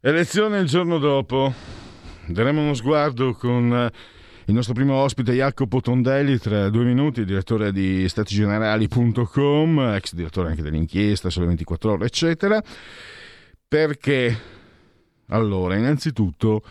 Elezione 0.00 0.60
il 0.60 0.68
giorno 0.68 0.98
dopo. 0.98 1.52
Daremo 2.28 2.60
uno 2.60 2.74
sguardo 2.74 3.32
con 3.32 3.72
eh, 3.72 3.90
il 4.44 4.54
nostro 4.54 4.72
primo 4.72 4.94
ospite 4.94 5.32
Jacopo 5.32 5.80
Tondelli, 5.80 6.38
tra 6.38 6.68
due 6.68 6.84
minuti, 6.84 7.24
direttore 7.24 7.72
di 7.72 8.08
statigenerali.com, 8.08 9.80
ex 9.96 10.14
direttore 10.14 10.50
anche 10.50 10.62
dell'inchiesta, 10.62 11.30
sulle 11.30 11.46
24 11.46 11.92
ore, 11.94 12.06
eccetera. 12.06 12.62
Perché? 13.66 14.40
Allora, 15.30 15.74
innanzitutto 15.74 16.62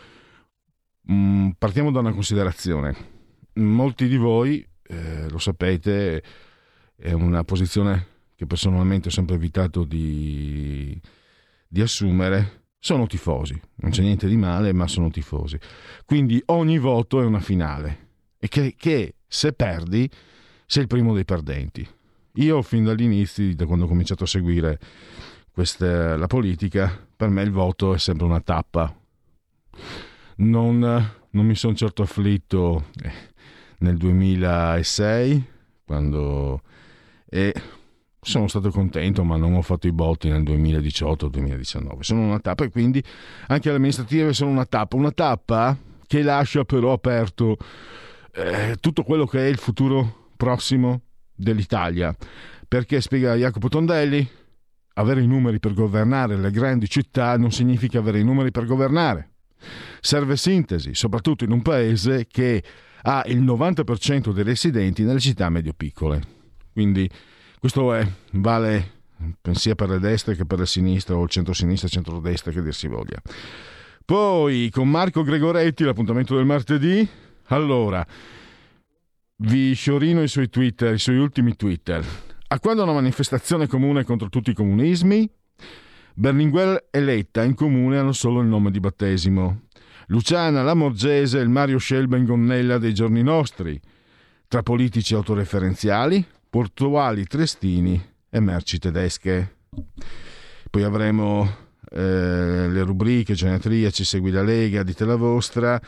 mm, 1.12 1.50
partiamo 1.58 1.92
da 1.92 2.00
una 2.00 2.14
considerazione. 2.14 2.96
Molti 3.56 4.08
di 4.08 4.16
voi, 4.16 4.66
eh, 4.84 5.30
lo 5.30 5.38
sapete, 5.38 6.24
è 6.96 7.12
una 7.12 7.44
posizione 7.44 8.08
che 8.38 8.46
personalmente 8.46 9.10
ho 9.10 9.12
sempre 9.12 9.36
evitato 9.36 9.84
di, 9.84 10.98
di 11.68 11.82
assumere 11.82 12.57
sono 12.80 13.08
tifosi, 13.08 13.60
non 13.78 13.92
c'è 13.92 14.02
niente 14.02 14.28
di 14.28 14.38
male, 14.38 14.74
ma 14.74 14.88
sono 14.88 15.10
tifosi. 15.10 15.58
Quindi 16.06 16.42
ogni 16.48 16.78
voto 16.78 17.22
è 17.22 17.26
una 17.26 17.40
finale 17.40 18.06
e 18.40 18.48
che, 18.48 18.76
che 18.78 19.16
se 19.28 19.54
perdi 19.54 20.10
sei 20.66 20.84
il 20.84 20.88
primo 20.88 21.14
dei 21.14 21.26
perdenti. 21.26 21.88
Io 22.34 22.62
fin 22.62 22.84
dall'inizio, 22.84 23.54
da 23.56 23.66
quando 23.66 23.86
ho 23.86 23.88
cominciato 23.88 24.24
a 24.24 24.28
seguire 24.28 24.80
questa, 25.52 26.16
la 26.16 26.28
politica, 26.28 27.08
per 27.16 27.30
me 27.30 27.42
il 27.42 27.52
voto 27.52 27.96
è 27.96 27.98
sempre 27.98 28.26
una 28.26 28.42
tappa. 28.42 28.96
Non, 30.38 30.80
non 30.80 31.46
mi 31.46 31.56
sono 31.56 31.74
certo 31.74 32.04
afflitto 32.04 32.90
eh, 33.02 33.12
nel 33.80 33.98
2006, 33.98 35.46
quando... 35.84 36.62
E 37.30 37.54
sono 38.28 38.48
stato 38.50 38.72
contento, 38.72 39.24
ma 39.24 39.38
non 39.38 39.54
ho 39.54 39.62
fatto 39.62 39.88
i 39.88 39.94
botti 39.94 40.28
nel 40.28 40.44
2018-2019. 40.44 42.00
Sono 42.02 42.22
una 42.24 42.40
tappa 42.40 42.66
e 42.66 42.70
quindi 42.70 43.02
anche 43.48 43.70
le 43.70 43.78
amministrative 43.78 44.34
sono 44.34 44.52
una 44.52 44.66
tappa. 44.66 44.98
Una 44.98 45.12
tappa 45.12 45.78
che 46.06 46.22
lascia 46.22 46.66
però 46.66 46.92
aperto 46.92 47.58
eh, 48.34 48.76
tutto 48.82 49.04
quello 49.04 49.26
che 49.26 49.40
è 49.40 49.48
il 49.48 49.58
futuro 49.58 50.32
prossimo 50.36 51.04
dell'Italia. 51.34 52.14
Perché, 52.68 53.00
spiega 53.00 53.36
Jacopo 53.36 53.70
Tondelli, 53.70 54.30
avere 54.96 55.22
i 55.22 55.28
numeri 55.28 55.60
per 55.60 55.74
governare 55.74 56.36
le 56.36 56.52
grandi 56.52 56.90
città 56.90 57.38
non 57.38 57.52
significa 57.52 58.00
avere 58.00 58.20
i 58.20 58.26
numeri 58.26 58.52
per 58.52 58.66
governare. 58.66 59.36
Serve 60.02 60.36
sintesi, 60.36 60.94
soprattutto 60.94 61.46
in 61.46 61.52
un 61.52 61.62
paese 61.62 62.28
che 62.28 62.62
ha 63.04 63.24
il 63.28 63.42
90% 63.42 64.34
dei 64.34 64.44
residenti 64.44 65.04
nelle 65.04 65.22
città 65.22 65.50
medio-piccole. 65.50 66.22
Quindi 66.74 67.10
questo 67.60 67.94
è, 67.94 68.08
vale 68.32 68.96
sia 69.54 69.76
per 69.76 69.90
le 69.90 70.00
destre 70.00 70.36
che 70.36 70.46
per 70.46 70.60
le 70.60 70.66
sinistre 70.66 71.16
o 71.16 71.24
il 71.24 71.30
centro-sinistra, 71.30 71.88
centro-destra, 71.88 72.52
che 72.52 72.62
dir 72.62 72.74
si 72.74 72.88
voglia. 72.88 73.20
Poi 74.06 74.70
con 74.72 74.90
Marco 74.90 75.24
Gregoretti, 75.24 75.84
l'appuntamento 75.84 76.36
del 76.36 76.46
martedì. 76.46 77.08
Allora, 77.48 78.06
vi 79.38 79.74
sciorino 79.74 80.22
i 80.22 80.28
suoi 80.28 80.50
Twitter, 80.50 80.94
i 80.94 81.00
suoi 81.00 81.18
ultimi 81.18 81.56
Twitter. 81.56 82.06
A 82.48 82.60
quando 82.60 82.84
una 82.84 82.94
manifestazione 82.94 83.68
comune 83.68 84.04
contro 84.04 84.30
tutti 84.30 84.52
i 84.52 84.54
comunismi? 84.54 85.30
Berlinguer 86.14 86.88
e 86.90 87.02
Letta 87.02 87.44
in 87.44 87.54
comune 87.54 87.98
hanno 87.98 88.14
solo 88.14 88.40
il 88.42 88.48
nome 88.48 88.72
di 88.72 88.80
battesimo. 88.80 89.64
Luciana 90.08 90.64
Lamorgese 90.64 91.40
e 91.40 91.42
il 91.42 91.50
Mario 91.50 91.78
Scelben 91.78 92.24
Gonnella 92.24 92.78
dei 92.78 92.94
giorni 92.94 93.22
nostri. 93.22 93.80
Tra 94.48 94.64
politici 94.64 95.14
autoreferenziali, 95.14 96.26
portuali 96.58 97.28
trestini 97.28 98.04
e 98.32 98.40
merci 98.40 98.80
tedesche. 98.80 99.58
Poi 100.72 100.82
avremo 100.82 101.48
eh, 101.92 102.68
le 102.68 102.82
rubriche 102.82 103.36
Genetria, 103.36 103.92
ci 103.92 104.04
segui 104.04 104.32
la 104.32 104.42
Lega, 104.42 104.82
dite 104.82 105.06
la 105.06 105.18
vostra 105.18 105.80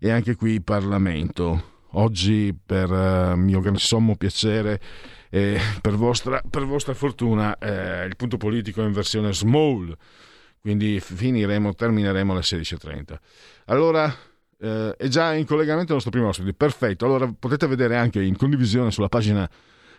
e 0.00 0.10
anche 0.10 0.34
qui 0.34 0.60
Parlamento. 0.60 1.74
Oggi 1.90 2.52
per 2.52 2.90
uh, 2.90 3.36
mio 3.36 3.62
sommo 3.76 4.16
piacere 4.16 4.80
e 5.30 5.60
per 5.80 5.94
vostra, 5.94 6.42
per 6.50 6.64
vostra 6.64 6.92
fortuna 6.92 7.56
eh, 7.58 8.04
il 8.06 8.16
punto 8.16 8.36
politico 8.36 8.82
è 8.82 8.86
in 8.86 8.92
versione 8.92 9.32
small, 9.32 9.96
quindi 10.60 10.98
finiremo, 10.98 11.72
termineremo 11.72 12.32
alle 12.32 12.40
16.30. 12.40 13.16
Allora 13.66 14.12
eh, 14.58 14.92
è 14.98 15.06
già 15.06 15.34
in 15.34 15.46
collegamento 15.46 15.90
il 15.90 15.92
nostro 15.92 16.10
primo 16.10 16.26
ospite, 16.26 16.52
perfetto, 16.52 17.04
allora 17.04 17.32
potete 17.32 17.68
vedere 17.68 17.96
anche 17.96 18.20
in 18.20 18.36
condivisione 18.36 18.90
sulla 18.90 19.08
pagina 19.08 19.48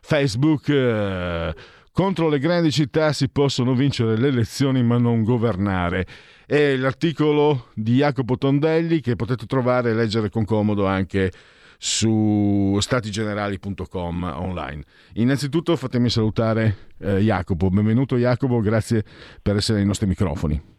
Facebook. 0.02 0.70
Eh, 0.70 1.54
contro 1.92 2.30
le 2.30 2.40
grandi 2.40 2.72
città 2.72 3.12
si 3.12 3.30
possono 3.30 3.74
vincere 3.74 4.18
le 4.18 4.28
elezioni 4.28 4.84
ma 4.84 4.98
non 4.98 5.24
governare. 5.24 6.06
È 6.46 6.76
l'articolo 6.76 7.68
di 7.74 7.96
Jacopo 7.96 8.38
Tondelli 8.38 9.02
che 9.02 9.16
potete 9.16 9.46
trovare 9.46 9.90
e 9.90 9.94
leggere 9.94 10.30
con 10.30 10.46
comodo 10.46 10.86
anche 10.86 11.32
su 11.78 12.78
statigenerali.com 12.80 14.34
online. 14.38 14.84
Innanzitutto 15.16 15.76
fatemi 15.76 16.10
salutare 16.10 16.76
eh, 17.00 17.18
Jacopo. 17.18 17.70
Benvenuto 17.70 18.16
Jacopo, 18.18 18.60
grazie 18.60 19.04
per 19.42 19.58
essere 19.58 19.80
ai 19.80 19.86
nostri 19.86 20.08
microfoni. 20.08 20.76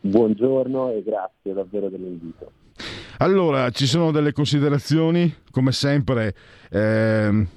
Buongiorno 0.00 0.92
e 0.92 1.02
grazie 1.02 1.52
davvero 1.52 1.88
dell'invito. 1.88 2.52
Allora, 3.18 3.70
ci 3.70 3.86
sono 3.86 4.10
delle 4.10 4.32
considerazioni, 4.32 5.34
come 5.50 5.72
sempre. 5.72 6.34
Ehm, 6.70 7.48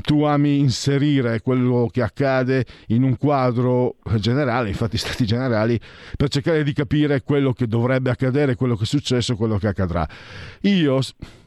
tu 0.00 0.22
ami 0.22 0.58
inserire 0.58 1.40
quello 1.40 1.88
che 1.90 2.02
accade 2.02 2.64
in 2.88 3.02
un 3.02 3.16
quadro 3.16 3.96
generale, 4.16 4.68
infatti 4.68 4.96
stati 4.96 5.26
generali, 5.26 5.78
per 6.16 6.28
cercare 6.28 6.62
di 6.62 6.72
capire 6.72 7.22
quello 7.22 7.52
che 7.52 7.66
dovrebbe 7.66 8.10
accadere, 8.10 8.54
quello 8.54 8.76
che 8.76 8.84
è 8.84 8.86
successo, 8.86 9.36
quello 9.36 9.58
che 9.58 9.66
accadrà. 9.66 10.08
Io 10.62 11.00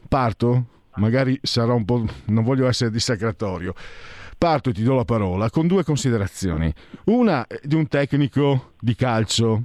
parto, 0.08 0.66
magari 0.96 1.38
sarò 1.42 1.74
un 1.74 1.84
po', 1.84 2.04
non 2.26 2.44
voglio 2.44 2.68
essere 2.68 2.90
dissacratorio, 2.90 3.74
parto 4.36 4.70
e 4.70 4.72
ti 4.72 4.82
do 4.82 4.94
la 4.94 5.04
parola 5.04 5.50
con 5.50 5.66
due 5.66 5.82
considerazioni. 5.82 6.72
Una 7.04 7.46
di 7.62 7.74
un 7.74 7.88
tecnico 7.88 8.72
di 8.80 8.94
calcio 8.94 9.64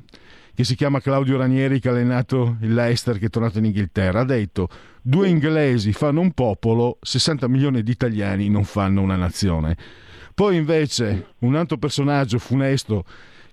che 0.61 0.67
si 0.67 0.75
chiama 0.75 0.99
Claudio 0.99 1.37
Ranieri, 1.37 1.79
che 1.79 1.89
ha 1.89 1.91
allenato 1.91 2.57
il 2.61 2.75
Leicester, 2.75 3.17
che 3.17 3.25
è 3.25 3.29
tornato 3.29 3.57
in 3.57 3.65
Inghilterra, 3.65 4.19
ha 4.19 4.25
detto 4.25 4.69
due 5.01 5.27
inglesi 5.27 5.91
fanno 5.91 6.21
un 6.21 6.33
popolo, 6.33 6.99
60 7.01 7.47
milioni 7.47 7.81
di 7.81 7.89
italiani 7.89 8.47
non 8.47 8.63
fanno 8.63 9.01
una 9.01 9.15
nazione. 9.15 9.75
Poi 10.35 10.57
invece 10.57 11.33
un 11.39 11.55
altro 11.55 11.77
personaggio 11.77 12.37
funesto 12.37 13.05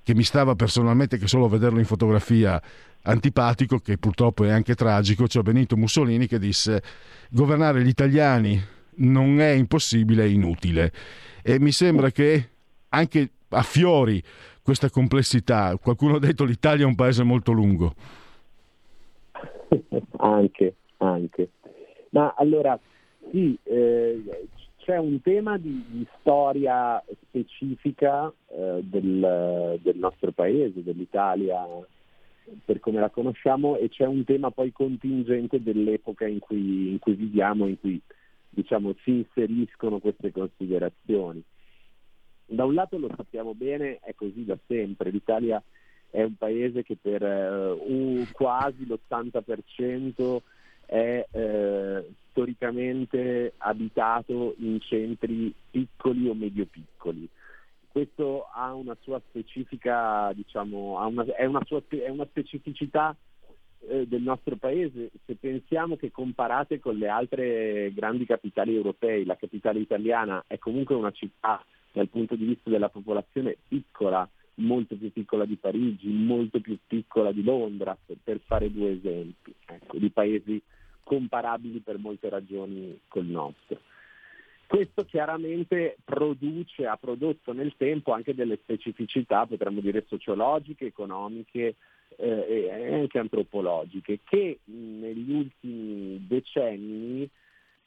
che 0.03 0.15
mi 0.15 0.23
stava 0.23 0.55
personalmente 0.55 1.17
che 1.17 1.27
solo 1.27 1.49
vederlo 1.49 1.79
in 1.79 1.87
fotografia 1.87 2.61
antipatico, 3.03 3.79
che 3.79 3.97
purtroppo 3.97 4.45
è 4.45 4.51
anche 4.51 4.75
tragico, 4.75 5.27
cioè 5.27 5.43
Benito 5.43 5.79
Mussolini 5.79 6.27
che 6.27 6.39
disse 6.39 6.83
governare 7.31 7.83
gli 7.83 7.89
italiani 7.89 8.63
non 8.97 9.41
è 9.41 9.53
impossibile, 9.53 10.25
è 10.25 10.29
inutile. 10.29 10.93
E 11.43 11.59
mi 11.59 11.73
sembra 11.73 12.11
che 12.11 12.51
anche 12.91 13.31
a 13.49 13.63
fiori 13.63 14.23
questa 14.69 14.91
complessità. 14.91 15.75
Qualcuno 15.79 16.17
ha 16.17 16.19
detto 16.19 16.45
che 16.45 16.51
l'Italia 16.51 16.85
è 16.85 16.87
un 16.87 16.95
paese 16.95 17.23
molto 17.23 17.53
lungo. 17.53 17.95
anche, 20.19 20.75
anche. 20.99 21.49
Ma 22.11 22.35
allora, 22.37 22.79
sì, 23.31 23.59
eh, 23.63 24.23
c'è 24.77 24.99
un 24.99 25.23
tema 25.23 25.57
di, 25.57 25.83
di 25.89 26.07
storia 26.21 27.03
specifica 27.23 28.31
eh, 28.49 28.81
del, 28.83 29.79
del, 29.81 29.97
nostro 29.97 30.33
paese, 30.33 30.83
dell'Italia 30.83 31.67
per 32.63 32.79
come 32.81 33.01
la 33.01 33.09
conosciamo 33.09 33.79
e 33.79 33.89
c'è 33.89 34.05
un 34.05 34.23
tema 34.25 34.51
poi 34.51 34.71
contingente 34.71 35.63
dell'epoca 35.63 36.27
in 36.27 36.41
cui, 36.41 36.91
in 36.91 36.99
cui 36.99 37.15
viviamo, 37.15 37.67
in 37.67 37.81
cui 37.81 37.99
diciamo, 38.51 38.95
si 39.03 39.13
inseriscono 39.13 39.99
queste 39.99 40.31
considerazioni. 40.31 41.43
Da 42.51 42.65
un 42.65 42.73
lato 42.73 42.97
lo 42.97 43.11
sappiamo 43.15 43.53
bene, 43.53 43.99
è 44.03 44.15
così 44.15 44.47
da 44.47 44.57
sempre, 44.67 45.11
l'Italia 45.11 45.63
è 46.09 46.23
un 46.23 46.35
paese 46.37 46.83
che 46.83 46.97
per 46.99 47.23
uh, 47.23 48.27
quasi 48.33 48.87
l'80% 48.87 50.39
è 50.87 51.27
eh, 51.31 52.09
storicamente 52.31 53.53
abitato 53.59 54.55
in 54.61 54.81
centri 54.81 55.53
piccoli 55.71 56.27
o 56.27 56.33
medio 56.33 56.65
piccoli. 56.65 57.29
Questo 57.87 58.49
ha 58.51 58.73
una 58.73 58.97
sua 59.03 59.21
specifica, 59.29 60.33
diciamo, 60.33 61.07
una, 61.07 61.25
è, 61.25 61.45
una 61.45 61.63
sua, 61.67 61.83
è, 61.87 62.09
una 62.09 62.25
specificità 62.25 63.15
eh, 63.81 64.07
del 64.07 64.23
nostro 64.23 64.57
paese. 64.57 65.11
Se 65.27 65.35
pensiamo 65.35 65.97
che 65.97 66.11
comparate 66.11 66.81
con 66.81 66.97
le 66.97 67.09
altre 67.09 67.93
grandi 67.93 68.25
capitali 68.25 68.75
europee, 68.75 69.27
la 69.27 69.37
capitale 69.37 69.81
italiana 69.81 70.45
è 70.47 70.57
comunque 70.57 70.95
una 70.95 71.11
città 71.11 71.63
dal 71.99 72.09
punto 72.09 72.37
di 72.37 72.45
vista 72.45 72.71
della 72.71 72.91
popolazione 72.91 73.57
piccola, 73.67 74.29
molto 74.57 74.97
più 74.97 75.11
piccola 75.11 75.45
di 75.45 75.57
Parigi, 75.57 76.09
molto 76.09 76.61
più 76.61 76.79
piccola 76.87 77.33
di 77.33 77.43
Londra, 77.43 77.97
per 78.23 78.39
fare 78.47 78.71
due 78.73 78.93
esempi, 78.93 79.53
ecco, 79.67 79.99
di 79.99 80.09
paesi 80.11 80.63
comparabili 81.03 81.81
per 81.81 81.99
molte 81.99 82.29
ragioni 82.29 83.01
col 83.09 83.27
nostro. 83.27 83.81
Questo 84.69 85.05
chiaramente 85.07 85.97
produce, 86.05 86.87
ha 86.87 86.97
prodotto 86.97 87.53
nel 87.53 87.75
tempo 87.77 88.13
anche 88.13 88.35
delle 88.35 88.59
specificità, 88.63 89.47
potremmo 89.47 89.81
dire 89.81 90.05
sociologiche, 90.07 90.87
economiche 90.87 91.75
eh, 92.17 92.47
e 92.49 92.95
anche 92.95 93.19
antropologiche, 93.19 94.21
che 94.23 94.59
negli 94.67 95.33
ultimi 95.33 96.25
decenni 96.29 97.29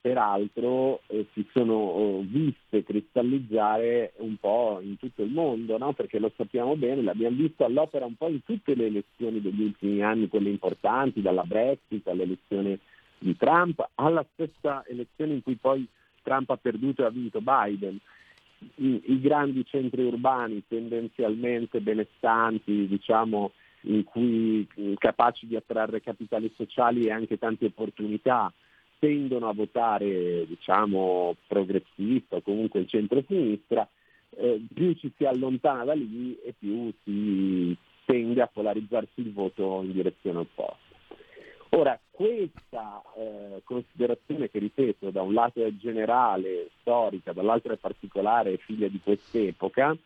peraltro 0.02 1.02
eh, 1.08 1.28
si 1.34 1.48
sono 1.54 1.74
oh, 1.74 2.22
viste 2.22 2.84
cristallizzare 2.84 4.14
un 4.18 4.36
po' 4.38 4.80
in 4.82 4.98
tutto 4.98 5.22
il 5.22 5.32
mondo, 5.32 5.78
no? 5.78 5.94
perché 5.94 6.18
lo 6.18 6.32
sappiamo 6.36 6.76
bene, 6.76 7.04
l'abbiamo 7.04 7.38
visto 7.38 7.64
all'opera 7.64 8.06
un 8.06 8.16
po' 8.16 8.28
in 8.28 8.44
tutte 8.44 8.74
le 8.74 8.88
elezioni 8.88 9.40
degli 9.40 9.62
ultimi 9.62 10.02
anni, 10.02 10.28
quelle 10.28 10.50
importanti, 10.50 11.22
dalla 11.22 11.44
Brexit 11.44 12.08
all'elezione 12.08 12.80
di 13.20 13.38
Trump, 13.38 13.88
alla 13.96 14.26
stessa 14.34 14.84
elezione 14.88 15.34
in 15.34 15.44
cui 15.44 15.56
poi 15.56 15.88
Trump 16.24 16.50
ha 16.50 16.58
perduto 16.58 17.04
e 17.04 17.06
ha 17.06 17.10
vinto 17.10 17.40
Biden. 17.40 18.00
I, 18.76 19.02
i 19.06 19.22
grandi 19.22 19.64
centri 19.66 20.04
urbani 20.04 20.64
tendenzialmente 20.68 21.80
benestanti, 21.80 22.88
diciamo, 22.88 23.52
in 23.82 24.04
cui 24.04 24.68
capaci 24.98 25.48
di 25.48 25.56
attrarre 25.56 26.02
capitali 26.02 26.52
sociali 26.56 27.06
e 27.06 27.12
anche 27.12 27.38
tante 27.38 27.66
opportunità, 27.66 28.52
tendono 29.02 29.50
a 29.50 29.54
votare 29.54 30.46
diciamo, 30.46 31.36
progressista 31.48 32.36
o 32.36 32.42
comunque 32.42 32.82
il 32.82 32.88
centro-sinistra, 32.88 33.90
eh, 34.38 34.64
più 34.72 34.94
ci 34.94 35.12
si 35.18 35.26
allontana 35.26 35.86
da 35.86 35.94
lì 35.94 36.38
e 36.40 36.54
più 36.56 36.94
si 37.04 37.76
tende 38.06 38.44
a 38.44 38.48
polarizzarsi 38.48 39.22
il 39.22 39.34
voto 39.34 39.82
in 39.82 39.92
direzione 39.92 40.40
opposta. 40.40 40.90
Ora, 41.70 42.00
questa 42.12 43.02
eh, 43.18 43.62
considerazione 43.64 44.52
che 44.52 44.60
ripeto, 44.60 45.10
da 45.10 45.24
un 45.24 45.34
lato 45.34 45.66
è 45.66 45.76
generale, 45.78 46.70
storica, 46.82 47.34
dall'altro 47.34 47.74
è 47.74 47.78
particolare, 47.78 48.58
figlia 48.58 48.88
di 48.88 49.00
quest'epoca, 49.04 49.98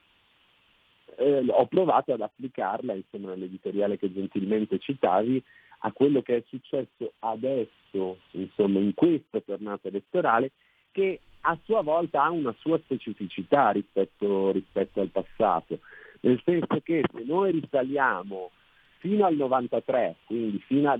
eh, 1.17 1.45
ho 1.49 1.65
provato 1.65 2.13
ad 2.13 2.21
applicarla, 2.21 2.93
insomma, 2.93 3.31
nell'editoriale 3.31 3.97
che 3.97 4.13
gentilmente 4.13 4.79
citavi, 4.79 5.43
a 5.79 5.91
quello 5.91 6.21
che 6.21 6.37
è 6.37 6.43
successo 6.47 7.13
adesso, 7.19 8.19
insomma, 8.31 8.79
in 8.79 8.93
questa 8.93 9.39
tornata 9.41 9.87
elettorale, 9.87 10.51
che 10.91 11.19
a 11.41 11.57
sua 11.63 11.81
volta 11.81 12.23
ha 12.23 12.31
una 12.31 12.55
sua 12.59 12.79
specificità 12.79 13.71
rispetto, 13.71 14.51
rispetto 14.51 15.01
al 15.01 15.09
passato, 15.09 15.79
nel 16.21 16.41
senso 16.43 16.79
che 16.83 17.03
se 17.11 17.23
noi 17.23 17.51
risaliamo 17.51 18.51
fino 18.97 19.25
al 19.25 19.35
93, 19.35 20.15
quindi 20.25 20.59
fino, 20.65 20.91
a, 20.91 20.99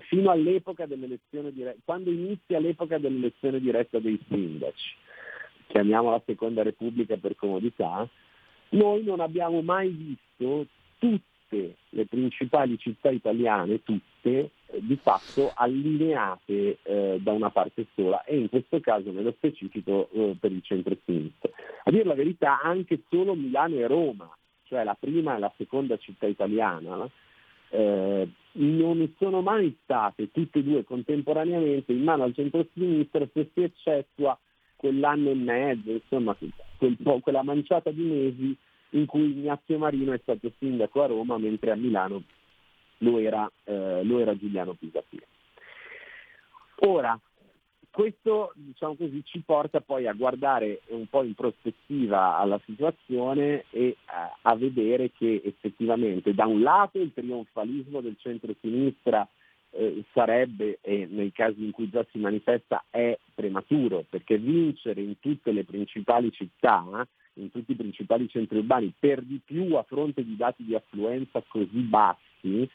fino 0.00 0.30
all'epoca 0.30 0.86
dell'elezione 0.86 1.52
diretta, 1.52 1.78
quando 1.84 2.10
inizia 2.10 2.58
l'epoca 2.58 2.98
dell'elezione 2.98 3.60
diretta 3.60 4.00
dei 4.00 4.20
sindaci, 4.28 4.96
chiamiamola 5.68 6.20
seconda 6.26 6.64
repubblica 6.64 7.16
per 7.16 7.36
comodità, 7.36 8.08
noi 8.70 9.04
non 9.04 9.20
abbiamo 9.20 9.62
mai 9.62 9.90
visto 9.90 10.66
tutte 11.46 11.76
le 11.90 12.06
principali 12.06 12.78
città 12.78 13.10
italiane, 13.10 13.82
tutte, 13.82 14.50
eh, 14.66 14.80
di 14.80 14.96
fatto 14.96 15.52
allineate 15.54 16.78
eh, 16.82 17.18
da 17.20 17.32
una 17.32 17.50
parte 17.50 17.86
sola 17.94 18.24
e 18.24 18.36
in 18.36 18.48
questo 18.48 18.80
caso 18.80 19.10
nello 19.10 19.32
specifico 19.32 20.08
eh, 20.12 20.36
per 20.38 20.52
il 20.52 20.62
centro-sinistra. 20.62 21.50
A 21.84 21.90
dire 21.90 22.04
la 22.04 22.14
verità 22.14 22.60
anche 22.60 23.02
solo 23.08 23.34
Milano 23.34 23.76
e 23.76 23.86
Roma, 23.86 24.28
cioè 24.64 24.84
la 24.84 24.96
prima 24.98 25.36
e 25.36 25.38
la 25.38 25.52
seconda 25.56 25.96
città 25.98 26.26
italiana, 26.26 27.08
eh, 27.70 28.28
non 28.52 29.14
sono 29.18 29.40
mai 29.40 29.76
state 29.82 30.30
tutte 30.30 30.60
e 30.60 30.62
due 30.62 30.84
contemporaneamente 30.84 31.92
in 31.92 32.02
mano 32.02 32.22
al 32.22 32.34
centro-sinistra 32.34 33.26
se 33.32 33.50
si 33.52 33.62
eccettua 33.62 34.38
quell'anno 34.76 35.30
e 35.30 35.34
mezzo, 35.34 35.90
insomma 35.90 36.36
quel 36.36 37.20
quella 37.22 37.42
manciata 37.42 37.90
di 37.90 38.02
mesi 38.02 38.56
in 38.94 39.06
cui 39.06 39.30
Ignazio 39.30 39.78
Marino 39.78 40.12
è 40.12 40.18
stato 40.22 40.52
sindaco 40.58 41.02
a 41.02 41.06
Roma 41.06 41.38
mentre 41.38 41.70
a 41.70 41.76
Milano 41.76 42.22
lo 42.98 43.18
era, 43.18 43.50
eh, 43.64 44.02
lo 44.04 44.18
era 44.18 44.36
Giuliano 44.36 44.74
Pisapia. 44.74 45.26
Ora, 46.86 47.18
questo 47.90 48.52
diciamo 48.54 48.94
così, 48.96 49.22
ci 49.24 49.40
porta 49.44 49.80
poi 49.80 50.06
a 50.06 50.12
guardare 50.12 50.80
un 50.88 51.06
po' 51.06 51.22
in 51.22 51.34
prospettiva 51.34 52.36
alla 52.36 52.60
situazione 52.64 53.64
e 53.70 53.96
a, 54.06 54.38
a 54.42 54.56
vedere 54.56 55.10
che 55.12 55.42
effettivamente 55.44 56.34
da 56.34 56.46
un 56.46 56.62
lato 56.62 56.98
il 56.98 57.12
trionfalismo 57.12 58.00
del 58.00 58.16
centro-sinistra 58.18 59.26
eh, 59.70 60.04
sarebbe, 60.12 60.78
e 60.82 61.06
nei 61.10 61.32
casi 61.32 61.64
in 61.64 61.72
cui 61.72 61.88
già 61.88 62.04
si 62.10 62.18
manifesta, 62.18 62.84
è 62.90 63.16
prematuro, 63.34 64.04
perché 64.08 64.38
vincere 64.38 65.00
in 65.00 65.18
tutte 65.18 65.52
le 65.52 65.64
principali 65.64 66.30
città, 66.32 67.06
in 67.34 67.50
tutti 67.50 67.72
i 67.72 67.76
principali 67.76 68.28
centri 68.28 68.58
urbani, 68.58 68.92
per 68.98 69.22
di 69.22 69.40
più 69.44 69.74
a 69.74 69.82
fronte 69.82 70.24
di 70.24 70.36
dati 70.36 70.64
di 70.64 70.74
affluenza 70.74 71.42
così 71.46 71.80
bassi, 71.80 72.68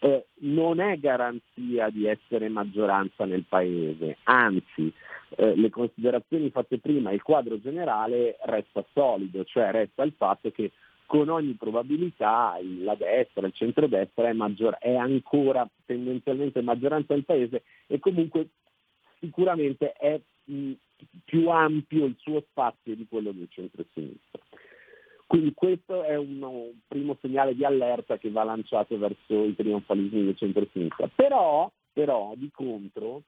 eh, 0.00 0.26
non 0.40 0.80
è 0.80 0.98
garanzia 0.98 1.88
di 1.90 2.06
essere 2.06 2.48
maggioranza 2.48 3.24
nel 3.24 3.44
Paese, 3.48 4.18
anzi 4.24 4.92
eh, 5.36 5.54
le 5.54 5.70
considerazioni 5.70 6.50
fatte 6.50 6.78
prima, 6.78 7.12
il 7.12 7.22
quadro 7.22 7.60
generale 7.60 8.36
resta 8.44 8.84
solido, 8.92 9.44
cioè 9.44 9.70
resta 9.70 10.02
il 10.02 10.12
fatto 10.16 10.50
che 10.50 10.72
con 11.06 11.28
ogni 11.28 11.52
probabilità 11.54 12.58
la 12.80 12.94
destra, 12.94 13.46
il 13.46 13.52
centrodestra 13.52 14.28
è, 14.28 14.32
maggior- 14.32 14.78
è 14.78 14.94
ancora 14.94 15.68
tendenzialmente 15.84 16.62
maggioranza 16.62 17.12
del 17.12 17.24
Paese 17.24 17.62
e 17.86 17.98
comunque 17.98 18.48
sicuramente 19.20 19.92
è 19.92 20.18
mh, 20.44 20.72
più 21.24 21.48
ampio 21.48 22.04
il 22.04 22.16
suo 22.18 22.44
spazio 22.50 22.94
di 22.94 23.06
quello 23.08 23.32
del 23.32 23.48
centro-sinistra. 23.50 24.40
Quindi 25.26 25.54
questo 25.54 26.02
è 26.02 26.14
un, 26.16 26.72
primo 26.86 27.16
segnale 27.22 27.54
di 27.54 27.64
allerta 27.64 28.18
che 28.18 28.30
va 28.30 28.44
lanciato 28.44 28.98
verso 28.98 29.44
i 29.44 29.54
trionfalismi 29.54 30.24
del 30.24 30.36
centro-sinistra. 30.36 31.08
Però, 31.14 31.72
però, 31.90 32.34
di 32.36 32.50
contro, 32.52 33.22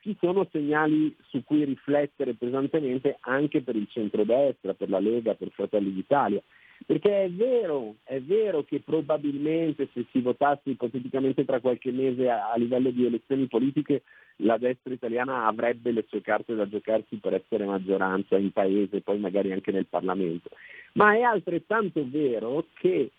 ci 0.00 0.14
sono 0.20 0.46
segnali 0.52 1.16
su 1.28 1.42
cui 1.44 1.64
riflettere 1.64 2.34
pesantemente 2.34 3.16
anche 3.20 3.62
per 3.62 3.74
il 3.74 3.88
centrodestra, 3.88 4.74
per 4.74 4.90
la 4.90 4.98
Lega, 4.98 5.34
per 5.34 5.50
Fratelli 5.50 5.92
d'Italia. 5.92 6.42
Perché 6.84 7.24
è 7.24 7.30
vero, 7.30 7.96
è 8.04 8.20
vero 8.20 8.62
che 8.64 8.80
probabilmente 8.80 9.88
se 9.92 10.04
si 10.10 10.20
votasse 10.20 10.70
ipoteticamente 10.70 11.44
tra 11.44 11.60
qualche 11.60 11.90
mese 11.90 12.28
a, 12.28 12.50
a 12.50 12.56
livello 12.56 12.90
di 12.90 13.06
elezioni 13.06 13.46
politiche 13.46 14.02
la 14.40 14.58
destra 14.58 14.92
italiana 14.92 15.46
avrebbe 15.46 15.90
le 15.92 16.04
sue 16.08 16.20
carte 16.20 16.54
da 16.54 16.68
giocarsi 16.68 17.16
per 17.16 17.34
essere 17.34 17.64
maggioranza 17.64 18.36
in 18.36 18.52
paese, 18.52 19.00
poi 19.00 19.18
magari 19.18 19.52
anche 19.52 19.72
nel 19.72 19.86
Parlamento. 19.86 20.50
Ma 20.92 21.14
è 21.14 21.22
altrettanto 21.22 22.04
vero 22.06 22.66
che 22.74 23.10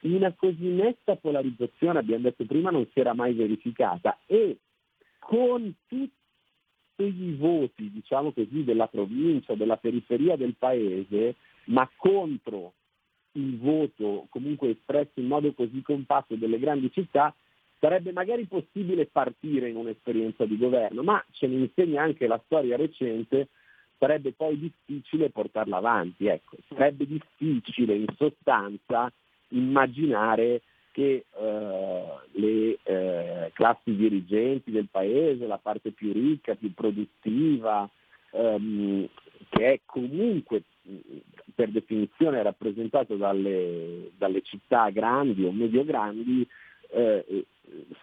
una 0.00 0.32
così 0.32 0.66
netta 0.68 1.16
polarizzazione, 1.16 1.98
abbiamo 1.98 2.22
detto 2.22 2.44
prima, 2.44 2.70
non 2.70 2.86
si 2.92 3.00
era 3.00 3.12
mai 3.12 3.34
verificata 3.34 4.18
e 4.26 4.56
con 5.18 5.74
tutti 5.86 6.12
i 6.96 7.34
voti, 7.38 7.90
diciamo 7.90 8.32
così, 8.32 8.64
della 8.64 8.86
provincia, 8.86 9.54
della 9.54 9.76
periferia 9.76 10.36
del 10.36 10.54
paese, 10.58 11.34
ma 11.64 11.88
contro 11.96 12.72
il 13.36 13.58
voto 13.58 14.26
comunque 14.30 14.70
espresso 14.70 15.20
in 15.20 15.26
modo 15.26 15.52
così 15.52 15.82
compatto 15.82 16.34
delle 16.34 16.58
grandi 16.58 16.90
città, 16.92 17.34
Sarebbe 17.78 18.10
magari 18.10 18.46
possibile 18.46 19.06
partire 19.06 19.68
in 19.68 19.76
un'esperienza 19.76 20.46
di 20.46 20.56
governo, 20.56 21.02
ma 21.02 21.22
ce 21.32 21.46
ne 21.46 21.56
insegna 21.56 22.02
anche 22.02 22.26
la 22.26 22.40
storia 22.46 22.76
recente, 22.76 23.48
sarebbe 23.98 24.32
poi 24.32 24.58
difficile 24.58 25.28
portarla 25.28 25.76
avanti. 25.76 26.26
Ecco. 26.26 26.56
Sarebbe 26.68 27.06
difficile 27.06 27.94
in 27.94 28.06
sostanza 28.16 29.12
immaginare 29.48 30.62
che 30.90 31.26
eh, 31.30 32.04
le 32.32 32.78
eh, 32.82 33.50
classi 33.52 33.94
dirigenti 33.94 34.70
del 34.70 34.88
paese, 34.90 35.46
la 35.46 35.58
parte 35.58 35.90
più 35.90 36.12
ricca, 36.12 36.54
più 36.54 36.72
produttiva, 36.72 37.88
ehm, 38.30 39.06
che 39.50 39.72
è 39.74 39.80
comunque 39.84 40.62
per 41.54 41.70
definizione 41.70 42.42
rappresentata 42.42 43.14
dalle, 43.14 44.10
dalle 44.16 44.42
città 44.42 44.90
grandi 44.90 45.44
o 45.44 45.52
medio 45.52 45.84
grandi, 45.84 46.46
eh, 46.90 47.46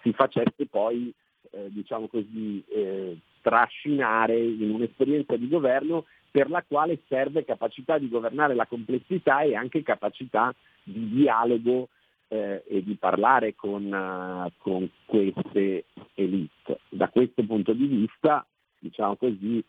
si 0.02 0.12
facesse 0.14 0.66
poi, 0.70 1.14
eh, 1.52 1.70
diciamo 1.70 2.08
così, 2.08 2.64
eh, 2.68 3.18
trascinare 3.42 4.38
in 4.40 4.72
un'esperienza 4.72 5.36
di 5.36 5.48
governo 5.48 6.06
per 6.32 6.50
la 6.50 6.64
quale 6.68 7.00
serve 7.08 7.46
capacità 7.46 7.98
di 7.98 8.10
governare 8.10 8.56
la 8.56 8.66
complessità 8.66 9.42
e 9.42 9.56
anche 9.56 9.84
capacità 9.84 10.54
di 10.84 11.10
dialogo 11.10 11.90
eh, 12.30 12.64
e 12.68 12.84
di 12.84 12.96
parlare 12.96 13.54
con, 13.54 13.86
uh, 13.86 14.52
con, 14.58 14.90
queste 15.06 15.86
elite. 16.16 16.80
Da 16.90 17.10
questo 17.10 17.44
punto 17.46 17.74
di 17.74 17.86
vista, 17.86 18.44
diciamo 18.80 19.16
così, 19.16 19.64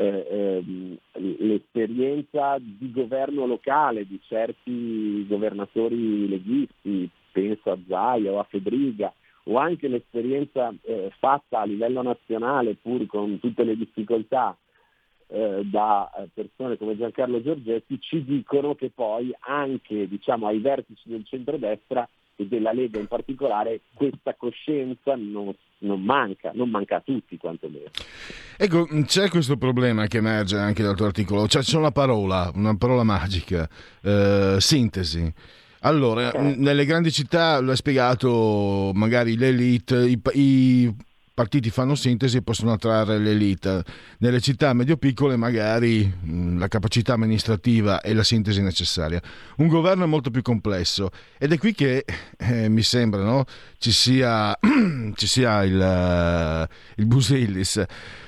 eh, 0.00 0.26
ehm, 0.30 0.96
l'esperienza 1.40 2.56
di 2.58 2.90
governo 2.90 3.44
locale 3.44 4.06
di 4.06 4.18
certi 4.26 5.26
governatori 5.28 6.26
leghisti, 6.26 7.08
penso 7.30 7.70
a 7.70 7.78
Zaia 7.86 8.32
o 8.32 8.38
a 8.38 8.44
Fedriga, 8.44 9.12
o 9.44 9.58
anche 9.58 9.88
l'esperienza 9.88 10.72
eh, 10.82 11.12
fatta 11.18 11.60
a 11.60 11.64
livello 11.64 12.00
nazionale, 12.00 12.76
pur 12.76 13.04
con 13.04 13.38
tutte 13.40 13.62
le 13.62 13.76
difficoltà, 13.76 14.56
eh, 15.26 15.60
da 15.64 16.10
eh, 16.16 16.28
persone 16.32 16.78
come 16.78 16.96
Giancarlo 16.96 17.42
Giorgetti 17.42 18.00
ci 18.00 18.24
dicono 18.24 18.74
che 18.74 18.90
poi 18.90 19.34
anche 19.40 20.08
diciamo, 20.08 20.46
ai 20.46 20.60
vertici 20.60 21.10
del 21.10 21.26
centrodestra 21.26 22.08
e 22.40 22.46
della 22.46 22.72
Lega 22.72 22.98
in 22.98 23.06
particolare 23.06 23.80
questa 23.92 24.34
coscienza 24.34 25.14
non, 25.14 25.54
non 25.78 26.02
manca, 26.02 26.50
non 26.54 26.70
manca 26.70 26.96
a 26.96 27.02
tutti 27.04 27.36
quantomeno. 27.36 27.90
Ecco, 28.56 28.86
c'è 29.04 29.28
questo 29.28 29.56
problema 29.58 30.06
che 30.06 30.18
emerge 30.18 30.56
anche 30.56 30.82
dal 30.82 30.96
tuo 30.96 31.06
articolo, 31.06 31.46
cioè 31.46 31.62
c'è 31.62 31.76
una 31.76 31.92
parola, 31.92 32.50
una 32.54 32.76
parola 32.76 33.04
magica, 33.04 33.68
eh, 34.02 34.56
sintesi. 34.58 35.32
Allora, 35.82 36.32
nelle 36.32 36.84
grandi 36.84 37.10
città, 37.10 37.60
l'ha 37.60 37.74
spiegato 37.74 38.90
magari 38.94 39.36
l'elite, 39.36 40.06
i, 40.06 40.20
i 40.34 40.94
partiti 41.40 41.70
fanno 41.70 41.94
sintesi 41.94 42.36
e 42.36 42.42
possono 42.42 42.72
attrarre 42.72 43.16
l'elite. 43.16 43.82
Nelle 44.18 44.42
città 44.42 44.74
medio-piccole 44.74 45.36
magari 45.36 46.04
mh, 46.04 46.58
la 46.58 46.68
capacità 46.68 47.14
amministrativa 47.14 48.02
e 48.02 48.12
la 48.12 48.22
sintesi 48.22 48.60
necessaria. 48.60 49.22
Un 49.56 49.68
governo 49.68 50.04
è 50.04 50.06
molto 50.06 50.28
più 50.30 50.42
complesso 50.42 51.08
ed 51.38 51.52
è 51.52 51.56
qui 51.56 51.72
che 51.72 52.04
eh, 52.36 52.68
mi 52.68 52.82
sembra 52.82 53.22
no, 53.22 53.44
ci 53.78 53.90
sia, 53.90 54.54
ci 55.14 55.26
sia 55.26 55.62
il, 55.62 56.68
uh, 56.68 57.00
il 57.00 57.06
Busillis. 57.06 57.82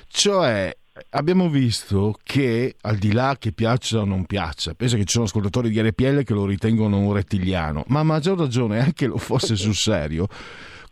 Cioè 0.07 0.75
abbiamo 1.11 1.49
visto 1.49 2.17
che 2.23 2.77
al 2.81 2.97
di 2.97 3.11
là 3.11 3.35
che 3.37 3.51
piaccia 3.51 3.99
o 3.99 4.05
non 4.05 4.25
piaccia, 4.25 4.73
penso 4.73 4.95
che 4.95 5.05
ci 5.05 5.13
sono 5.13 5.25
ascoltatori 5.25 5.69
di 5.69 5.79
RPL 5.79 6.23
che 6.23 6.33
lo 6.33 6.47
ritengono 6.47 6.97
un 6.97 7.13
rettiliano, 7.13 7.83
ma 7.89 7.99
a 7.99 8.03
maggior 8.03 8.39
ragione 8.39 8.79
anche 8.79 9.05
lo 9.05 9.17
fosse 9.17 9.55
sul 9.55 9.75
serio, 9.75 10.27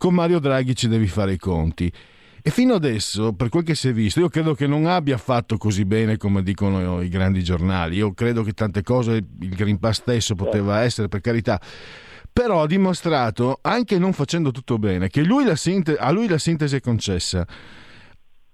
con 0.02 0.14
Mario 0.14 0.40
Draghi 0.40 0.74
ci 0.74 0.88
devi 0.88 1.06
fare 1.06 1.34
i 1.34 1.38
conti. 1.38 1.92
E 2.42 2.50
fino 2.50 2.74
adesso, 2.74 3.34
per 3.34 3.48
quel 3.48 3.62
che 3.62 3.76
si 3.76 3.86
è 3.86 3.92
visto, 3.92 4.18
io 4.18 4.28
credo 4.28 4.52
che 4.52 4.66
non 4.66 4.86
abbia 4.86 5.16
fatto 5.16 5.56
così 5.56 5.84
bene 5.84 6.16
come 6.16 6.42
dicono 6.42 7.00
i 7.02 7.08
grandi 7.08 7.44
giornali. 7.44 7.98
Io 7.98 8.12
credo 8.12 8.42
che 8.42 8.50
tante 8.50 8.82
cose, 8.82 9.12
il 9.12 9.54
Green 9.54 9.78
Pass 9.78 9.98
stesso 9.98 10.34
poteva 10.34 10.80
essere, 10.80 11.06
per 11.06 11.20
carità. 11.20 11.62
Però 12.32 12.62
ha 12.62 12.66
dimostrato, 12.66 13.60
anche 13.62 13.96
non 13.96 14.12
facendo 14.12 14.50
tutto 14.50 14.76
bene, 14.76 15.06
che 15.06 15.22
lui 15.22 15.44
sinte- 15.54 15.96
a 15.96 16.10
lui 16.10 16.26
la 16.26 16.38
sintesi 16.38 16.74
è 16.74 16.80
concessa. 16.80 17.46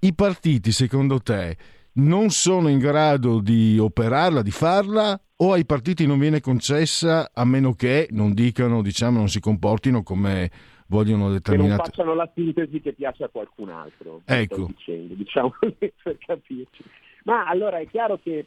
I 0.00 0.14
partiti, 0.14 0.70
secondo 0.70 1.18
te, 1.18 1.56
non 1.92 2.28
sono 2.28 2.68
in 2.68 2.78
grado 2.78 3.40
di 3.40 3.78
operarla, 3.78 4.42
di 4.42 4.50
farla, 4.50 5.18
o 5.36 5.52
ai 5.54 5.64
partiti 5.64 6.04
non 6.04 6.18
viene 6.18 6.40
concessa 6.40 7.30
a 7.32 7.44
meno 7.46 7.72
che 7.72 8.08
non 8.10 8.34
dicano, 8.34 8.82
diciamo, 8.82 9.16
non 9.16 9.30
si 9.30 9.40
comportino 9.40 10.02
come 10.02 10.50
vogliono 10.88 11.30
determinate... 11.30 11.70
Che 11.70 11.76
non 11.76 11.86
facciano 11.86 12.14
la 12.14 12.30
sintesi 12.34 12.80
che 12.80 12.92
piace 12.92 13.24
a 13.24 13.28
qualcun 13.28 13.70
altro. 13.70 14.22
Ecco. 14.24 14.66
Dicendo, 14.66 15.14
diciamo 15.14 15.54
per 15.78 16.18
capirci. 16.18 16.82
Ma 17.24 17.46
allora 17.46 17.78
è 17.78 17.86
chiaro 17.86 18.18
che 18.22 18.46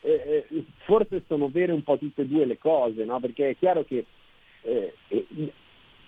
eh, 0.00 0.46
eh, 0.48 0.64
forse 0.84 1.22
sono 1.26 1.48
vere 1.48 1.72
un 1.72 1.82
po' 1.82 1.98
tutte 1.98 2.22
e 2.22 2.26
due 2.26 2.44
le 2.44 2.58
cose, 2.58 3.04
no? 3.04 3.20
perché 3.20 3.50
è 3.50 3.56
chiaro 3.56 3.84
che 3.84 4.04
eh, 4.62 4.94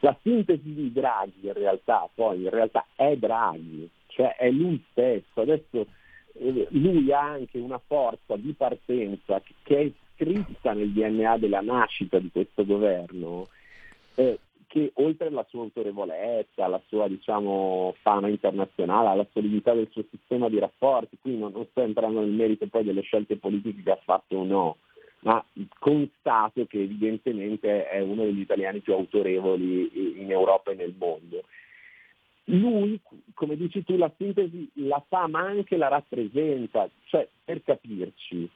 la 0.01 0.17
sintesi 0.23 0.75
di 0.75 0.93
Draghi 0.93 1.47
in 1.47 1.53
realtà 1.53 2.09
poi 2.15 2.43
in 2.43 2.51
realtà 2.51 2.87
è 2.95 3.17
Draghi, 3.17 3.89
cioè 4.09 4.37
è 4.37 4.51
lui 4.51 4.83
stesso. 4.91 5.41
Adesso 5.41 5.87
eh, 6.35 6.67
lui 6.71 7.13
ha 7.13 7.21
anche 7.21 7.59
una 7.59 7.81
forza 7.85 8.37
di 8.37 8.53
partenza 8.53 9.43
che 9.63 9.79
è 9.79 9.91
scritta 10.15 10.73
nel 10.73 10.93
DNA 10.93 11.39
della 11.39 11.61
nascita 11.61 12.19
di 12.19 12.31
questo 12.31 12.65
governo, 12.65 13.49
eh, 14.15 14.39
che 14.71 14.93
oltre 14.95 15.27
alla 15.27 15.45
sua 15.49 15.63
autorevolezza, 15.63 16.65
alla 16.65 16.81
sua 16.87 17.09
diciamo, 17.09 17.93
fama 18.03 18.29
internazionale, 18.29 19.09
alla 19.09 19.27
solidità 19.33 19.75
del 19.75 19.89
suo 19.91 20.05
sistema 20.09 20.49
di 20.49 20.61
rapporti, 20.61 21.19
qui 21.21 21.37
non, 21.37 21.51
non 21.51 21.67
sto 21.71 21.81
entrando 21.81 22.21
nel 22.21 22.31
merito 22.31 22.69
poi 22.69 22.85
delle 22.85 23.01
scelte 23.01 23.37
politiche 23.37 23.83
che 23.83 23.91
ha 23.91 23.99
fatto 24.01 24.37
o 24.37 24.45
no, 24.45 24.77
ma 25.23 25.45
constato 25.77 26.67
che 26.67 26.83
evidentemente 26.83 27.89
è 27.89 27.99
uno 27.99 28.23
degli 28.23 28.39
italiani 28.39 28.79
più 28.79 28.93
autorevoli 28.93 30.21
in 30.23 30.31
Europa 30.31 30.71
e 30.71 30.77
nel 30.77 30.95
mondo. 30.97 31.43
Lui, 32.45 33.01
come 33.35 33.57
dici 33.57 33.83
tu, 33.83 33.97
la 33.97 34.13
sintesi 34.17 34.71
la 34.75 35.03
fa 35.09 35.27
ma 35.27 35.41
anche 35.41 35.77
la 35.77 35.89
rappresenta, 35.89 36.89
cioè 37.07 37.27
per 37.45 37.61
capirci, 37.65 38.49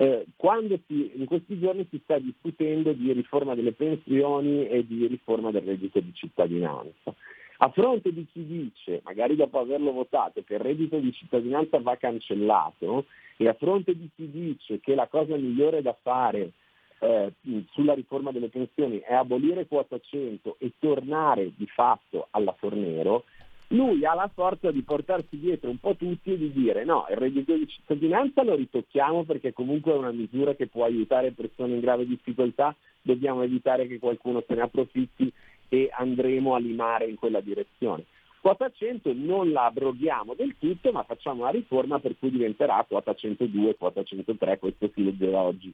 eh, 0.00 0.24
quando 0.34 0.80
si, 0.86 1.12
in 1.14 1.26
questi 1.26 1.58
giorni 1.58 1.86
si 1.90 2.00
sta 2.02 2.18
discutendo 2.18 2.94
di 2.94 3.12
riforma 3.12 3.54
delle 3.54 3.72
pensioni 3.72 4.66
e 4.66 4.86
di 4.86 5.06
riforma 5.06 5.50
del 5.50 5.60
reddito 5.60 6.00
di 6.00 6.10
cittadinanza. 6.14 7.14
A 7.58 7.68
fronte 7.68 8.10
di 8.10 8.26
chi 8.32 8.46
dice, 8.46 9.02
magari 9.04 9.36
dopo 9.36 9.58
averlo 9.58 9.92
votato, 9.92 10.42
che 10.42 10.54
il 10.54 10.60
reddito 10.60 10.96
di 10.96 11.12
cittadinanza 11.12 11.78
va 11.80 11.96
cancellato 11.96 13.04
e 13.36 13.46
a 13.46 13.52
fronte 13.52 13.94
di 13.94 14.08
chi 14.16 14.30
dice 14.30 14.80
che 14.80 14.94
la 14.94 15.06
cosa 15.06 15.36
migliore 15.36 15.82
da 15.82 15.94
fare 16.00 16.52
eh, 17.00 17.34
sulla 17.72 17.92
riforma 17.92 18.32
delle 18.32 18.48
pensioni 18.48 19.00
è 19.00 19.12
abolire 19.12 19.66
quota 19.66 19.98
100 20.00 20.56
e 20.60 20.72
tornare 20.78 21.52
di 21.54 21.66
fatto 21.66 22.28
alla 22.30 22.52
Fornero, 22.52 23.24
lui 23.72 24.04
ha 24.04 24.14
la 24.14 24.30
forza 24.32 24.70
di 24.70 24.82
portarsi 24.82 25.38
dietro 25.38 25.70
un 25.70 25.78
po' 25.78 25.94
tutti 25.94 26.32
e 26.32 26.38
di 26.38 26.52
dire 26.52 26.84
no, 26.84 27.06
il 27.10 27.16
reddito 27.16 27.54
di 27.54 27.68
cittadinanza 27.68 28.42
lo 28.42 28.54
ritocchiamo 28.54 29.24
perché 29.24 29.52
comunque 29.52 29.92
è 29.92 29.96
una 29.96 30.12
misura 30.12 30.54
che 30.54 30.66
può 30.66 30.84
aiutare 30.84 31.32
persone 31.32 31.74
in 31.74 31.80
grave 31.80 32.06
difficoltà, 32.06 32.74
dobbiamo 33.02 33.42
evitare 33.42 33.86
che 33.86 33.98
qualcuno 33.98 34.42
se 34.46 34.54
ne 34.54 34.62
approfitti 34.62 35.32
e 35.68 35.88
andremo 35.92 36.54
a 36.54 36.58
limare 36.58 37.06
in 37.06 37.16
quella 37.16 37.40
direzione. 37.40 38.04
Quota 38.40 38.70
100 38.70 39.12
non 39.14 39.52
la 39.52 39.66
abroghiamo 39.66 40.34
del 40.34 40.56
tutto, 40.58 40.90
ma 40.92 41.04
facciamo 41.04 41.42
una 41.42 41.50
riforma 41.50 42.00
per 42.00 42.16
cui 42.18 42.30
diventerà 42.30 42.84
quota 42.88 43.14
102, 43.14 43.76
quota 43.76 44.02
103, 44.02 44.58
questo 44.58 44.90
si 44.94 45.04
leggeva 45.04 45.40
oggi, 45.40 45.72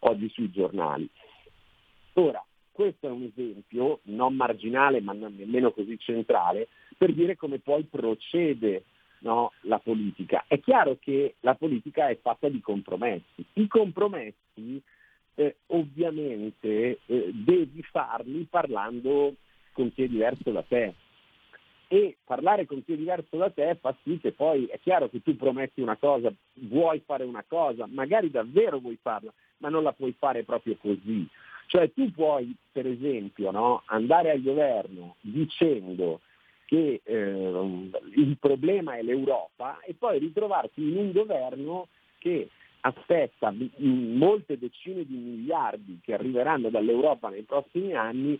oggi 0.00 0.28
sui 0.30 0.50
giornali. 0.50 1.08
Ora, 2.14 2.42
questo 2.76 3.06
è 3.06 3.10
un 3.10 3.22
esempio 3.22 4.00
non 4.02 4.36
marginale 4.36 5.00
ma 5.00 5.14
nemmeno 5.14 5.72
così 5.72 5.98
centrale 5.98 6.68
per 6.98 7.14
dire 7.14 7.34
come 7.34 7.58
poi 7.58 7.84
procede 7.84 8.84
no, 9.20 9.52
la 9.62 9.78
politica. 9.78 10.44
È 10.46 10.60
chiaro 10.60 10.98
che 11.00 11.36
la 11.40 11.54
politica 11.54 12.08
è 12.08 12.18
fatta 12.20 12.50
di 12.50 12.60
compromessi. 12.60 13.42
I 13.54 13.66
compromessi 13.66 14.82
eh, 15.36 15.56
ovviamente 15.68 16.98
eh, 17.06 17.30
devi 17.32 17.82
farli 17.82 18.46
parlando 18.48 19.36
con 19.72 19.90
chi 19.94 20.02
è 20.02 20.08
diverso 20.08 20.50
da 20.50 20.62
te. 20.62 20.92
E 21.88 22.16
parlare 22.24 22.66
con 22.66 22.84
chi 22.84 22.92
è 22.92 22.96
diverso 22.96 23.38
da 23.38 23.48
te 23.48 23.78
fa 23.80 23.96
sì 24.02 24.18
che 24.18 24.32
poi 24.32 24.66
è 24.66 24.78
chiaro 24.80 25.08
che 25.08 25.22
tu 25.22 25.34
prometti 25.34 25.80
una 25.80 25.96
cosa, 25.96 26.30
vuoi 26.54 27.00
fare 27.06 27.24
una 27.24 27.44
cosa, 27.46 27.86
magari 27.88 28.28
davvero 28.28 28.80
vuoi 28.80 28.98
farla, 29.00 29.32
ma 29.58 29.70
non 29.70 29.82
la 29.82 29.92
puoi 29.92 30.14
fare 30.18 30.42
proprio 30.42 30.76
così. 30.76 31.26
Cioè 31.66 31.92
tu 31.92 32.10
puoi, 32.12 32.54
per 32.70 32.86
esempio, 32.86 33.50
no, 33.50 33.82
andare 33.86 34.30
al 34.30 34.42
governo 34.42 35.16
dicendo 35.20 36.20
che 36.64 37.00
eh, 37.02 37.90
il 38.14 38.36
problema 38.38 38.96
è 38.96 39.02
l'Europa 39.02 39.80
e 39.80 39.94
poi 39.94 40.18
ritrovarti 40.18 40.82
in 40.82 40.96
un 40.96 41.12
governo 41.12 41.88
che 42.18 42.48
aspetta 42.80 43.52
molte 43.78 44.58
decine 44.58 45.04
di 45.04 45.16
miliardi 45.16 46.00
che 46.02 46.14
arriveranno 46.14 46.70
dall'Europa 46.70 47.28
nei 47.28 47.42
prossimi 47.42 47.94
anni 47.94 48.38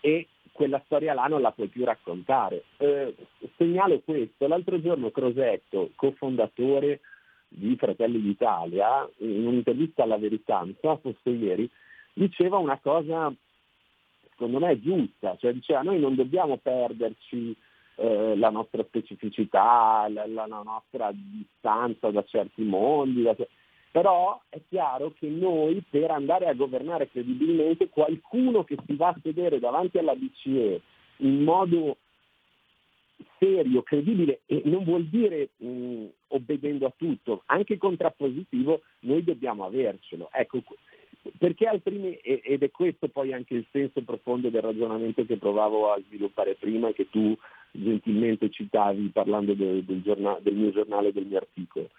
e 0.00 0.28
quella 0.52 0.82
storia 0.84 1.14
là 1.14 1.26
non 1.26 1.40
la 1.40 1.52
puoi 1.52 1.68
più 1.68 1.84
raccontare. 1.84 2.64
Eh, 2.76 3.14
segnalo 3.56 4.00
questo, 4.00 4.46
l'altro 4.46 4.80
giorno 4.80 5.10
Crosetto, 5.10 5.90
cofondatore 5.96 7.00
di 7.48 7.76
Fratelli 7.76 8.20
d'Italia, 8.20 9.08
in 9.18 9.46
un'intervista 9.46 10.02
alla 10.02 10.18
Verità, 10.18 10.58
non 10.58 10.74
so, 10.80 10.98
forse 11.02 11.30
ieri, 11.30 11.68
diceva 12.12 12.58
una 12.58 12.78
cosa 12.78 13.32
secondo 14.30 14.58
me 14.58 14.80
giusta, 14.80 15.36
cioè 15.38 15.52
diceva 15.52 15.82
noi 15.82 16.00
non 16.00 16.14
dobbiamo 16.14 16.56
perderci 16.56 17.56
eh, 17.96 18.36
la 18.36 18.50
nostra 18.50 18.82
specificità, 18.84 20.06
la, 20.08 20.26
la, 20.26 20.46
la, 20.46 20.62
nostra 20.64 21.12
distanza 21.12 22.10
da 22.10 22.24
certi 22.24 22.62
mondi, 22.62 23.22
da, 23.22 23.36
però 23.90 24.40
è 24.48 24.60
chiaro 24.68 25.12
che 25.12 25.28
noi 25.28 25.84
per 25.88 26.10
andare 26.10 26.46
a 26.46 26.54
governare 26.54 27.10
credibilmente 27.10 27.88
qualcuno 27.88 28.64
che 28.64 28.76
si 28.86 28.96
va 28.96 29.08
a 29.08 29.18
sedere 29.22 29.58
davanti 29.58 29.98
alla 29.98 30.14
BCE 30.14 30.80
in 31.18 31.44
modo 31.44 31.98
serio, 33.38 33.82
credibile 33.82 34.40
e 34.46 34.62
non 34.64 34.84
vuol 34.84 35.04
dire 35.04 35.50
mh, 35.56 36.06
obbedendo 36.28 36.86
a 36.86 36.92
tutto, 36.96 37.42
anche 37.46 37.76
contrappositivo, 37.76 38.80
noi 39.00 39.22
dobbiamo 39.22 39.64
avercelo. 39.64 40.30
Ecco, 40.32 40.62
perché 41.38 41.66
altrimenti, 41.66 42.18
ed 42.18 42.62
è 42.62 42.70
questo 42.70 43.08
poi 43.08 43.32
anche 43.32 43.54
il 43.54 43.66
senso 43.70 44.02
profondo 44.02 44.48
del 44.48 44.62
ragionamento 44.62 45.24
che 45.24 45.36
provavo 45.36 45.92
a 45.92 46.00
sviluppare 46.06 46.56
prima 46.56 46.88
e 46.88 46.94
che 46.94 47.08
tu 47.10 47.36
gentilmente 47.70 48.50
citavi 48.50 49.08
parlando 49.08 49.54
del, 49.54 49.84
del, 49.84 50.02
giornale, 50.02 50.40
del 50.42 50.54
mio 50.54 50.72
giornale, 50.72 51.12
del 51.12 51.26
mio 51.26 51.38
articolo. 51.38 51.90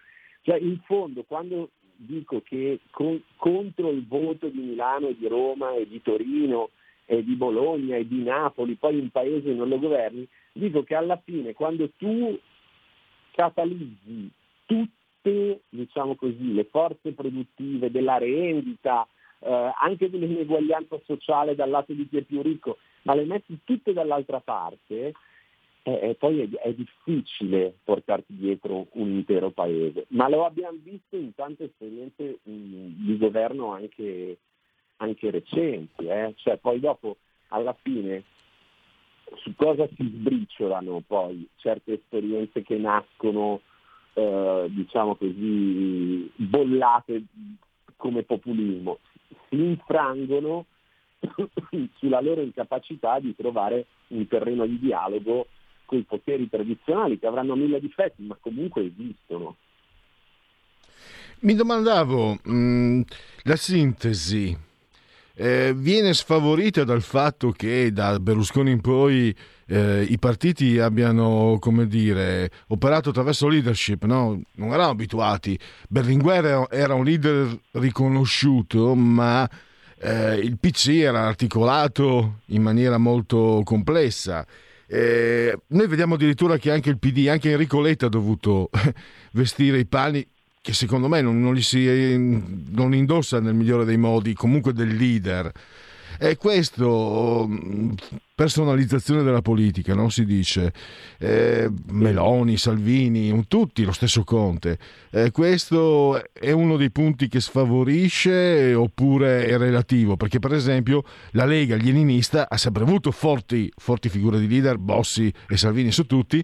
Cioè, 0.41 0.57
in 0.57 0.79
fondo, 0.85 1.23
quando 1.23 1.69
dico 1.95 2.41
che 2.41 2.79
con, 2.91 3.21
contro 3.37 3.89
il 3.91 4.05
voto 4.05 4.49
di 4.49 4.59
Milano 4.59 5.07
e 5.07 5.17
di 5.17 5.27
Roma 5.27 5.73
e 5.73 5.87
di 5.87 6.01
Torino 6.01 6.71
e 7.05 7.23
di 7.23 7.35
Bologna 7.35 7.95
e 7.95 8.07
di 8.07 8.23
Napoli, 8.23 8.75
poi 8.75 8.99
un 8.99 9.09
paese 9.09 9.53
non 9.53 9.69
lo 9.69 9.79
governi, 9.79 10.27
dico 10.51 10.83
che 10.83 10.95
alla 10.95 11.19
fine 11.23 11.53
quando 11.53 11.89
tu 11.97 12.37
catalizzi 13.31 14.29
tutte 15.23 15.61
diciamo 15.69 16.15
così, 16.15 16.53
le 16.53 16.65
forze 16.65 17.13
produttive 17.13 17.89
della 17.89 18.17
rendita, 18.17 19.07
eh, 19.39 19.71
anche 19.81 20.09
dell'ineguaglianza 20.09 20.99
sociale 21.05 21.55
dal 21.55 21.69
lato 21.69 21.93
di 21.93 22.07
chi 22.07 22.17
è 22.17 22.21
più 22.21 22.41
ricco, 22.41 22.77
ma 23.03 23.15
le 23.15 23.23
metti 23.23 23.57
tutte 23.63 23.93
dall'altra 23.93 24.41
parte, 24.41 25.13
eh, 25.83 26.15
poi 26.19 26.41
è, 26.41 26.49
è, 26.59 26.73
difficile 26.73 27.75
portarti 27.83 28.35
dietro 28.35 28.87
un 28.91 29.09
intero 29.09 29.49
paese, 29.51 30.05
ma 30.09 30.29
lo 30.29 30.45
abbiamo 30.45 30.77
visto 30.81 31.15
in 31.15 31.33
tante 31.33 31.65
esperienze 31.65 32.39
mh, 32.43 33.05
di 33.05 33.17
governo 33.17 33.73
anche, 33.73 34.37
anche 34.97 35.31
recenti, 35.31 36.05
eh? 36.05 36.33
cioè 36.37 36.57
poi 36.57 36.79
dopo 36.79 37.17
alla 37.49 37.75
fine 37.81 38.23
su 39.37 39.53
cosa 39.55 39.87
si 39.95 40.03
sbriciolano 40.03 41.01
poi 41.05 41.47
certe 41.55 41.93
esperienze 41.93 42.61
che 42.61 42.77
nascono, 42.77 43.61
eh, 44.13 44.67
diciamo 44.69 45.15
così, 45.15 46.31
bollate 46.35 47.23
come 47.97 48.23
populismo, 48.23 48.99
si 49.49 49.55
infrangono 49.55 50.65
sulla 51.97 52.21
loro 52.21 52.41
incapacità 52.41 53.19
di 53.19 53.35
trovare 53.35 53.85
un 54.09 54.27
terreno 54.27 54.65
di 54.65 54.79
dialogo 54.79 55.47
con 55.85 55.97
i 55.97 56.03
poteri 56.03 56.49
tradizionali 56.49 57.19
che 57.19 57.27
avranno 57.27 57.55
mille 57.55 57.79
difetti, 57.79 58.23
ma 58.23 58.37
comunque 58.39 58.85
esistono. 58.85 59.55
Mi 61.39 61.55
domandavo, 61.55 62.37
mh, 62.43 62.53
mm, 62.53 63.01
la 63.43 63.55
sintesi 63.55 64.57
eh, 65.35 65.73
viene 65.75 66.13
sfavorita 66.13 66.83
dal 66.83 67.01
fatto 67.01 67.51
che 67.51 67.91
da 67.91 68.19
Berlusconi 68.19 68.71
in 68.71 68.81
poi 68.81 69.35
eh, 69.67 70.03
i 70.07 70.19
partiti 70.19 70.77
abbiano, 70.79 71.57
come 71.59 71.87
dire, 71.87 72.49
operato 72.67 73.09
attraverso 73.09 73.47
leadership, 73.47 74.03
no? 74.05 74.41
non 74.55 74.73
erano 74.73 74.91
abituati. 74.91 75.57
Berlinguer 75.89 76.67
era 76.69 76.93
un 76.93 77.03
leader 77.03 77.59
riconosciuto, 77.71 78.93
ma 78.93 79.49
eh, 79.99 80.35
il 80.35 80.57
PC 80.59 80.89
era 80.89 81.25
articolato 81.25 82.41
in 82.47 82.61
maniera 82.61 82.97
molto 82.97 83.61
complessa. 83.63 84.45
Eh, 84.85 85.57
noi 85.67 85.87
vediamo 85.87 86.15
addirittura 86.15 86.57
che 86.57 86.69
anche 86.69 86.89
il 86.89 86.99
PD, 86.99 87.27
anche 87.27 87.49
Enrico 87.49 87.81
Letta 87.81 88.05
ha 88.05 88.09
dovuto 88.09 88.69
vestire 89.33 89.79
i 89.79 89.87
panni 89.87 90.27
che 90.63 90.71
secondo 90.71 91.09
me 91.09 91.19
non, 91.19 91.41
non, 91.41 91.61
si, 91.61 91.85
non 92.71 92.95
indossa 92.95 93.41
nel 93.41 93.53
migliore 93.53 93.83
dei 93.83 93.97
modi, 93.97 94.33
comunque 94.33 94.71
del 94.71 94.95
leader. 94.95 95.51
E 96.17 96.37
questo, 96.37 97.45
mm, 97.49 97.91
personalizzazione 98.33 99.23
della 99.23 99.41
politica, 99.41 99.93
non 99.93 100.09
si 100.09 100.23
dice 100.23 100.71
eh, 101.19 101.69
Meloni, 101.89 102.55
Salvini, 102.55 103.45
tutti 103.49 103.83
lo 103.83 103.91
stesso 103.91 104.23
Conte. 104.23 104.79
Eh, 105.11 105.31
questo 105.31 106.31
è 106.31 106.51
uno 106.51 106.77
dei 106.77 106.91
punti 106.91 107.27
che 107.27 107.41
sfavorisce 107.41 108.73
oppure 108.73 109.45
è 109.45 109.57
relativo? 109.57 110.15
Perché 110.15 110.39
per 110.39 110.53
esempio 110.53 111.03
la 111.31 111.43
Lega, 111.43 111.75
il 111.75 111.83
ha 112.47 112.57
sempre 112.57 112.83
avuto 112.83 113.11
forti, 113.11 113.69
forti 113.75 114.07
figure 114.07 114.39
di 114.39 114.47
leader, 114.47 114.77
Bossi 114.77 115.29
e 115.49 115.57
Salvini 115.57 115.91
su 115.91 116.05
tutti, 116.05 116.41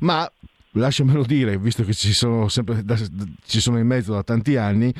ma 0.00 0.28
lasciamelo 0.72 1.24
dire, 1.24 1.58
visto 1.58 1.82
che 1.82 1.92
ci 1.92 2.12
sono, 2.12 2.48
sempre, 2.48 2.84
ci 3.44 3.60
sono 3.60 3.78
in 3.78 3.86
mezzo 3.86 4.12
da 4.12 4.22
tanti 4.22 4.56
anni, 4.56 4.92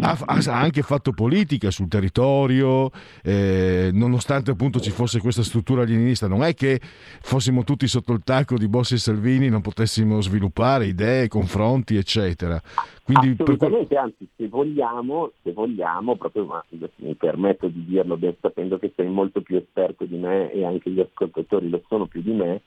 ha, 0.00 0.18
ha 0.24 0.60
anche 0.60 0.82
fatto 0.82 1.12
politica 1.12 1.70
sul 1.70 1.88
territorio, 1.88 2.90
eh, 3.22 3.90
nonostante 3.92 4.50
appunto 4.50 4.80
ci 4.80 4.90
fosse 4.90 5.20
questa 5.20 5.42
struttura 5.42 5.84
leninista, 5.84 6.28
non 6.28 6.42
è 6.42 6.54
che 6.54 6.80
fossimo 6.80 7.64
tutti 7.64 7.86
sotto 7.86 8.12
il 8.12 8.22
tacco 8.24 8.58
di 8.58 8.68
Bossi 8.68 8.94
e 8.94 8.98
Salvini, 8.98 9.48
non 9.48 9.62
potessimo 9.62 10.20
sviluppare 10.20 10.86
idee, 10.86 11.28
confronti, 11.28 11.96
eccetera. 11.96 12.60
Quindi 13.02 13.36
Assolutamente, 13.38 13.94
per... 13.94 13.98
anzi, 13.98 14.28
se 14.36 14.48
vogliamo, 14.48 15.32
se 15.42 15.52
vogliamo, 15.52 16.16
proprio 16.16 16.44
ma 16.44 16.64
mi 16.96 17.14
permetto 17.14 17.68
di 17.68 17.84
dirlo 17.84 18.16
ben 18.16 18.34
sapendo 18.40 18.78
che 18.78 18.92
sei 18.96 19.08
molto 19.08 19.40
più 19.40 19.56
esperto 19.56 20.04
di 20.04 20.16
me 20.16 20.50
e 20.52 20.64
anche 20.64 20.90
gli 20.90 21.00
ascoltatori 21.00 21.68
lo 21.70 21.82
sono 21.88 22.06
più 22.06 22.20
di 22.20 22.32
me, 22.32 22.62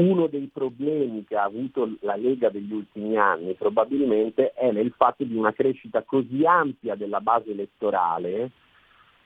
uno 0.00 0.26
dei 0.26 0.50
problemi 0.52 1.24
che 1.24 1.36
ha 1.36 1.44
avuto 1.44 1.96
la 2.00 2.16
Lega 2.16 2.48
degli 2.48 2.72
ultimi 2.72 3.16
anni 3.16 3.54
probabilmente 3.54 4.52
è 4.52 4.72
nel 4.72 4.92
fatto 4.96 5.24
di 5.24 5.36
una 5.36 5.52
crescita 5.52 6.02
così 6.02 6.44
ampia 6.44 6.94
della 6.94 7.20
base 7.20 7.50
elettorale 7.50 8.50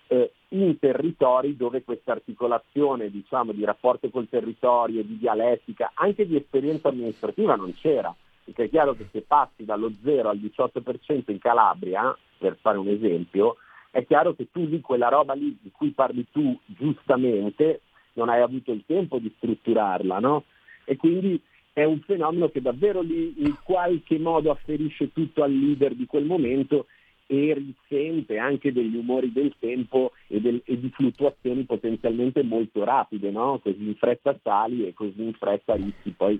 eh, 0.08 0.32
in 0.48 0.78
territori 0.78 1.56
dove 1.56 1.82
questa 1.82 2.12
articolazione 2.12 3.10
diciamo, 3.10 3.52
di 3.52 3.64
rapporto 3.64 4.08
col 4.10 4.28
territorio, 4.28 5.02
di 5.02 5.18
dialettica, 5.18 5.92
anche 5.94 6.26
di 6.26 6.36
esperienza 6.36 6.88
amministrativa 6.88 7.54
non 7.54 7.74
c'era. 7.74 8.14
Perché 8.44 8.64
è 8.64 8.68
chiaro 8.68 8.94
che 8.94 9.08
se 9.10 9.22
passi 9.22 9.64
dallo 9.64 9.90
0 10.02 10.28
al 10.28 10.38
18% 10.38 11.30
in 11.30 11.38
Calabria, 11.38 12.16
per 12.36 12.58
fare 12.60 12.76
un 12.76 12.88
esempio, 12.88 13.56
è 13.90 14.04
chiaro 14.04 14.34
che 14.34 14.48
tu 14.50 14.66
lì 14.66 14.80
quella 14.80 15.08
roba 15.08 15.32
lì 15.32 15.56
di 15.60 15.70
cui 15.72 15.90
parli 15.90 16.26
tu 16.30 16.56
giustamente 16.66 17.80
non 18.14 18.28
hai 18.28 18.42
avuto 18.42 18.70
il 18.70 18.84
tempo 18.86 19.18
di 19.18 19.32
strutturarla, 19.36 20.18
no? 20.18 20.44
E 20.84 20.96
quindi 20.96 21.40
è 21.72 21.84
un 21.84 22.00
fenomeno 22.00 22.48
che 22.50 22.60
davvero 22.60 23.00
lì 23.00 23.34
in 23.38 23.56
qualche 23.62 24.18
modo 24.18 24.50
afferisce 24.50 25.12
tutto 25.12 25.42
al 25.42 25.52
leader 25.52 25.94
di 25.94 26.06
quel 26.06 26.24
momento 26.24 26.86
e 27.26 27.54
risente 27.54 28.38
anche 28.38 28.72
degli 28.72 28.96
umori 28.96 29.32
del 29.32 29.54
tempo 29.58 30.12
e, 30.28 30.40
del, 30.40 30.62
e 30.64 30.78
di 30.78 30.90
fluttuazioni 30.90 31.64
potenzialmente 31.64 32.42
molto 32.42 32.84
rapide, 32.84 33.30
no? 33.30 33.58
così 33.62 33.82
in 33.82 33.96
fretta 33.96 34.38
sali 34.42 34.86
e 34.86 34.92
così 34.92 35.22
in 35.22 35.32
fretta 35.32 35.74
rischi 35.74 36.10
poi 36.10 36.38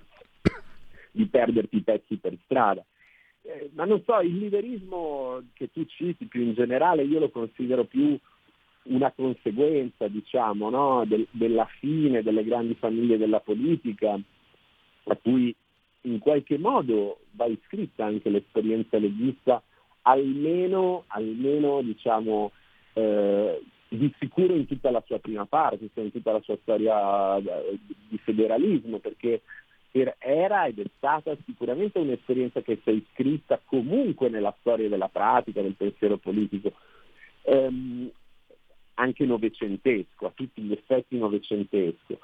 di 1.10 1.26
perderti 1.26 1.76
i 1.76 1.82
pezzi 1.82 2.16
per 2.16 2.36
strada. 2.44 2.84
Eh, 3.42 3.70
ma 3.74 3.84
non 3.84 4.02
so, 4.04 4.20
il 4.20 4.38
liberismo 4.38 5.42
che 5.52 5.70
tu 5.70 5.84
citi 5.86 6.26
più 6.26 6.42
in 6.42 6.54
generale 6.54 7.02
io 7.02 7.18
lo 7.18 7.30
considero 7.30 7.84
più 7.84 8.16
una 8.84 9.12
conseguenza, 9.12 10.08
diciamo, 10.08 10.70
no? 10.70 11.04
Del, 11.06 11.26
della 11.30 11.66
fine 11.78 12.22
delle 12.22 12.44
grandi 12.44 12.74
famiglie 12.74 13.16
della 13.16 13.40
politica, 13.40 14.18
a 15.04 15.16
cui 15.16 15.54
in 16.02 16.18
qualche 16.18 16.58
modo 16.58 17.20
va 17.32 17.46
iscritta 17.46 18.04
anche 18.04 18.28
l'esperienza 18.28 18.98
leghista, 18.98 19.62
almeno, 20.02 21.04
almeno 21.08 21.80
diciamo, 21.82 22.52
eh, 22.94 23.62
di 23.88 24.12
sicuro 24.18 24.54
in 24.54 24.66
tutta 24.66 24.90
la 24.90 25.02
sua 25.06 25.18
prima 25.18 25.46
parte, 25.46 25.88
cioè 25.94 26.04
in 26.04 26.12
tutta 26.12 26.32
la 26.32 26.40
sua 26.40 26.58
storia 26.60 27.36
eh, 27.36 27.78
di 28.08 28.18
federalismo, 28.18 28.98
perché 28.98 29.42
era 30.18 30.66
ed 30.66 30.80
è 30.80 30.84
stata 30.96 31.36
sicuramente 31.44 32.00
un'esperienza 32.00 32.62
che 32.62 32.80
si 32.82 32.90
è 32.90 32.92
iscritta 32.92 33.60
comunque 33.64 34.28
nella 34.28 34.54
storia 34.58 34.88
della 34.88 35.08
pratica, 35.08 35.62
del 35.62 35.74
pensiero 35.74 36.16
politico, 36.16 36.72
ehm, 37.42 38.10
anche 38.94 39.24
novecentesco, 39.24 40.26
a 40.26 40.32
tutti 40.34 40.62
gli 40.62 40.72
effetti 40.72 41.16
novecentesco. 41.16 42.18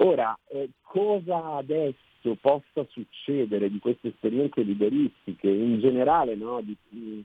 Ora, 0.00 0.38
eh, 0.48 0.70
cosa 0.82 1.56
adesso 1.56 2.36
possa 2.40 2.86
succedere 2.88 3.68
di 3.68 3.78
queste 3.80 4.08
esperienze 4.08 4.62
liberistiche 4.62 5.48
in 5.48 5.80
generale, 5.80 6.36
no? 6.36 6.60
di, 6.60 6.76
mh, 6.90 7.20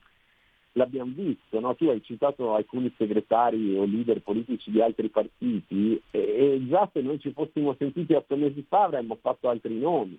l'abbiamo 0.73 1.11
visto, 1.13 1.59
no? 1.59 1.75
tu 1.75 1.89
hai 1.89 2.01
citato 2.01 2.55
alcuni 2.55 2.91
segretari 2.97 3.77
o 3.77 3.85
leader 3.85 4.21
politici 4.21 4.71
di 4.71 4.81
altri 4.81 5.09
partiti 5.09 6.01
e, 6.09 6.19
e 6.19 6.65
già 6.67 6.89
se 6.91 7.01
noi 7.01 7.19
ci 7.19 7.31
fossimo 7.31 7.75
sentiti 7.77 8.13
otto 8.13 8.35
mesi 8.35 8.65
fa 8.67 8.85
avremmo 8.85 9.19
fatto 9.21 9.49
altri 9.49 9.77
nomi, 9.77 10.17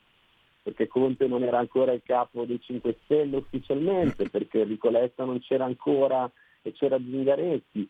perché 0.63 0.87
Conte 0.87 1.27
non 1.27 1.43
era 1.43 1.59
ancora 1.59 1.93
il 1.93 2.03
capo 2.05 2.45
dei 2.45 2.61
5 2.61 2.99
Stelle 3.03 3.37
ufficialmente, 3.37 4.29
perché 4.29 4.61
Enrico 4.61 4.91
Letta 4.91 5.25
non 5.25 5.41
c'era 5.41 5.65
ancora 5.65 6.31
e 6.63 6.71
c'era 6.73 6.99
Zingaretti 6.99 7.89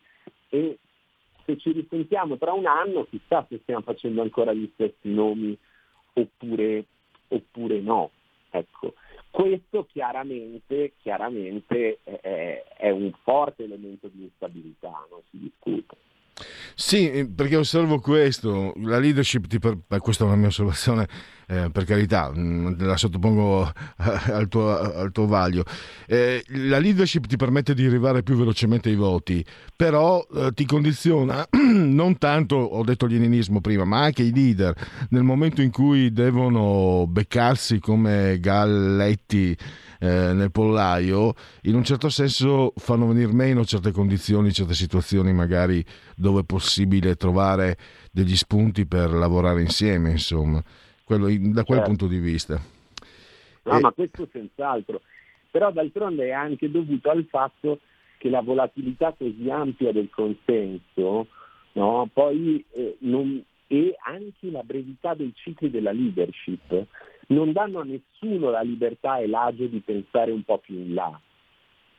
e 0.49 0.79
se 1.45 1.57
ci 1.57 1.71
risentiamo 1.71 2.37
tra 2.37 2.53
un 2.53 2.65
anno 2.65 3.05
chissà 3.05 3.45
se 3.49 3.59
stiamo 3.61 3.81
facendo 3.81 4.21
ancora 4.21 4.53
gli 4.53 4.69
stessi 4.73 5.13
nomi 5.13 5.57
oppure, 6.13 6.85
oppure 7.27 7.79
no. 7.79 8.11
Ecco. 8.49 8.93
Questo 9.29 9.85
chiaramente, 9.91 10.93
chiaramente 11.01 11.99
è, 12.03 12.63
è, 12.77 12.89
un 12.89 13.11
forte 13.23 13.65
elemento 13.65 14.07
di 14.07 14.23
instabilità, 14.23 15.05
non 15.09 15.19
si 15.29 15.39
discute. 15.39 15.97
Sì, 16.73 17.29
perché 17.35 17.57
osservo 17.57 17.99
questo, 17.99 18.73
la 18.77 18.97
leadership, 18.97 19.47
per... 19.59 19.99
questa 19.99 20.23
è 20.23 20.27
una 20.27 20.37
mia 20.37 20.47
osservazione, 20.47 21.07
eh, 21.47 21.69
per 21.71 21.85
carità, 21.85 22.31
mm, 22.35 22.79
la 22.79 22.97
sottopongo 22.97 23.71
al 23.97 24.47
tuo, 24.47 24.77
al 24.77 25.11
tuo 25.11 25.27
vaglio. 25.27 25.63
Eh, 26.07 26.43
la 26.47 26.79
leadership 26.79 27.27
ti 27.27 27.35
permette 27.35 27.73
di 27.73 27.85
arrivare 27.85 28.23
più 28.23 28.35
velocemente 28.35 28.89
ai 28.89 28.95
voti, 28.95 29.45
però 29.75 30.25
eh, 30.33 30.51
ti 30.53 30.65
condiziona 30.65 31.47
non 31.73 32.17
tanto, 32.17 32.55
ho 32.55 32.83
detto 32.83 33.05
l'ienismo 33.05 33.61
prima, 33.61 33.85
ma 33.85 34.01
anche 34.01 34.23
i 34.23 34.33
leader 34.33 34.73
nel 35.09 35.23
momento 35.23 35.61
in 35.61 35.71
cui 35.71 36.11
devono 36.11 37.05
beccarsi 37.07 37.79
come 37.79 38.39
galletti 38.39 39.57
eh, 39.99 40.33
nel 40.33 40.51
pollaio, 40.51 41.33
in 41.63 41.75
un 41.75 41.83
certo 41.83 42.09
senso 42.09 42.73
fanno 42.77 43.07
venire 43.07 43.31
meno 43.33 43.65
certe 43.65 43.91
condizioni, 43.91 44.51
certe 44.51 44.73
situazioni 44.73 45.33
magari 45.33 45.83
dove 46.15 46.41
è 46.41 46.43
possibile 46.43 47.15
trovare 47.15 47.77
degli 48.11 48.35
spunti 48.35 48.85
per 48.85 49.11
lavorare 49.11 49.61
insieme, 49.61 50.11
insomma, 50.11 50.63
Quello, 51.05 51.27
da 51.27 51.63
quel 51.63 51.77
certo. 51.77 51.83
punto 51.83 52.07
di 52.07 52.17
vista. 52.17 52.59
No, 53.63 53.77
e... 53.77 53.79
ma 53.79 53.91
questo 53.91 54.27
senz'altro. 54.31 55.01
Però 55.51 55.71
d'altronde 55.71 56.25
è 56.25 56.31
anche 56.31 56.69
dovuto 56.69 57.09
al 57.09 57.25
fatto 57.29 57.79
che 58.17 58.29
la 58.29 58.41
volatilità 58.41 59.13
così 59.17 59.49
ampia 59.49 59.91
del 59.91 60.09
consenso 60.09 61.27
no, 61.73 62.09
poi 62.11 62.63
eh, 62.71 62.97
non, 62.99 63.41
e 63.67 63.95
anche 64.03 64.49
la 64.51 64.63
brevità 64.63 65.13
dei 65.13 65.31
cicli 65.35 65.69
della 65.69 65.91
leadership 65.91 66.85
non 67.27 67.51
danno 67.51 67.79
a 67.79 67.83
nessuno 67.83 68.49
la 68.49 68.61
libertà 68.61 69.17
e 69.17 69.27
l'agio 69.27 69.65
di 69.67 69.79
pensare 69.79 70.31
un 70.31 70.43
po' 70.43 70.57
più 70.59 70.75
in 70.75 70.93
là. 70.93 71.19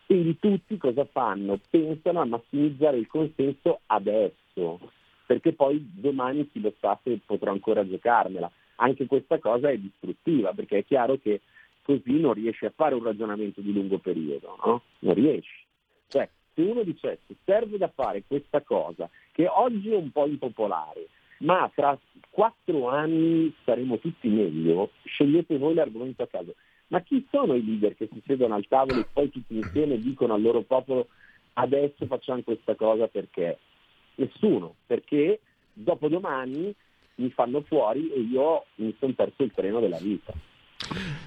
Quindi 0.06 0.38
tutti 0.38 0.76
cosa 0.76 1.04
fanno? 1.04 1.58
Pensano 1.68 2.20
a 2.20 2.24
massimizzare 2.24 2.96
il 2.96 3.08
consenso 3.08 3.80
adesso, 3.86 4.78
perché 5.26 5.52
poi 5.52 5.84
domani 5.94 6.48
chi 6.50 6.60
lo 6.60 6.72
sa 6.78 6.96
se 7.02 7.18
potrò 7.26 7.50
ancora 7.50 7.86
giocarmela. 7.86 8.50
Anche 8.76 9.06
questa 9.06 9.38
cosa 9.38 9.70
è 9.70 9.76
distruttiva, 9.76 10.52
perché 10.52 10.78
è 10.78 10.84
chiaro 10.84 11.18
che 11.18 11.40
così 11.82 12.18
non 12.18 12.34
riesci 12.34 12.66
a 12.66 12.72
fare 12.74 12.94
un 12.94 13.02
ragionamento 13.02 13.60
di 13.60 13.72
lungo 13.72 13.98
periodo, 13.98 14.56
no? 14.64 14.82
Non 15.00 15.14
riesci. 15.14 15.64
Cioè, 16.08 16.28
se 16.54 16.62
uno 16.62 16.82
dicesse 16.82 17.36
serve 17.44 17.78
da 17.78 17.90
fare 17.94 18.24
questa 18.26 18.60
cosa, 18.62 19.08
che 19.32 19.46
oggi 19.46 19.92
è 19.92 19.96
un 19.96 20.10
po' 20.10 20.26
impopolare, 20.26 21.06
ma 21.38 21.70
tra 21.74 21.98
quattro 22.30 22.88
anni 22.88 23.52
saremo 23.64 23.98
tutti 23.98 24.28
meglio, 24.28 24.90
scegliete 25.04 25.58
voi 25.58 25.74
l'argomento 25.74 26.22
a 26.22 26.26
caso. 26.26 26.54
Ma 26.88 27.00
chi 27.00 27.26
sono 27.30 27.54
i 27.54 27.64
leader 27.64 27.94
che 27.94 28.08
si 28.12 28.22
siedono 28.24 28.54
al 28.54 28.66
tavolo 28.68 29.00
e 29.00 29.06
poi 29.12 29.30
tutti 29.30 29.56
insieme 29.56 29.98
dicono 29.98 30.34
al 30.34 30.42
loro 30.42 30.62
popolo 30.62 31.08
adesso 31.54 32.06
facciamo 32.06 32.42
questa 32.42 32.74
cosa 32.74 33.08
perché? 33.08 33.58
Nessuno, 34.16 34.76
perché 34.86 35.40
dopodomani 35.72 36.74
mi 37.16 37.30
fanno 37.30 37.62
fuori 37.62 38.10
e 38.12 38.20
io 38.20 38.64
mi 38.76 38.94
sono 38.98 39.12
perso 39.12 39.42
il 39.42 39.52
treno 39.54 39.80
della 39.80 39.98
vita. 39.98 40.32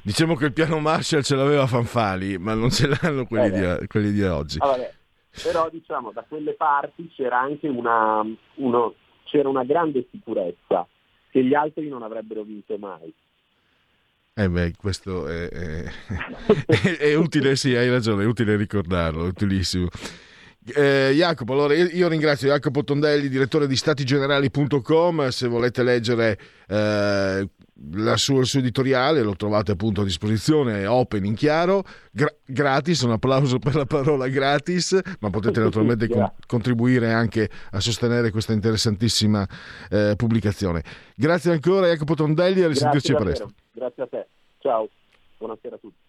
Diciamo 0.01 0.35
che 0.35 0.45
il 0.45 0.53
piano 0.53 0.79
Marshall 0.79 1.21
ce 1.21 1.35
l'aveva 1.35 1.67
Fanfali, 1.67 2.37
ma 2.37 2.53
non 2.53 2.69
ce 2.69 2.87
l'hanno 2.87 3.25
quelli, 3.25 3.63
eh 3.63 3.79
di, 3.79 3.87
quelli 3.87 4.11
di, 4.11 4.23
oggi. 4.23 4.57
Ah, 4.59 4.77
Però 5.43 5.69
diciamo 5.69 6.11
da 6.11 6.23
quelle 6.27 6.53
parti 6.53 7.09
c'era 7.13 7.39
anche 7.39 7.67
una, 7.67 8.23
uno, 8.55 8.93
c'era 9.25 9.49
una 9.49 9.63
grande 9.63 10.07
sicurezza 10.11 10.87
che 11.31 11.43
gli 11.43 11.53
altri 11.53 11.87
non 11.89 12.03
avrebbero 12.03 12.43
vinto 12.43 12.77
mai. 12.77 13.13
Eh 14.33 14.49
beh, 14.49 14.73
questo 14.77 15.27
è, 15.27 15.49
è, 15.49 15.83
è, 16.65 16.97
è, 16.97 17.13
utile, 17.15 17.55
sì, 17.55 17.75
hai 17.75 17.89
ragione, 17.89 18.23
è 18.23 18.25
utile 18.25 18.55
ricordarlo, 18.55 19.25
è 19.25 19.27
utilissimo. 19.27 19.87
Eh, 20.75 21.11
Jacopo, 21.15 21.53
allora 21.53 21.73
io 21.73 22.07
ringrazio 22.07 22.47
Jacopo 22.49 22.83
Tondelli, 22.83 23.29
direttore 23.29 23.67
di 23.67 23.75
statigenerali.com, 23.75 25.27
se 25.29 25.47
volete 25.47 25.83
leggere 25.83 26.37
eh, 26.67 27.49
la 27.93 28.17
sua, 28.17 28.39
il 28.39 28.45
suo 28.45 28.59
editoriale 28.59 29.21
lo 29.21 29.35
trovate 29.35 29.71
appunto 29.71 30.01
a 30.01 30.03
disposizione, 30.03 30.85
open 30.85 31.25
in 31.25 31.33
chiaro, 31.35 31.83
gra- 32.11 32.33
gratis, 32.45 33.01
un 33.01 33.11
applauso 33.11 33.57
per 33.59 33.75
la 33.75 33.85
parola 33.85 34.27
gratis, 34.27 34.99
ma 35.19 35.29
potete 35.29 35.59
naturalmente 35.59 36.07
con- 36.09 36.31
contribuire 36.45 37.11
anche 37.11 37.49
a 37.71 37.79
sostenere 37.79 38.31
questa 38.31 38.53
interessantissima 38.53 39.47
eh, 39.89 40.13
pubblicazione. 40.15 40.83
Grazie 41.15 41.51
ancora 41.51 41.87
Jacopo 41.87 42.15
Tondelli, 42.15 42.61
a 42.61 42.67
risentirci 42.67 43.13
presto. 43.15 43.51
Grazie 43.71 44.03
a 44.03 44.07
te, 44.07 44.27
ciao, 44.59 44.89
buonasera 45.37 45.75
a 45.75 45.79
tutti. 45.79 46.08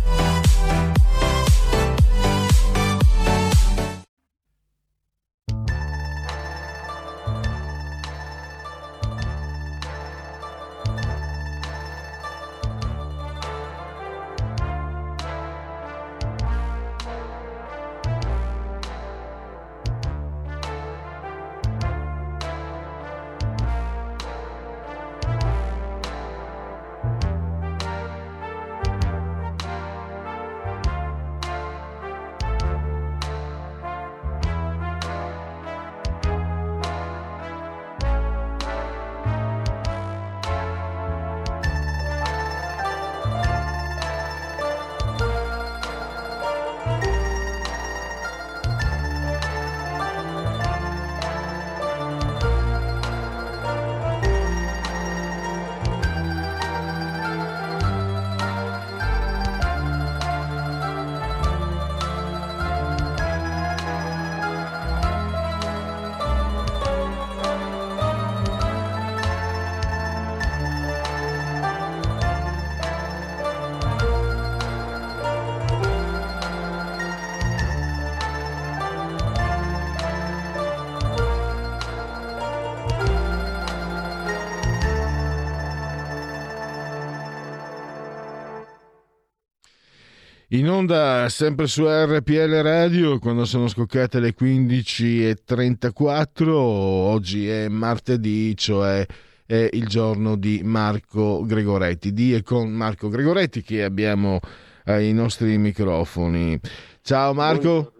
In 90.61 90.69
onda 90.69 91.27
sempre 91.27 91.65
su 91.65 91.87
RPL 91.87 92.61
Radio 92.61 93.17
quando 93.17 93.45
sono 93.45 93.67
scoccate 93.67 94.19
le 94.19 94.35
15.34, 94.39 96.49
oggi 96.49 97.49
è 97.49 97.67
martedì, 97.67 98.55
cioè 98.55 99.03
è 99.43 99.69
il 99.71 99.87
giorno 99.87 100.35
di 100.35 100.61
Marco 100.63 101.43
Gregoretti, 101.47 102.13
di 102.13 102.35
e 102.35 102.43
con 102.43 102.69
Marco 102.69 103.09
Gregoretti 103.09 103.63
che 103.63 103.83
abbiamo 103.83 104.39
ai 104.85 105.11
nostri 105.13 105.57
microfoni. 105.57 106.59
Ciao 107.01 107.33
Marco. 107.33 107.93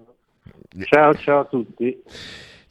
Ciao, 0.85 1.15
ciao 1.15 1.39
a 1.39 1.45
tutti. 1.45 1.99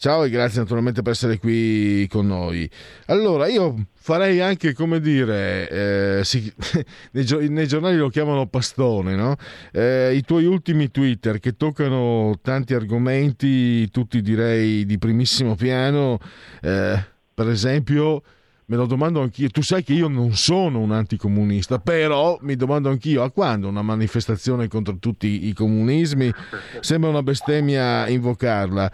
Ciao 0.01 0.25
e 0.25 0.31
grazie 0.31 0.61
naturalmente 0.61 1.03
per 1.03 1.13
essere 1.13 1.37
qui 1.37 2.07
con 2.09 2.27
noi. 2.27 2.67
Allora, 3.09 3.49
io 3.49 3.89
farei 3.93 4.41
anche, 4.41 4.73
come 4.73 4.99
dire, 4.99 5.69
eh, 5.69 6.25
si, 6.25 6.51
nei, 7.13 7.27
nei, 7.51 7.67
giornali 7.67 7.99
lo 7.99 8.09
chiamano 8.09 8.47
pastone, 8.47 9.15
no? 9.15 9.37
Eh, 9.71 10.15
I 10.15 10.23
tuoi 10.23 10.47
ultimi 10.47 10.91
Twitter 10.91 11.39
che 11.39 11.55
toccano 11.55 12.39
tanti 12.41 12.73
argomenti, 12.73 13.91
tutti 13.91 14.23
direi 14.23 14.87
di 14.87 14.97
primissimo 14.97 15.55
piano, 15.55 16.19
eh, 16.63 17.05
per 17.35 17.49
esempio... 17.51 18.23
Me 18.71 18.77
lo 18.77 18.87
domando 18.87 19.21
anch'io, 19.21 19.49
tu 19.49 19.63
sai 19.63 19.83
che 19.83 19.95
io 19.95 20.07
non 20.07 20.37
sono 20.37 20.79
un 20.79 20.93
anticomunista, 20.93 21.81
però 21.81 22.39
mi 22.43 22.55
domando 22.55 22.89
anch'io 22.89 23.25
a 23.25 23.31
quando 23.33 23.67
una 23.67 23.83
manifestazione 23.83 24.69
contro 24.69 24.97
tutti 25.01 25.49
i 25.49 25.53
comunismi? 25.53 26.33
Sembra 26.79 27.11
una 27.11 27.25
bestemmia 27.25 28.07
invocarla. 28.07 28.89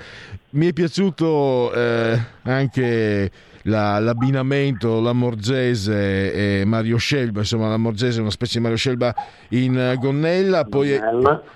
Mi 0.53 0.69
è 0.69 0.73
piaciuto 0.73 1.75
eh, 1.75 2.19
anche 2.45 3.31
la, 3.65 3.99
l'abbinamento, 3.99 4.99
la 5.03 5.13
Morgese 5.13 6.61
e 6.61 6.65
Mario 6.65 6.97
Scelba, 6.97 7.41
insomma 7.41 7.69
la 7.69 7.77
Morgese 7.77 8.17
è 8.17 8.23
una 8.23 8.31
specie 8.31 8.57
di 8.57 8.63
Mario 8.63 8.79
Scelba 8.79 9.15
in 9.51 9.95
gonnella, 9.99 10.65
poi 10.65 10.99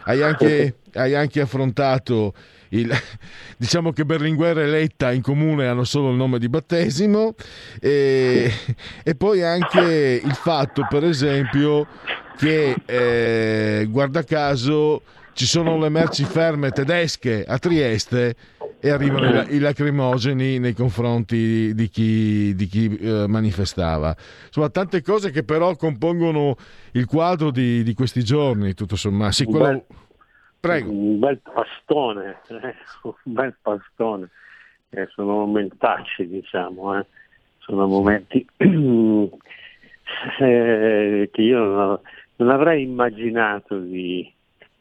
hai 0.04 0.22
anche, 0.22 0.74
hai 0.92 1.14
anche 1.14 1.40
affrontato 1.40 2.34
il, 2.70 2.90
diciamo 3.56 3.92
che 3.92 4.04
Berlinguer 4.04 4.58
e 4.58 4.66
Letta 4.66 5.12
in 5.12 5.22
comune 5.22 5.66
hanno 5.66 5.84
solo 5.84 6.10
il 6.10 6.16
nome 6.16 6.38
di 6.38 6.48
battesimo 6.48 7.34
e, 7.80 8.50
e 9.02 9.14
poi 9.14 9.42
anche 9.42 10.20
il 10.22 10.34
fatto 10.34 10.86
per 10.88 11.04
esempio 11.04 11.86
che 12.36 12.74
eh, 12.86 13.86
guarda 13.88 14.24
caso 14.24 15.02
ci 15.32 15.46
sono 15.46 15.78
le 15.78 15.88
merci 15.88 16.24
ferme 16.24 16.70
tedesche 16.70 17.44
a 17.46 17.58
Trieste 17.58 18.36
e 18.80 18.90
arrivano 18.90 19.42
i, 19.42 19.58
lacrimogeni 19.58 20.58
nei 20.58 20.72
confronti 20.72 21.74
di 21.74 21.88
chi, 21.88 22.54
di 22.54 22.66
chi 22.66 22.96
eh, 22.96 23.26
manifestava. 23.26 24.16
Insomma, 24.46 24.70
tante 24.70 25.02
cose 25.02 25.30
che 25.30 25.42
però 25.44 25.76
compongono 25.76 26.56
il 26.92 27.04
quadro 27.04 27.50
di, 27.50 27.82
di 27.82 27.94
questi 27.94 28.24
giorni, 28.24 28.72
tutto 28.74 28.96
sommato. 28.96 29.32
Sì, 29.32 29.44
quello... 29.44 29.84
Prego. 30.60 30.90
Un 30.90 31.18
bel 31.18 31.38
pastone, 31.38 32.40
eh? 32.48 32.74
un 33.02 33.14
bel 33.24 33.56
pastone. 33.62 34.28
Eh, 34.90 35.06
sono 35.14 35.46
momentacci, 35.46 36.28
diciamo, 36.28 36.98
eh? 36.98 37.06
sono 37.58 37.86
momenti 37.86 38.44
eh, 40.40 41.30
che 41.32 41.42
io 41.42 41.64
non, 41.64 41.98
non 42.36 42.50
avrei 42.50 42.82
immaginato 42.82 43.78
di, 43.78 44.30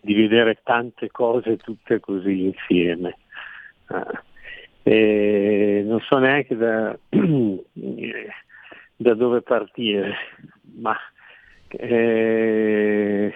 di, 0.01 0.13
vedere 0.15 0.59
tante 0.63 1.09
cose 1.11 1.55
tutte 1.57 1.99
così 2.01 2.45
insieme. 2.45 3.17
Eh, 4.83 5.83
non 5.85 6.01
so 6.01 6.17
neanche 6.17 6.57
da, 6.57 6.97
da 8.97 9.13
dove 9.13 9.41
partire, 9.41 10.15
ma 10.75 10.97
eh, 11.67 13.33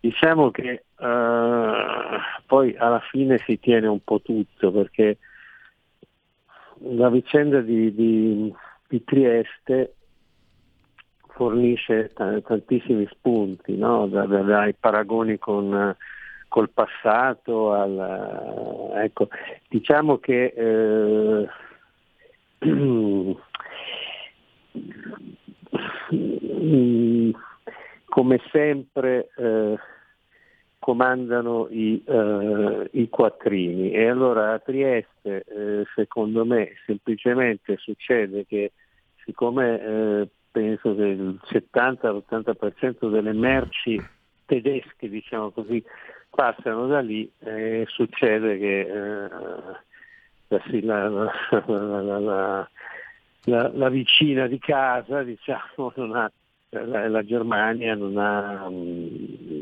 diciamo 0.00 0.50
che 0.50 0.84
uh, 1.00 2.20
poi 2.46 2.76
alla 2.76 3.00
fine 3.10 3.38
si 3.38 3.58
tiene 3.58 3.86
un 3.86 4.00
po' 4.04 4.20
tutto 4.20 4.70
perché 4.70 5.18
la 6.82 7.10
vicenda 7.10 7.60
di, 7.60 7.94
di, 7.94 8.54
di 8.88 9.04
Trieste 9.04 9.94
fornisce 11.28 12.10
t- 12.14 12.42
tantissimi 12.42 13.06
spunti, 13.10 13.76
no? 13.76 14.06
da, 14.06 14.26
da, 14.26 14.40
dai 14.42 14.74
paragoni 14.74 15.38
con, 15.38 15.96
col 16.48 16.70
passato, 16.70 17.72
al, 17.72 18.92
ecco, 18.96 19.28
diciamo 19.68 20.18
che 20.18 20.52
eh, 20.56 21.48
come 28.08 28.40
sempre 28.50 29.30
eh, 29.36 29.78
comandano 30.80 31.68
i, 31.70 32.02
eh, 32.04 32.88
i, 32.92 33.08
quattrini. 33.08 33.92
E 33.92 34.08
allora 34.08 34.54
a 34.54 34.58
Trieste 34.58 35.44
eh, 35.46 35.84
secondo 35.94 36.44
me 36.44 36.72
semplicemente 36.86 37.76
succede 37.76 38.46
che 38.46 38.72
siccome 39.24 39.80
eh, 39.80 40.28
penso 40.50 40.96
che 40.96 41.04
il 41.04 41.38
70-80% 41.48 43.10
delle 43.10 43.32
merci 43.32 44.02
tedesche 44.46 45.08
diciamo 45.08 45.50
così 45.50 45.84
passano 46.30 46.86
da 46.86 47.00
lì 47.00 47.30
e 47.38 47.84
succede 47.88 48.58
che 48.58 48.80
eh, 48.80 49.28
la, 50.80 51.08
la, 51.08 52.68
la, 53.44 53.70
la, 53.72 53.88
vicina 53.90 54.46
di 54.46 54.58
casa 54.58 55.22
diciamo 55.22 55.92
non 55.96 56.16
ha 56.16 56.30
la, 56.70 57.24
Germania 57.24 57.94
non 57.94 58.16
ha 58.16 58.68
mm, 58.68 59.59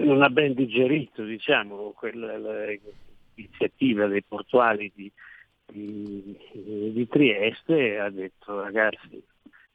non 0.00 0.22
ha 0.22 0.30
ben 0.30 0.54
digerito 0.54 1.22
diciamo, 1.24 1.94
l'iniziativa 3.34 4.06
dei 4.06 4.22
portuali 4.22 4.90
di, 4.94 5.10
di, 5.66 6.36
di, 6.92 7.08
Trieste 7.08 7.94
e 7.94 7.98
ha 7.98 8.10
detto 8.10 8.60
ragazzi 8.60 9.22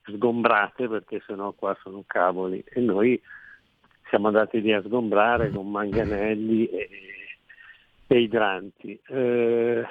sgombrate 0.06 0.88
perché 0.88 1.22
sennò 1.26 1.52
qua 1.54 1.76
sono 1.82 2.04
cavoli 2.06 2.64
e 2.66 2.80
noi 2.80 3.20
siamo 4.10 4.28
andati 4.28 4.62
lì 4.62 4.72
a 4.74 4.82
sgombrare 4.82 5.50
con 5.50 5.70
manganelli 5.70 6.68
e, 6.68 6.90
e 8.08 8.20
idranti, 8.20 9.00
eh, 9.08 9.84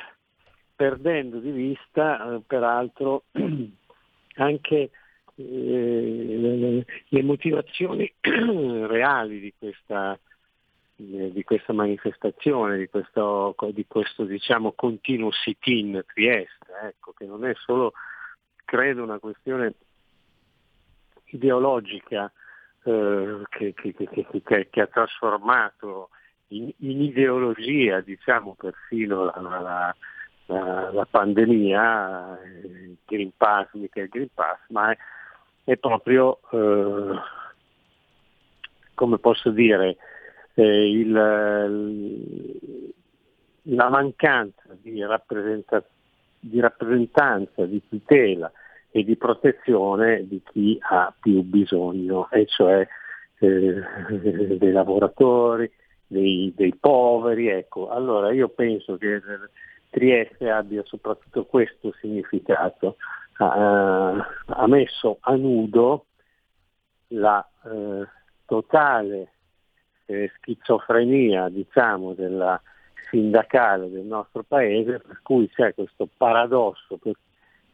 perdendo 0.74 1.38
di 1.38 1.50
vista 1.50 2.34
eh, 2.34 2.40
peraltro 2.46 3.24
anche 4.36 4.90
eh, 5.36 6.84
le 7.08 7.22
motivazioni 7.22 8.12
reali 8.20 9.40
di 9.40 9.52
questa, 9.58 10.18
eh, 10.96 11.32
di 11.32 11.42
questa 11.44 11.72
manifestazione, 11.72 12.78
di 12.78 12.88
questo, 12.88 13.54
di 13.72 13.84
questo 13.86 14.24
diciamo, 14.24 14.72
continuo 14.72 15.32
sit-in 15.32 16.02
Trieste, 16.12 16.72
ecco, 16.84 17.12
che 17.12 17.26
non 17.26 17.44
è 17.44 17.52
solo, 17.56 17.92
credo, 18.64 19.02
una 19.02 19.18
questione 19.18 19.74
ideologica 21.26 22.30
eh, 22.84 23.42
che, 23.48 23.74
che, 23.74 23.92
che, 23.94 24.68
che, 24.70 24.80
ha 24.80 24.86
trasformato 24.86 26.10
in, 26.48 26.70
in 26.78 27.02
ideologia 27.02 28.00
diciamo, 28.00 28.54
perfino 28.54 29.24
la, 29.24 29.40
la, 29.40 29.96
la, 30.46 30.92
la 30.92 31.06
pandemia, 31.06 32.38
il 32.62 32.96
Green 33.04 33.32
Pass, 33.36 33.72
mica 33.72 34.00
il 34.00 34.08
Green 34.08 34.28
Pass, 34.32 34.58
ma 34.68 34.92
è, 34.92 34.96
è 35.64 35.76
proprio, 35.76 36.40
eh, 36.50 37.18
come 38.94 39.18
posso 39.18 39.50
dire, 39.50 39.96
eh, 40.54 40.90
il, 40.90 41.12
la 43.62 43.88
mancanza 43.88 44.76
di, 44.80 45.02
rappresenta, 45.02 45.82
di 46.38 46.60
rappresentanza, 46.60 47.64
di 47.64 47.82
tutela 47.88 48.52
e 48.90 49.02
di 49.02 49.16
protezione 49.16 50.26
di 50.28 50.40
chi 50.44 50.78
ha 50.80 51.12
più 51.18 51.42
bisogno, 51.42 52.30
e 52.30 52.46
cioè 52.46 52.86
eh, 53.38 53.82
dei 54.58 54.72
lavoratori, 54.72 55.70
dei, 56.06 56.52
dei, 56.54 56.74
poveri. 56.76 57.48
Ecco. 57.48 57.88
Allora 57.88 58.32
io 58.32 58.48
penso 58.48 58.96
che 58.96 59.20
Trieste 59.90 60.50
abbia 60.50 60.82
soprattutto 60.84 61.44
questo 61.44 61.92
significato, 62.00 62.96
ha, 63.36 64.66
messo 64.66 65.18
a 65.20 65.34
nudo 65.34 66.06
la 67.08 67.46
eh, 67.64 68.06
totale 68.46 69.32
eh, 70.06 70.30
schizofrenia 70.36 71.48
diciamo, 71.48 72.12
della 72.14 72.60
sindacale 73.10 73.90
del 73.90 74.04
nostro 74.04 74.42
paese, 74.42 74.98
per 74.98 75.20
cui 75.22 75.48
c'è 75.48 75.74
questo 75.74 76.08
paradosso 76.16 76.96
per, 76.96 77.14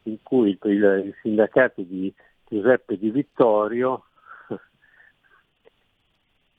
in 0.03 0.17
cui 0.23 0.57
il, 0.61 1.03
il, 1.05 1.15
sindacato 1.21 1.81
di 1.81 2.13
Giuseppe 2.47 2.97
Di 2.97 3.09
Vittorio 3.09 4.05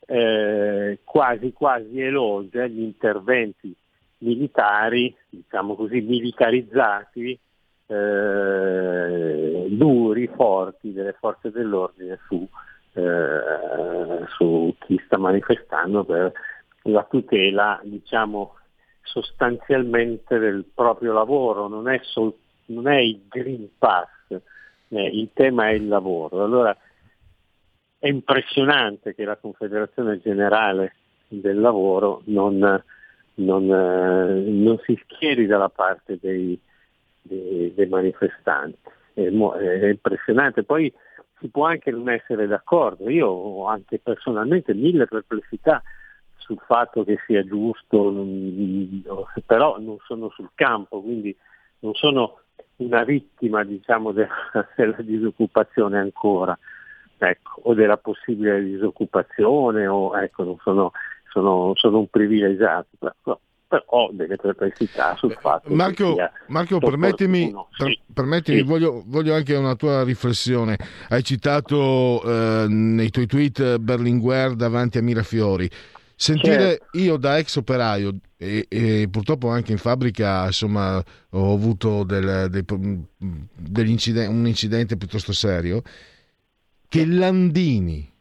eh, 0.07 0.99
quasi 1.05 1.53
quasi 1.53 2.01
elogia 2.01 2.67
gli 2.67 2.81
interventi 2.81 3.75
militari, 4.19 5.15
diciamo 5.29 5.75
così, 5.75 6.01
militarizzati 6.01 7.39
eh, 7.93 9.67
duri, 9.69 10.27
forti 10.29 10.93
delle 10.93 11.13
forze 11.19 11.51
dell'ordine 11.51 12.19
su, 12.27 12.49
eh, 12.95 14.25
su, 14.37 14.75
chi 14.81 15.01
sta 15.05 15.19
manifestando 15.19 16.05
per 16.05 16.33
la 16.85 17.05
tutela 17.09 17.81
diciamo, 17.83 18.57
sostanzialmente 19.03 20.39
del 20.39 20.65
proprio 20.75 21.13
lavoro, 21.13 21.69
non 21.69 21.89
è, 21.89 22.01
sol- 22.03 22.35
non 22.67 22.89
è 22.89 22.99
il 22.99 23.23
Green 23.29 23.69
Pass, 23.77 24.09
eh, 24.31 25.07
il 25.07 25.31
tema 25.35 25.69
è 25.69 25.73
il 25.73 25.89
lavoro. 25.89 26.43
Allora 26.43 26.77
è 27.99 28.09
impressionante 28.09 29.15
che 29.15 29.25
la 29.25 29.37
Confederazione 29.37 30.19
Generale 30.21 30.95
del 31.29 31.61
Lavoro 31.61 32.23
non, 32.27 32.83
non, 33.35 33.71
eh, 33.71 34.51
non 34.51 34.79
si 34.85 34.99
schieri 35.05 35.47
dalla 35.47 35.69
parte 35.69 36.19
dei, 36.21 36.61
dei, 37.23 37.87
manifestanti. 37.87 38.79
È, 39.15 39.21
impressionante. 39.23 40.65
Poi 40.65 40.93
si 41.39 41.49
può 41.49 41.67
anche 41.67 41.91
non 41.91 42.09
essere 42.09 42.47
d'accordo. 42.47 43.09
Io 43.09 43.27
ho 43.29 43.67
anche 43.67 43.99
personalmente 43.99 44.75
mille 44.75 45.07
perplessità 45.07 45.83
sul 46.37 46.59
fatto 46.67 47.05
che 47.05 47.19
sia 47.27 47.45
giusto, 47.45 48.13
però 49.47 49.79
non 49.79 49.97
sono 50.05 50.29
sul 50.31 50.51
campo, 50.55 51.01
quindi 51.01 51.35
non 51.81 51.95
sono 51.95 52.41
una 52.77 53.05
vittima 53.05 53.65
diciamo, 53.65 54.11
della, 54.13 54.29
della 54.77 55.01
disoccupazione 55.01 55.99
ancora, 55.99 56.59
ecco, 57.19 57.61
o 57.63 57.75
della 57.75 57.97
possibile 57.97 58.63
disoccupazione, 58.63 59.87
o 59.87 60.19
ecco, 60.19 60.59
sono, 60.63 60.91
sono, 61.31 61.73
sono 61.75 61.99
un 61.99 62.09
privilegiato. 62.09 62.89
Però, 62.99 63.39
però 63.73 63.85
ho 63.87 64.11
delle 64.13 64.37
perplessità 64.37 65.17
sul 65.17 65.35
fatto 65.41 65.75
Marco, 65.75 66.15
che 66.15 66.31
Marco 66.49 66.79
permettimi, 66.79 67.51
sì, 67.71 67.99
permettimi 68.13 68.59
sì. 68.59 68.63
Voglio, 68.65 69.03
voglio, 69.07 69.35
anche 69.35 69.55
una 69.55 69.75
tua 69.77 70.05
riflessione. 70.05 70.77
Hai 71.09 71.25
citato 71.25 72.23
eh, 72.23 72.67
nei 72.69 73.09
tuoi 73.09 73.27
tweet 73.27 73.79
Berlinguer 73.79 74.55
davanti 74.55 74.99
a 74.99 75.03
Mirafiori. 75.03 75.71
Sentire 76.15 76.79
certo. 76.79 76.99
io 76.99 77.17
da 77.17 77.39
ex 77.39 77.57
operaio 77.57 78.15
e, 78.37 78.67
e, 78.69 79.09
purtroppo 79.11 79.49
anche 79.49 79.73
in 79.73 79.79
fabbrica 79.79 80.45
insomma, 80.45 81.03
ho 81.31 81.55
avuto 81.55 82.05
del, 82.05 82.49
del, 82.51 82.65
un 82.69 84.47
incidente 84.47 84.97
piuttosto 84.99 85.33
serio 85.33 85.83
che 86.89 87.07
Landini 87.07 88.12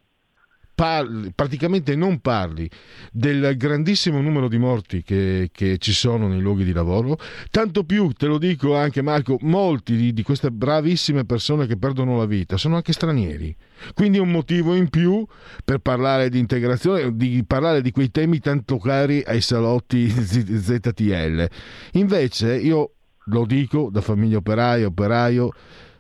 parli, 0.82 1.32
praticamente 1.36 1.96
non 1.96 2.22
parli 2.22 2.68
del 3.12 3.56
grandissimo 3.56 4.20
numero 4.20 4.48
di 4.48 4.58
morti 4.58 5.04
che, 5.04 5.52
che, 5.54 5.78
ci 5.78 5.94
sono 5.94 6.28
nei 6.28 6.40
luoghi 6.40 6.64
di 6.64 6.74
lavoro, 6.74 7.20
tanto 7.52 7.84
più, 7.84 8.10
te 8.14 8.26
lo 8.26 8.40
dico 8.40 8.76
anche 8.76 9.04
Marco, 9.04 9.38
molti 9.42 9.96
di, 9.96 10.12
di 10.12 10.24
queste 10.24 10.50
bravissime 10.50 11.24
persone 11.24 11.68
che 11.68 11.78
perdono 11.78 12.18
la 12.18 12.26
vita 12.26 12.58
sono 12.58 12.78
anche 12.78 12.94
stranieri. 12.94 13.56
Quindi 13.94 14.18
è 14.18 14.22
un 14.22 14.32
motivo 14.32 14.74
in 14.74 14.90
più 14.90 15.24
per 15.64 15.78
parlare 15.78 16.30
di 16.30 16.40
integrazione, 16.40 17.16
di 17.16 17.44
parlare 17.46 17.84
di 17.84 17.92
quei 17.92 18.10
temi 18.10 18.40
tanto 18.40 18.80
cari 18.80 19.22
ai 19.24 19.42
salotti 19.42 20.10
ZTL. 20.10 21.48
Invece 21.92 22.58
io 22.58 22.94
lo 23.26 23.46
dico 23.46 23.90
da 23.92 24.02
famiglia 24.02 24.38
operaia, 24.38 24.88
operaio, 24.88 25.52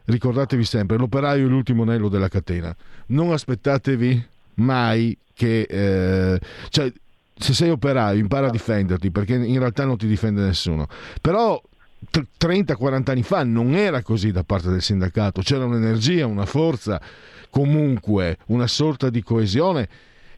ricordatevi 0.05 0.63
sempre, 0.63 0.97
l'operaio 0.97 1.45
è 1.45 1.49
l'ultimo 1.49 1.83
anello 1.83 2.09
della 2.09 2.29
catena. 2.29 2.75
Non 3.07 3.31
aspettatevi 3.31 4.29
mai 4.55 5.17
che... 5.33 5.61
Eh, 5.61 6.39
cioè, 6.69 6.91
se 7.41 7.53
sei 7.53 7.71
operaio 7.71 8.19
impara 8.19 8.47
a 8.47 8.51
difenderti 8.51 9.09
perché 9.09 9.33
in 9.33 9.57
realtà 9.57 9.83
non 9.83 9.97
ti 9.97 10.05
difende 10.05 10.41
nessuno. 10.41 10.87
Però 11.19 11.59
30-40 12.39 13.09
anni 13.09 13.23
fa 13.23 13.43
non 13.43 13.73
era 13.75 14.01
così 14.01 14.31
da 14.31 14.43
parte 14.43 14.69
del 14.69 14.81
sindacato, 14.81 15.41
c'era 15.41 15.65
un'energia, 15.65 16.25
una 16.25 16.45
forza, 16.45 17.01
comunque 17.49 18.37
una 18.47 18.67
sorta 18.67 19.09
di 19.09 19.23
coesione. 19.23 19.89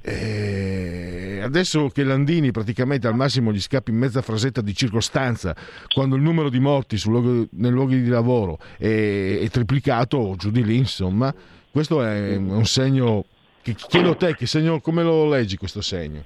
E 0.05 1.39
adesso 1.41 1.88
che 1.88 2.03
Landini 2.03 2.51
praticamente 2.51 3.07
al 3.07 3.16
massimo 3.16 3.53
gli 3.53 3.61
scappa 3.61 3.89
in 3.89 3.97
mezza 3.97 4.22
frasetta 4.22 4.59
di 4.59 4.76
circostanza 4.76 5.55
quando 5.93 6.18
il 6.18 6.22
numero 6.22 6.49
di 6.49 6.59
morti 6.59 7.01
luogo, 7.05 7.47
nei 7.51 7.72
luoghi 7.72 8.01
di 8.01 8.09
lavoro 8.09 8.59
è, 8.78 9.39
è 9.41 9.49
triplicato 9.49 10.36
giù 10.38 10.51
di 10.51 10.61
lì, 10.61 10.76
insomma, 10.76 11.34
questo 11.72 12.03
è 12.03 12.36
un 12.36 12.66
segno 12.66 13.24
Chiedo 13.64 14.11
a 14.11 14.16
te 14.16 14.36
segno, 14.45 14.82
come 14.82 15.03
lo 15.03 15.28
leggi 15.28 15.55
questo 15.55 15.82
segno? 15.82 16.24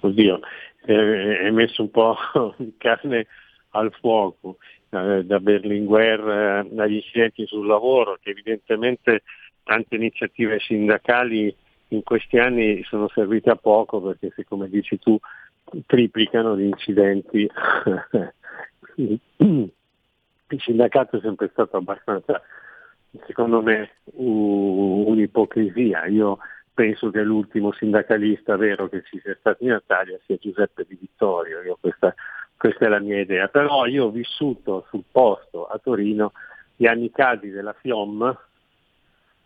Oddio, 0.00 0.40
eh, 0.86 1.38
è 1.40 1.50
messo 1.50 1.82
un 1.82 1.90
po' 1.90 2.16
di 2.56 2.74
carne 2.78 3.26
al 3.70 3.92
fuoco 3.98 4.58
eh, 4.90 5.24
da 5.24 5.40
Berlinguer 5.40 6.20
eh, 6.20 6.80
agli 6.80 6.94
incidenti 6.94 7.46
sul 7.46 7.66
lavoro, 7.66 8.18
che 8.22 8.30
evidentemente 8.30 9.22
tante 9.64 9.96
iniziative 9.96 10.60
sindacali 10.60 11.54
in 11.88 12.02
questi 12.04 12.38
anni 12.38 12.82
sono 12.84 13.08
servite 13.08 13.50
a 13.50 13.56
poco 13.56 14.00
perché 14.00 14.32
se 14.36 14.44
come 14.44 14.68
dici 14.68 14.98
tu 14.98 15.18
triplicano 15.86 16.56
gli 16.56 16.66
incidenti. 16.66 17.48
Il 18.96 20.60
sindacato 20.60 21.16
è 21.16 21.20
sempre 21.20 21.48
stato 21.50 21.76
abbastanza, 21.76 22.40
secondo 23.26 23.62
me, 23.62 23.90
un'ipocrisia. 24.14 26.06
Io 26.06 26.38
penso 26.72 27.10
che 27.10 27.22
l'ultimo 27.22 27.72
sindacalista 27.72 28.56
vero 28.56 28.88
che 28.88 29.02
ci 29.04 29.20
sia 29.22 29.36
stato 29.38 29.62
in 29.64 29.78
Italia 29.80 30.18
sia 30.26 30.36
Giuseppe 30.36 30.84
Di 30.88 30.96
Vittorio, 31.00 31.62
io 31.62 31.78
questa, 31.80 32.14
questa, 32.56 32.86
è 32.86 32.88
la 32.88 33.00
mia 33.00 33.20
idea. 33.20 33.48
Però 33.48 33.86
io 33.86 34.06
ho 34.06 34.10
vissuto 34.10 34.86
sul 34.88 35.04
posto 35.10 35.66
a 35.66 35.78
Torino 35.78 36.32
gli 36.76 36.86
anni 36.86 37.10
caldi 37.10 37.50
della 37.50 37.72
FIOM 37.72 38.36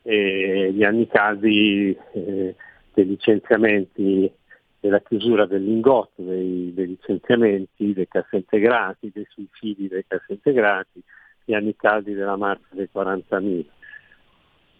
e 0.02 0.72
gli 0.72 0.82
anni 0.82 1.06
caldi 1.06 1.96
eh, 2.12 2.54
dei 2.94 3.06
licenziamenti, 3.06 4.32
della 4.80 5.00
chiusura 5.00 5.44
del 5.44 5.64
lingotto, 5.64 6.22
dei, 6.22 6.72
dei 6.72 6.86
licenziamenti, 6.86 7.92
dei 7.92 8.08
cassaintegrati, 8.08 9.10
dei 9.12 9.26
suicidi 9.28 9.88
dei 9.88 10.04
cassaintegrati, 10.06 11.02
gli 11.48 11.54
anni 11.54 11.74
caldi 11.74 12.12
della 12.12 12.36
marcia 12.36 12.66
dei 12.72 12.90
40.000. 12.94 13.64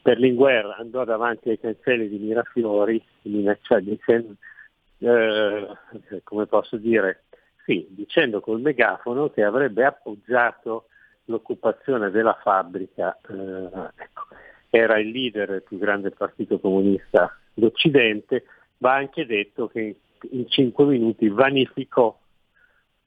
Berlinguer 0.03 0.75
andò 0.79 1.03
davanti 1.05 1.49
ai 1.49 1.59
cancelli 1.59 2.11
di 2.11 2.19
Mirafiori 2.19 3.03
dicendo, 3.23 4.35
eh, 4.99 5.67
come 6.25 6.45
posso 6.45 6.77
dire, 6.77 7.25
sì, 7.65 7.87
dicendo 7.89 8.43
col 8.43 8.61
megafono 8.61 9.31
che 9.31 9.43
avrebbe 9.45 9.87
appoggiato 9.87 10.89
l'occupazione 11.25 12.11
della 12.11 12.39
fabbrica. 12.43 13.19
Eh, 13.27 13.71
ecco, 13.97 14.27
era 14.69 14.99
il 14.99 15.09
leader 15.09 15.49
del 15.49 15.63
più 15.63 15.79
grande 15.79 16.11
partito 16.11 16.61
comunista 16.61 17.35
d'Occidente, 17.55 18.45
va 18.77 18.95
anche 18.95 19.25
detto 19.25 19.69
che 19.69 20.01
in 20.33 20.47
cinque 20.51 20.85
minuti 20.85 21.31
vanificò 21.31 22.15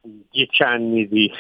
dieci 0.02 0.64
anni 0.64 1.08
di, 1.08 1.32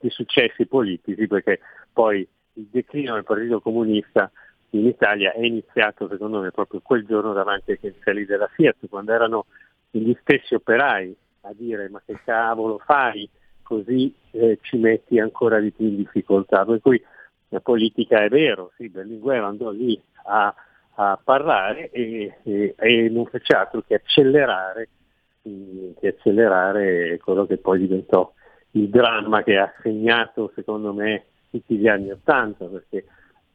di 0.00 0.10
successi 0.10 0.66
politici 0.66 1.26
perché 1.26 1.60
poi 1.92 2.26
il 2.54 2.66
declino 2.70 3.14
del 3.14 3.24
Partito 3.24 3.60
Comunista 3.60 4.30
in 4.70 4.86
Italia 4.86 5.32
è 5.32 5.44
iniziato 5.44 6.08
secondo 6.08 6.40
me 6.40 6.50
proprio 6.50 6.80
quel 6.80 7.04
giorno 7.04 7.32
davanti 7.32 7.72
ai 7.72 7.80
cancelli 7.80 8.24
della 8.24 8.48
Fiat, 8.48 8.88
quando 8.88 9.12
erano 9.12 9.46
gli 9.90 10.14
stessi 10.20 10.54
operai 10.54 11.14
a 11.42 11.52
dire 11.52 11.88
ma 11.88 12.00
che 12.04 12.18
cavolo 12.24 12.78
fai, 12.78 13.28
così 13.62 14.14
eh, 14.32 14.58
ci 14.62 14.76
metti 14.76 15.18
ancora 15.18 15.58
di 15.58 15.70
più 15.72 15.86
in 15.86 15.96
difficoltà. 15.96 16.64
Per 16.64 16.80
cui 16.80 17.02
la 17.48 17.60
politica 17.60 18.22
è 18.22 18.28
vero, 18.28 18.72
sì, 18.76 18.88
Berlinguer 18.88 19.42
andò 19.42 19.70
lì 19.70 20.00
a, 20.24 20.54
a 20.94 21.20
parlare 21.22 21.90
e, 21.90 22.36
e, 22.44 22.74
e, 22.76 23.08
non 23.08 23.26
fece 23.26 23.54
altro 23.54 23.82
che 23.82 23.94
accelerare, 23.94 24.88
che 25.42 26.08
accelerare 26.08 27.18
quello 27.18 27.46
che 27.46 27.56
poi 27.56 27.80
diventò 27.80 28.32
il 28.72 28.88
dramma 28.88 29.42
che 29.42 29.56
ha 29.56 29.72
segnato 29.82 30.52
secondo 30.54 30.92
me 30.92 31.24
tutti 31.50 31.76
gli 31.76 31.88
anni 31.88 32.10
Ottanta, 32.10 32.66
perché 32.66 33.04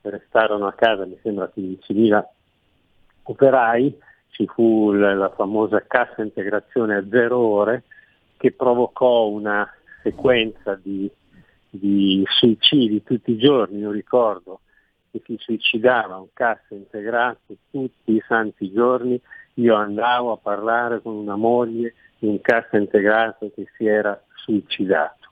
restarono 0.01 0.67
a 0.67 0.73
casa 0.73 1.05
mi 1.05 1.17
sembra 1.21 1.51
15.000 1.55 2.23
operai, 3.23 3.97
ci 4.29 4.45
fu 4.47 4.91
la, 4.91 5.29
famosa 5.29 5.83
cassa 5.87 6.21
integrazione 6.21 6.95
a 6.95 7.07
zero 7.09 7.37
ore 7.37 7.83
che 8.37 8.51
provocò 8.51 9.27
una 9.27 9.67
sequenza 10.03 10.75
di, 10.75 11.09
di 11.69 12.23
suicidi 12.27 13.01
tutti 13.03 13.31
i 13.31 13.37
giorni, 13.37 13.79
io 13.79 13.91
ricordo 13.91 14.59
che 15.09 15.21
si 15.25 15.37
suicidava 15.39 16.17
un 16.17 16.27
cassa 16.33 16.75
integrato 16.75 17.55
tutti 17.71 18.11
i 18.11 18.23
santi 18.27 18.71
giorni, 18.71 19.19
io 19.55 19.75
andavo 19.75 20.33
a 20.33 20.37
parlare 20.37 21.01
con 21.01 21.15
una 21.15 21.37
moglie 21.37 21.93
di 22.19 22.27
un 22.27 22.41
cassa 22.41 22.77
integrato 22.77 23.49
che 23.55 23.67
si 23.77 23.85
era 23.85 24.21
suicidato. 24.45 25.29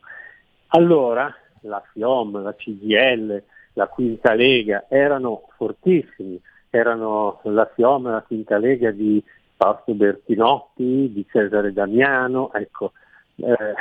Allora 0.68 1.34
la 1.62 1.82
FIOM, 1.92 2.42
la 2.42 2.54
CGL, 2.56 3.44
la 3.74 3.88
Quinta 3.88 4.34
Lega 4.34 4.86
erano 4.90 5.48
fortissimi, 5.56 6.40
erano 6.70 7.40
la 7.44 7.70
FIOM, 7.74 8.10
la 8.10 8.22
Quinta 8.22 8.58
Lega 8.58 8.92
di 8.92 9.24
Fausto 9.56 9.94
Bertinotti, 9.94 11.12
di 11.14 11.26
Cesare 11.30 11.72
Damiano, 11.72 12.52
ecco, 12.54 12.94
eh, 13.36 13.76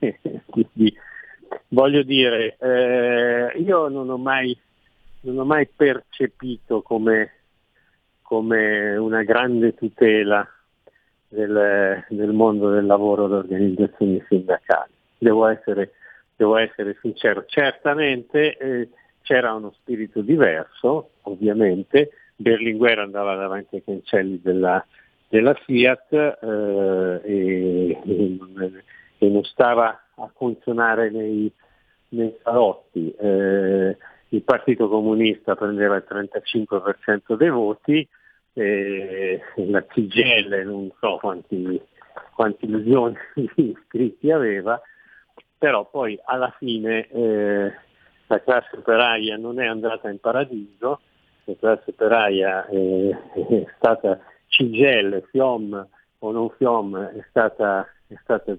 voglio 1.68 2.02
dire, 2.02 2.56
eh, 2.58 3.58
io 3.58 3.88
non 3.88 4.08
ho 4.08 4.16
mai, 4.16 4.58
non 5.20 5.38
ho 5.38 5.44
mai 5.44 5.66
percepito 5.66 6.82
come, 6.82 7.32
come, 8.22 8.96
una 8.96 9.22
grande 9.22 9.74
tutela 9.74 10.46
del, 11.28 12.04
del 12.08 12.32
mondo 12.32 12.70
del 12.70 12.86
lavoro 12.86 13.26
le 13.26 13.36
organizzazioni 13.36 14.22
sindacali. 14.28 14.92
Devo 15.18 15.46
essere 15.46 15.92
devo 16.38 16.56
essere 16.56 16.96
sincero, 17.02 17.44
certamente 17.46 18.56
eh, 18.56 18.88
c'era 19.22 19.54
uno 19.54 19.72
spirito 19.72 20.20
diverso, 20.20 21.10
ovviamente, 21.22 22.10
Berlinguer 22.36 23.00
andava 23.00 23.34
davanti 23.34 23.74
ai 23.74 23.82
cancelli 23.84 24.40
della, 24.40 24.84
della 25.28 25.54
Fiat 25.54 26.12
eh, 26.12 27.20
e, 27.24 28.00
e, 28.04 28.38
e, 29.18 29.28
non 29.28 29.42
stava 29.42 30.00
a 30.14 30.30
funzionare 30.36 31.10
nei, 31.10 31.52
nei 32.10 32.32
salotti. 32.44 33.12
Eh, 33.18 33.96
il 34.28 34.42
Partito 34.42 34.88
Comunista 34.88 35.56
prendeva 35.56 35.96
il 35.96 36.06
35% 36.08 37.34
dei 37.36 37.50
voti, 37.50 38.08
eh, 38.54 39.40
la 39.56 39.84
CGL 39.84 40.62
non 40.64 40.90
so 41.00 41.18
quanti, 41.20 41.80
quanti 42.34 42.66
milioni 42.66 43.16
di 43.34 43.70
iscritti 43.70 44.30
aveva, 44.30 44.80
però 45.56 45.88
poi 45.88 46.18
alla 46.24 46.54
fine 46.58 47.08
eh, 47.08 47.72
la 48.26 48.40
classe 48.42 48.76
operaia 48.76 49.36
non 49.36 49.60
è 49.60 49.66
andata 49.66 50.08
in 50.08 50.18
paradiso, 50.18 51.00
la 51.44 51.54
classe 51.58 51.90
operaia 51.90 52.66
è, 52.66 53.08
è 53.08 53.66
stata 53.76 54.20
CGL, 54.48 55.22
FIOM 55.30 55.88
o 56.18 56.32
non 56.32 56.50
FIOM 56.50 56.96
è 56.96 57.24
stata, 57.28 57.86
è 58.06 58.14
stata 58.22 58.56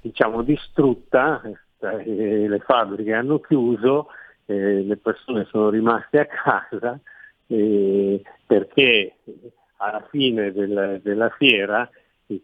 diciamo, 0.00 0.42
distrutta, 0.42 1.42
eh, 1.80 2.48
le 2.48 2.58
fabbriche 2.60 3.14
hanno 3.14 3.40
chiuso, 3.40 4.08
eh, 4.46 4.82
le 4.82 4.96
persone 4.96 5.44
sono 5.44 5.70
rimaste 5.70 6.20
a 6.20 6.26
casa 6.26 7.00
perché 8.46 9.16
alla 9.78 10.06
fine 10.08 10.52
del, 10.52 11.00
della 11.02 11.30
fiera 11.30 11.88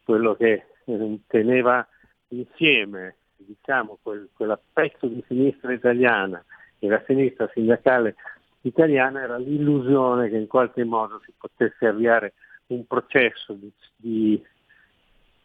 quello 0.03 0.35
che 0.35 0.65
eh, 0.85 1.19
teneva 1.29 1.87
insieme 2.29 3.17
diciamo, 3.37 3.99
quel, 4.03 4.29
quel 4.35 4.59
pezzo 4.73 5.07
di 5.07 5.23
sinistra 5.29 5.73
italiana 5.73 6.45
e 6.81 6.89
la 6.89 7.01
sinistra 7.07 7.49
sindacale 7.53 8.17
italiana 8.63 9.23
era 9.23 9.39
l'illusione 9.39 10.29
che 10.29 10.37
in 10.37 10.49
qualche 10.49 10.83
modo 10.83 11.21
si 11.25 11.33
potesse 11.39 11.87
avviare 11.87 12.35
un 12.69 12.85
processo 12.87 13.53
di, 13.53 13.73
di 13.95 14.45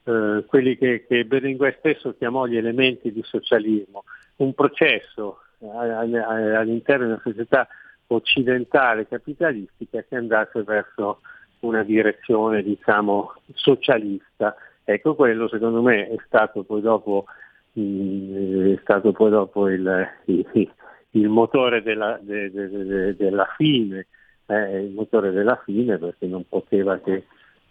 eh, 0.05 0.43
quelli 0.47 0.75
che, 0.75 1.05
che 1.07 1.23
Berlinguer 1.25 1.75
stesso 1.77 2.15
chiamò 2.17 2.47
gli 2.47 2.57
elementi 2.57 3.11
di 3.11 3.21
socialismo, 3.21 4.05
un 4.37 4.55
processo 4.55 5.41
all'interno 5.59 7.05
una 7.05 7.21
società 7.21 7.67
occidentale 8.15 9.07
capitalistica 9.07 10.03
che 10.03 10.15
andasse 10.15 10.63
verso 10.63 11.21
una 11.59 11.83
direzione 11.83 12.63
diciamo 12.63 13.33
socialista. 13.53 14.55
Ecco 14.83 15.15
quello 15.15 15.47
secondo 15.47 15.81
me 15.81 16.07
è 16.07 16.15
stato 16.25 16.63
poi 16.63 16.81
dopo 16.81 17.25
è 17.73 18.77
stato 18.81 19.13
poi 19.13 19.29
dopo 19.29 19.69
il, 19.69 20.07
il, 20.25 20.45
il 21.11 21.29
motore 21.29 21.81
della, 21.81 22.19
de, 22.21 22.51
de, 22.51 22.67
de, 22.69 23.15
della 23.15 23.47
fine, 23.55 24.07
eh, 24.47 24.81
il 24.83 24.91
motore 24.91 25.31
della 25.31 25.61
fine 25.63 25.97
perché 25.97 26.25
non 26.27 26.45
poteva 26.47 26.99
che, 26.99 27.25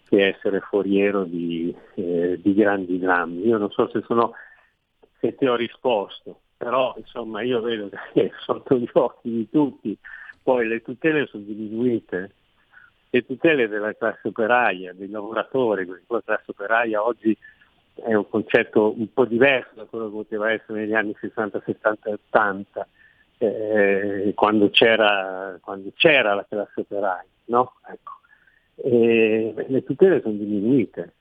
che 0.09 0.29
essere 0.29 0.61
foriero 0.61 1.25
di, 1.25 1.75
eh, 1.95 2.39
di, 2.43 2.55
grandi 2.55 2.99
drammi. 2.99 3.47
Io 3.47 3.59
non 3.59 3.71
so 3.71 3.89
se, 3.89 4.03
sono, 4.07 4.33
se 5.19 5.35
ti 5.35 5.47
ho 5.47 5.55
risposto, 5.55 6.41
però 6.57 6.95
insomma 6.97 7.43
io 7.43 7.61
vedo 7.61 7.91
che 8.13 8.33
sotto 8.41 8.77
gli 8.77 8.89
occhi 8.93 9.31
di 9.31 9.51
tutti 9.51 9.99
poi 10.43 10.67
le 10.67 10.83
tutele 10.83 11.27
sono 11.27 11.45
diminuite, 11.45 12.33
le 13.11 13.27
tutele 13.27 13.69
della 13.69 13.95
classe 13.95 14.29
operaia, 14.29 14.93
dei 14.93 15.09
lavoratori, 15.09 15.87
la 15.87 16.23
classe 16.25 16.45
operaia 16.47 17.05
oggi 17.05 17.37
è 17.95 18.15
un 18.15 18.29
concetto 18.29 18.95
un 18.97 19.13
po' 19.13 19.25
diverso 19.25 19.71
da 19.75 19.85
quello 19.85 20.07
che 20.07 20.17
poteva 20.17 20.51
essere 20.53 20.81
negli 20.81 20.95
anni 20.95 21.15
60, 21.19 21.63
70 21.65 22.09
e 22.09 22.13
80, 22.13 22.89
eh, 23.39 24.33
quando, 24.35 24.71
c'era, 24.71 25.59
quando, 25.61 25.91
c'era, 25.95 26.35
la 26.35 26.47
classe 26.49 26.81
operaia. 26.81 27.27
No? 27.47 27.75
Ecco. 27.87 28.13
le 28.83 29.85
tutele 29.85 30.21
sono 30.21 30.35
diminuite. 30.35 31.15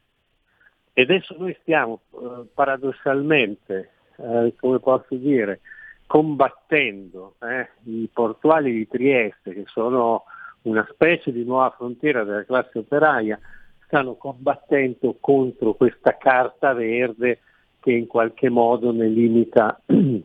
E 0.94 1.02
adesso 1.02 1.36
noi 1.38 1.56
stiamo 1.62 2.02
eh, 2.12 2.46
paradossalmente, 2.54 3.92
eh, 4.18 4.54
come 4.60 4.80
posso 4.80 5.16
dire, 5.16 5.62
combattendo 6.10 7.36
eh, 7.40 7.70
i 7.84 8.10
portuali 8.12 8.74
di 8.74 8.88
Trieste, 8.88 9.54
che 9.54 9.66
sono 9.68 10.24
una 10.64 10.84
specie 10.90 11.32
di 11.32 11.44
nuova 11.44 11.70
frontiera 11.70 12.24
della 12.24 12.46
classe 12.46 12.80
operaia, 12.80 13.40
stanno 13.86 14.16
combattendo 14.16 15.18
contro 15.20 15.76
questa 15.76 16.18
carta 16.18 16.74
verde 16.74 17.42
che 17.80 17.92
in 17.92 18.08
qualche 18.08 18.50
modo 18.50 18.92
ne 18.92 19.08
limita, 19.08 19.80
ne, 19.86 20.24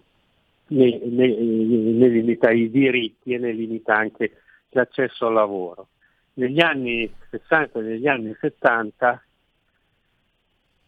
ne, 0.66 0.98
ne 1.04 2.08
limita 2.08 2.50
i 2.50 2.70
diritti 2.70 3.34
e 3.34 3.38
ne 3.38 3.52
limita 3.52 3.94
anche 3.94 4.38
l'accesso 4.70 5.26
al 5.26 5.34
lavoro. 5.34 5.88
Negli 6.34 6.62
anni 6.62 7.12
60 7.28 7.80
e 7.80 7.82
negli 7.82 8.08
anni 8.08 8.34
70 8.40 9.22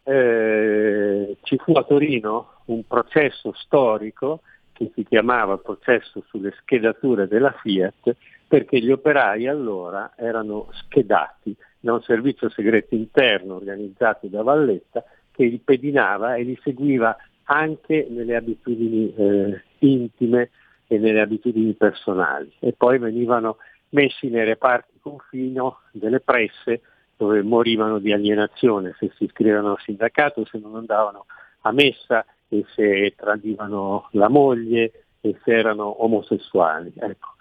eh, 0.05 1.37
ci 1.43 1.57
fu 1.57 1.73
a 1.73 1.83
Torino 1.83 2.61
un 2.65 2.83
processo 2.87 3.53
storico 3.53 4.41
che 4.77 4.91
si 4.93 5.03
chiamava 5.03 5.57
processo 5.57 6.23
sulle 6.27 6.53
schedature 6.59 7.27
della 7.27 7.51
Fiat 7.51 8.15
perché 8.47 8.79
gli 8.79 8.91
operai 8.91 9.47
allora 9.47 10.13
erano 10.15 10.69
schedati 10.71 11.55
da 11.79 11.93
un 11.93 12.01
servizio 12.03 12.47
segreto 12.49 12.93
interno 12.93 13.55
organizzato 13.55 14.27
da 14.27 14.43
Valletta 14.43 15.03
che 15.31 15.45
li 15.45 15.57
pedinava 15.57 16.35
e 16.35 16.43
li 16.43 16.59
seguiva 16.61 17.17
anche 17.45 18.05
nelle 18.07 18.35
abitudini 18.35 19.13
eh, 19.15 19.63
intime 19.79 20.51
e 20.85 20.99
nelle 20.99 21.21
abitudini 21.21 21.73
personali. 21.73 22.51
E 22.59 22.73
poi 22.73 22.99
venivano 22.99 23.57
messi 23.89 24.29
nei 24.29 24.45
reparti 24.45 24.99
confino 25.01 25.79
delle 25.91 26.19
presse 26.19 26.81
dove 27.17 27.41
morivano 27.41 27.97
di 27.97 28.13
alienazione 28.13 28.95
se 28.99 29.11
si 29.15 29.23
iscrivevano 29.23 29.71
al 29.71 29.79
sindacato, 29.79 30.45
se 30.45 30.59
non 30.59 30.75
andavano 30.75 31.25
a 31.61 31.71
messa 31.71 32.23
e 32.49 32.65
se 32.75 33.13
tradivano 33.15 34.07
la 34.11 34.29
moglie 34.29 35.05
e 35.21 35.37
se 35.43 35.51
erano 35.51 36.03
omosessuali. 36.03 36.93
Ecco. 36.95 37.35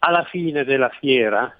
Alla 0.00 0.24
fine 0.24 0.64
della 0.64 0.90
fiera 0.90 1.54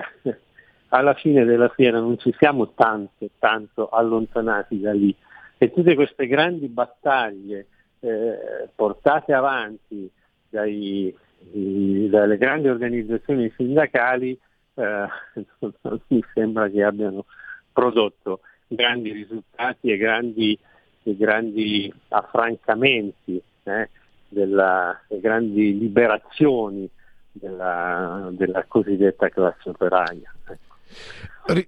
alla 0.90 1.14
fine 1.14 1.44
della 1.44 1.68
fiera 1.68 2.00
non 2.00 2.18
ci 2.18 2.34
siamo 2.38 2.72
tanto, 2.72 3.28
tanto 3.38 3.88
allontanati 3.88 4.80
da 4.80 4.92
lì 4.92 5.14
e 5.58 5.70
tutte 5.72 5.94
queste 5.94 6.26
grandi 6.26 6.68
battaglie 6.68 7.66
eh, 8.00 8.68
portate 8.74 9.32
avanti 9.32 10.10
dai, 10.48 11.14
i, 11.52 12.08
dalle 12.08 12.38
grandi 12.38 12.68
organizzazioni 12.68 13.52
sindacali 13.56 14.38
eh, 14.74 15.06
mi 16.08 16.24
sembra 16.32 16.68
che 16.68 16.82
abbiano 16.82 17.26
prodotto 17.72 18.40
grandi 18.66 19.12
risultati 19.12 19.90
e 19.90 19.96
grandi, 19.96 20.58
e 21.02 21.16
grandi 21.16 21.92
affrancamenti, 22.08 23.42
eh, 23.64 23.88
della, 24.28 24.98
e 25.08 25.20
grandi 25.20 25.76
liberazioni 25.78 26.88
della, 27.32 28.28
della 28.32 28.64
cosiddetta 28.66 29.28
classe 29.28 29.68
operaia. 29.68 30.32
Ecco. 30.46 30.68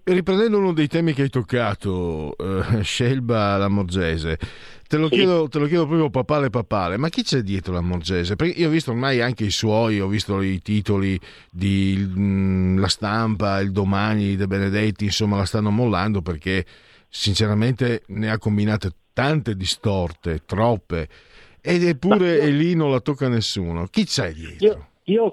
Riprendendo 0.05 0.59
uno 0.59 0.73
dei 0.73 0.87
temi 0.87 1.13
che 1.13 1.23
hai 1.23 1.29
toccato, 1.29 2.37
eh, 2.37 2.83
Scelba 2.83 3.57
la 3.57 3.69
Morgese, 3.69 4.39
te 4.87 4.97
lo, 4.97 5.09
sì. 5.09 5.15
chiedo, 5.15 5.49
te 5.49 5.59
lo, 5.59 5.67
chiedo, 5.67 5.87
proprio 5.87 6.11
papale 6.11 6.51
papale, 6.51 6.97
ma 6.99 7.09
chi 7.09 7.23
c'è 7.23 7.41
dietro 7.41 7.73
la 7.73 7.81
Morgese? 7.81 8.37
Perché 8.37 8.61
io 8.61 8.69
ho 8.69 8.71
visto 8.71 8.91
ormai 8.91 9.21
anche 9.21 9.45
i 9.45 9.51
suoi, 9.51 10.01
ho 10.01 10.07
visto 10.07 10.41
i 10.41 10.61
titoli 10.61 11.19
di 11.51 11.97
mh, 11.97 12.79
La 12.81 12.89
Stampa, 12.89 13.61
Il 13.61 13.73
Domani, 13.73 14.37
De 14.37 14.47
Benedetti, 14.47 15.05
insomma 15.05 15.37
la 15.37 15.47
stanno 15.47 15.71
mollando 15.71 16.21
perché 16.21 16.65
sinceramente 17.09 18.03
ne 18.09 18.31
ha 18.31 18.39
combinate 18.39 18.91
tante 19.13 19.55
distorte, 19.55 20.45
troppe, 20.45 21.09
ed 21.61 21.83
eppure 21.85 22.37
io... 22.37 22.51
lì 22.51 22.75
non 22.75 22.91
la 22.91 23.01
tocca 23.01 23.29
nessuno. 23.29 23.87
Chi 23.87 24.05
c'è 24.05 24.33
dietro? 24.33 24.67
Io, 24.67 24.89
io 25.05 25.25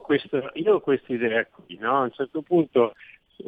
ho 0.74 0.80
questa 0.80 1.14
idea 1.14 1.46
qui, 1.46 1.78
no? 1.80 1.98
a 1.98 2.04
un 2.04 2.12
certo 2.12 2.42
punto 2.42 2.94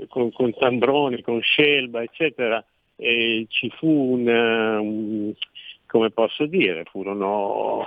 con, 0.07 0.32
con 0.32 0.53
Tambroni, 0.53 1.21
con 1.21 1.41
Scelba, 1.41 2.01
eccetera, 2.01 2.63
e 2.95 3.45
ci 3.49 3.69
fu 3.77 3.88
un, 3.88 4.27
un 4.27 5.34
come 5.86 6.09
posso 6.11 6.45
dire, 6.45 6.86
furono, 6.86 7.86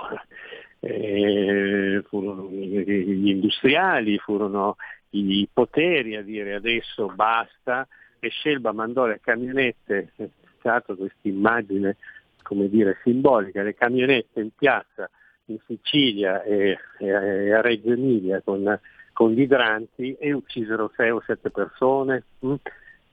eh, 0.79 2.03
furono 2.07 2.49
gli 2.51 3.29
industriali, 3.29 4.19
furono 4.19 4.75
i 5.11 5.47
poteri 5.51 6.15
a 6.15 6.21
dire 6.21 6.53
adesso 6.53 7.07
basta 7.07 7.87
e 8.19 8.29
Scelba 8.29 8.73
mandò 8.73 9.05
le 9.05 9.19
camionette, 9.21 10.11
è 10.15 10.29
stata 10.59 10.93
questa 10.93 11.27
immagine 11.27 11.97
come 12.45 12.69
dire, 12.69 12.99
simbolica, 13.03 13.63
le 13.63 13.73
camionette 13.73 14.39
in 14.39 14.51
piazza 14.55 15.09
in 15.45 15.57
Sicilia 15.65 16.43
e, 16.43 16.77
e 16.99 17.53
a 17.53 17.61
Reggio 17.61 17.91
Emilia 17.91 18.41
con 18.43 18.79
con 19.15 19.31
gli 19.31 19.39
idranti 19.39 20.13
e 20.15 20.33
uccisero 20.33 20.91
sei 20.93 21.09
o 21.09 21.23
sette 21.25 21.49
persone 21.49 22.23
mh? 22.39 22.47
Hm, 22.49 22.55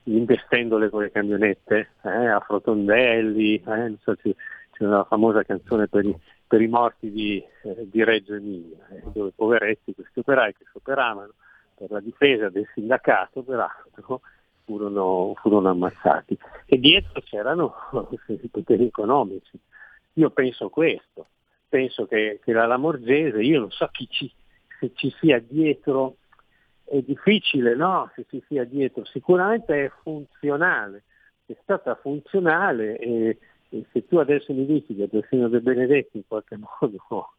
investendole 0.05 0.89
con 0.89 1.01
le 1.01 1.11
camionette 1.11 1.91
eh, 2.03 2.27
a 2.27 2.41
Frotondelli, 2.41 3.55
eh, 3.55 3.95
so, 4.01 4.13
c'è, 4.17 4.35
c'è 4.71 4.83
una 4.83 5.05
famosa 5.05 5.43
canzone 5.43 5.87
per 5.87 6.03
i, 6.03 6.13
per 6.45 6.61
i 6.61 6.67
morti 6.67 7.09
di, 7.09 7.41
eh, 7.63 7.87
di, 7.89 8.03
Reggio 8.03 8.33
Emilia, 8.33 8.85
eh, 8.89 9.01
dove 9.13 9.31
poveretti, 9.33 9.95
questi 9.95 10.19
operai 10.19 10.51
che 10.51 10.65
si 10.69 10.75
operavano 10.75 11.31
per 11.73 11.89
la 11.89 12.01
difesa 12.01 12.49
del 12.49 12.67
sindacato, 12.73 13.43
peraltro, 13.43 14.19
furono, 14.63 15.33
furono 15.35 15.69
ammazzati. 15.69 16.37
E 16.65 16.79
dietro 16.79 17.21
c'erano 17.21 17.75
i 18.27 18.47
poteri 18.49 18.85
economici. 18.85 19.57
Io 20.13 20.29
penso 20.29 20.69
questo, 20.69 21.27
penso 21.67 22.05
che, 22.05 22.39
che 22.43 22.51
la 22.53 22.65
Lamorgese, 22.65 23.41
io 23.41 23.59
non 23.59 23.71
so 23.71 23.87
chi 23.91 24.07
ci, 24.09 24.31
se 24.79 24.91
ci 24.93 25.13
sia 25.19 25.39
dietro, 25.39 26.17
è 26.85 27.01
difficile, 27.01 27.75
no? 27.75 28.11
Se 28.13 28.25
ci 28.29 28.43
sia 28.47 28.63
dietro, 28.65 29.05
sicuramente 29.05 29.85
è 29.85 29.91
funzionale, 30.03 31.03
è 31.45 31.55
stata 31.61 31.95
funzionale 31.95 32.97
e, 32.97 33.37
e 33.69 33.85
se 33.91 34.05
tu 34.07 34.17
adesso 34.17 34.53
mi 34.53 34.65
dici 34.65 34.95
che 34.95 35.07
persino 35.07 35.47
De 35.47 35.61
Benedetti 35.61 36.17
in 36.17 36.27
qualche 36.27 36.57
modo 36.79 37.33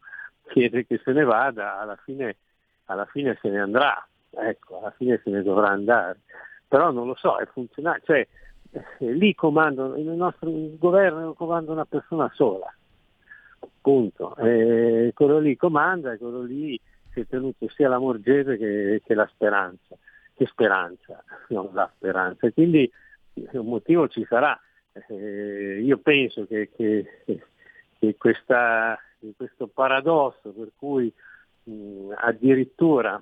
chiede 0.47 0.85
che 0.85 0.99
se 1.03 1.11
ne 1.13 1.23
vada, 1.23 1.79
alla 1.79 1.95
fine, 1.95 2.37
alla 2.85 3.05
fine 3.05 3.37
se 3.41 3.49
ne 3.49 3.59
andrà, 3.59 4.05
ecco, 4.31 4.79
alla 4.79 4.91
fine 4.91 5.19
se 5.23 5.29
ne 5.29 5.41
dovrà 5.41 5.69
andare. 5.69 6.19
Però 6.67 6.91
non 6.91 7.07
lo 7.07 7.15
so, 7.15 7.37
è 7.37 7.45
funzionale, 7.45 8.01
cioè 8.03 8.27
eh, 8.71 9.13
lì 9.13 9.33
comando, 9.35 9.95
il 9.95 10.07
nostro 10.07 10.49
governo 10.77 11.33
comanda 11.33 11.71
una 11.71 11.85
persona 11.85 12.29
sola, 12.33 12.73
punto. 13.81 14.35
E 14.37 15.11
quello 15.13 15.39
lì 15.39 15.55
comanda 15.55 16.11
e 16.11 16.17
quello 16.17 16.41
lì 16.41 16.79
si 17.11 17.21
è 17.21 17.27
tenuto 17.27 17.69
sia 17.69 17.87
la 17.87 17.99
Morgese 17.99 18.57
che, 18.57 19.01
che 19.05 19.13
la 19.13 19.27
Speranza, 19.27 19.95
che 20.33 20.45
Speranza, 20.47 21.23
non 21.49 21.69
la 21.73 21.89
Speranza. 21.95 22.51
quindi 22.51 22.91
un 23.33 23.67
motivo 23.67 24.07
ci 24.07 24.25
sarà. 24.27 24.59
Eh, 24.91 25.81
io 25.81 25.97
penso 25.97 26.45
che, 26.45 26.69
che, 26.75 27.23
che 27.99 28.15
questa, 28.17 28.97
questo 29.35 29.67
paradosso 29.67 30.51
per 30.51 30.71
cui 30.75 31.11
mh, 31.63 32.13
addirittura, 32.15 33.21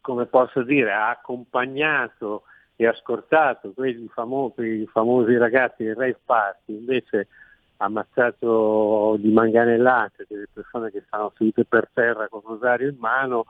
come 0.00 0.26
posso 0.26 0.62
dire, 0.62 0.92
ha 0.92 1.10
accompagnato 1.10 2.44
e 2.76 2.86
ha 2.86 2.94
scortato 2.94 3.72
quei 3.72 4.08
famosi, 4.12 4.86
famosi 4.86 5.36
ragazzi 5.36 5.84
del 5.84 5.96
Rave 5.96 6.20
Party, 6.24 6.76
invece 6.78 7.28
ammazzato 7.76 9.16
di 9.18 9.30
manganellate 9.30 10.26
delle 10.28 10.48
persone 10.52 10.90
che 10.90 11.02
stanno 11.06 11.32
sedute 11.36 11.64
per 11.64 11.88
terra 11.92 12.28
con 12.28 12.40
rosario 12.44 12.88
in 12.88 12.96
mano 12.98 13.46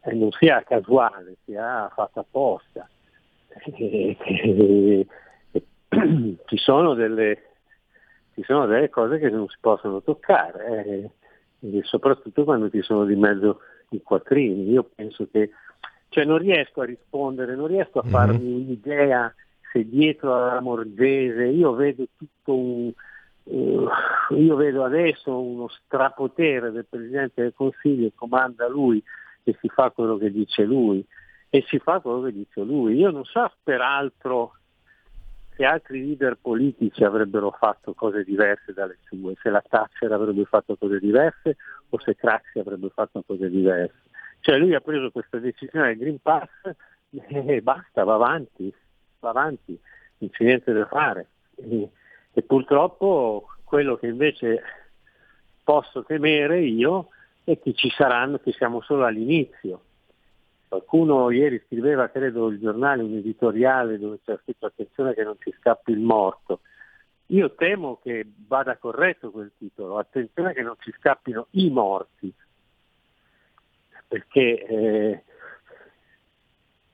e 0.00 0.14
non 0.14 0.30
sia 0.32 0.62
casuale, 0.62 1.36
sia 1.44 1.90
fatta 1.94 2.20
apposta. 2.20 2.88
Ci, 6.46 6.56
sono 6.56 6.94
delle, 6.94 7.42
ci 8.34 8.42
sono 8.44 8.66
delle 8.66 8.88
cose 8.90 9.18
che 9.18 9.30
non 9.30 9.48
si 9.48 9.56
possono 9.60 10.02
toccare, 10.02 11.10
eh, 11.60 11.82
soprattutto 11.82 12.44
quando 12.44 12.70
ci 12.70 12.82
sono 12.82 13.04
di 13.04 13.16
mezzo 13.16 13.60
i 13.90 14.02
quattrini. 14.02 14.70
Io 14.70 14.88
penso 14.94 15.28
che 15.30 15.50
cioè 16.08 16.24
non 16.24 16.38
riesco 16.38 16.80
a 16.80 16.84
rispondere, 16.84 17.54
non 17.54 17.66
riesco 17.66 17.98
a 17.98 18.02
mm-hmm. 18.02 18.12
farmi 18.12 18.52
un'idea 18.52 19.34
se 19.72 19.86
dietro 19.86 20.34
alla 20.34 20.60
Morgese 20.60 21.44
io 21.44 21.74
vedo 21.74 22.06
tutto 22.16 22.54
un, 22.54 22.92
eh, 23.44 23.86
io 24.36 24.56
vedo 24.56 24.84
adesso 24.84 25.38
uno 25.38 25.68
strapotere 25.68 26.70
del 26.70 26.86
Presidente 26.88 27.42
del 27.42 27.52
Consiglio, 27.54 28.10
comanda 28.14 28.68
lui 28.68 29.02
e 29.44 29.56
si 29.60 29.68
fa 29.68 29.90
quello 29.90 30.16
che 30.16 30.30
dice 30.30 30.64
lui 30.64 31.04
e 31.50 31.64
si 31.68 31.78
fa 31.78 32.00
quello 32.00 32.22
che 32.22 32.32
dice 32.32 32.62
lui. 32.62 32.96
Io 32.96 33.10
non 33.10 33.24
so 33.24 33.50
peraltro 33.62 34.52
se 35.56 35.64
altri 35.64 36.06
leader 36.06 36.38
politici 36.40 37.02
avrebbero 37.02 37.50
fatto 37.50 37.92
cose 37.92 38.22
diverse 38.22 38.72
dalle 38.72 38.98
sue, 39.08 39.34
se 39.42 39.50
la 39.50 39.62
Thatcher 39.66 40.12
avrebbe 40.12 40.44
fatto 40.44 40.76
cose 40.76 41.00
diverse 41.00 41.56
o 41.88 41.98
se 42.00 42.14
Craxi 42.14 42.58
avrebbe 42.58 42.90
fatto 42.90 43.22
cose 43.26 43.48
diverse. 43.50 44.07
Cioè 44.40 44.58
lui 44.58 44.74
ha 44.74 44.80
preso 44.80 45.10
questa 45.10 45.38
decisione 45.38 45.88
del 45.88 45.98
Green 45.98 46.20
Pass 46.20 46.48
eh, 47.10 47.62
basta, 47.62 48.04
va 48.04 48.14
avanti, 48.14 48.72
va 49.20 49.30
avanti, 49.30 49.78
non 50.18 50.30
c'è 50.30 50.44
niente 50.44 50.72
da 50.72 50.86
fare. 50.86 51.28
E, 51.56 51.90
e 52.32 52.42
purtroppo 52.42 53.46
quello 53.64 53.96
che 53.96 54.06
invece 54.06 54.62
posso 55.64 56.04
temere 56.04 56.60
io 56.60 57.08
è 57.44 57.58
che 57.58 57.72
ci 57.74 57.90
saranno, 57.90 58.38
che 58.38 58.52
siamo 58.52 58.80
solo 58.82 59.04
all'inizio. 59.04 59.82
Qualcuno 60.68 61.30
ieri 61.30 61.62
scriveva, 61.64 62.10
credo, 62.10 62.48
il 62.48 62.58
giornale, 62.58 63.02
un 63.02 63.16
editoriale 63.16 63.98
dove 63.98 64.18
c'era 64.22 64.38
scritto 64.42 64.66
attenzione 64.66 65.14
che 65.14 65.24
non 65.24 65.36
ci 65.38 65.54
scappi 65.58 65.92
il 65.92 66.00
morto. 66.00 66.60
Io 67.28 67.54
temo 67.54 68.00
che 68.02 68.26
vada 68.46 68.76
corretto 68.76 69.30
quel 69.30 69.52
titolo, 69.56 69.98
attenzione 69.98 70.52
che 70.52 70.62
non 70.62 70.74
ci 70.78 70.92
scappino 70.98 71.48
i 71.52 71.70
morti, 71.70 72.32
perché 74.08 74.66
eh, 74.66 75.22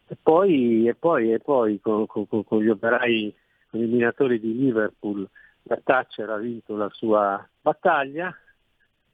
e 0.07 0.17
poi, 0.23 0.87
e 0.87 0.95
poi, 0.95 1.33
e 1.33 1.39
poi 1.39 1.81
con, 1.81 2.07
con, 2.07 2.27
con, 2.27 2.63
gli 2.63 2.69
operai, 2.69 3.35
con 3.71 3.81
i 3.81 3.87
minatori 3.87 4.39
di 4.39 4.55
Liverpool, 4.55 5.27
la 5.63 5.81
Thatcher 5.83 6.29
ha 6.29 6.37
vinto 6.37 6.77
la 6.77 6.91
sua 6.91 7.49
battaglia, 7.61 8.37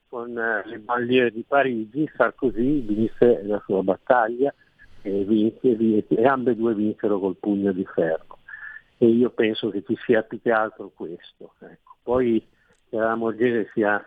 con 0.08 0.36
eh, 0.36 0.62
le 0.66 0.78
banlieue 0.80 1.30
di 1.30 1.44
Parigi 1.46 2.10
Sarkozy 2.16 2.80
vinse 2.80 3.42
la 3.44 3.62
sua 3.64 3.82
battaglia 3.82 4.52
e, 5.02 5.24
vinse, 5.24 5.76
vinse, 5.76 6.14
e 6.16 6.26
ambedue 6.26 6.74
vinsero 6.74 7.20
col 7.20 7.36
pugno 7.36 7.70
di 7.70 7.84
ferro. 7.84 8.38
E 8.98 9.06
io 9.06 9.30
penso 9.30 9.70
che 9.70 9.84
ci 9.86 9.96
sia 10.04 10.22
più 10.22 10.42
che 10.42 10.50
altro 10.50 10.90
questo. 10.92 11.54
Ecco. 11.60 11.96
Poi 12.02 12.44
la 12.88 13.14
Morgese 13.14 13.70
sia 13.72 14.04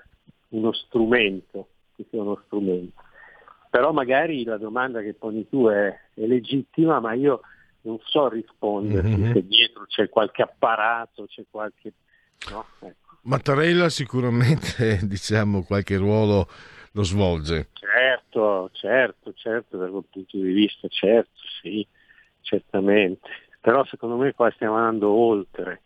uno 0.49 0.73
strumento, 0.73 1.69
che 1.95 2.05
sia 2.09 2.21
uno 2.21 2.41
strumento 2.45 3.01
però 3.73 3.91
magari 3.91 4.43
la 4.43 4.57
domanda 4.57 5.01
che 5.01 5.15
poni 5.15 5.49
tu 5.49 5.67
è, 5.67 5.87
è 5.87 6.25
legittima, 6.27 6.99
ma 6.99 7.13
io 7.13 7.41
non 7.81 7.97
so 8.03 8.29
risponderti 8.29 9.09
mm-hmm. 9.09 9.33
se 9.33 9.47
dietro 9.47 9.85
c'è 9.87 10.09
qualche 10.09 10.43
apparato, 10.43 11.25
c'è 11.25 11.41
qualche... 11.49 11.91
No? 12.51 12.67
Ecco. 12.81 13.17
Mattarella 13.23 13.89
sicuramente 13.89 14.99
diciamo, 15.09 15.63
qualche 15.63 15.97
ruolo 15.97 16.47
lo 16.91 17.01
svolge. 17.01 17.69
Certo, 17.73 18.69
certo, 18.73 19.33
certo, 19.33 19.77
da 19.77 19.87
quel 19.87 20.05
punto 20.07 20.37
di 20.37 20.51
vista, 20.51 20.87
certo, 20.87 21.41
sì, 21.59 21.83
certamente. 22.41 23.27
Però 23.59 23.83
secondo 23.85 24.17
me 24.17 24.33
qua 24.33 24.51
stiamo 24.51 24.75
andando 24.75 25.09
oltre, 25.09 25.81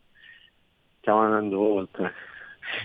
stiamo 1.00 1.20
andando 1.20 1.58
oltre, 1.58 2.14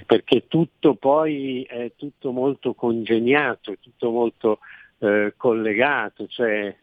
perché 0.06 0.46
tutto 0.46 0.94
poi 0.94 1.64
è 1.64 1.90
tutto 1.96 2.30
molto 2.30 2.74
congegnato, 2.74 3.72
è 3.72 3.78
tutto 3.80 4.10
molto 4.12 4.60
eh, 5.02 5.34
collegato, 5.36 6.26
cioè 6.28 6.74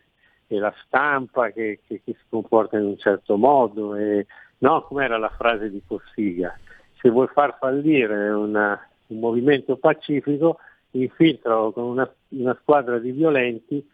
è 0.46 0.56
la 0.56 0.74
stampa 0.86 1.52
che, 1.52 1.80
che, 1.88 2.02
che, 2.04 2.14
si 2.14 2.26
comporta 2.28 2.78
in 2.78 2.86
un 2.86 2.98
certo 2.98 3.38
modo. 3.38 3.96
E, 3.96 4.26
no, 4.60 4.84
com'era 4.84 5.18
la 5.18 5.30
frase 5.30 5.70
di 5.70 5.82
Cossiga? 5.86 6.58
Se 7.00 7.10
vuoi 7.10 7.28
far 7.28 7.58
fallire 7.60 8.30
una, 8.30 8.80
un 9.08 9.20
movimento 9.20 9.78
pacifico, 9.78 10.60
infiltralo 10.92 11.72
con 11.72 11.84
una, 11.86 12.14
una 12.30 12.58
squadra 12.62 13.00
di 13.00 13.12
violenti 13.12 13.88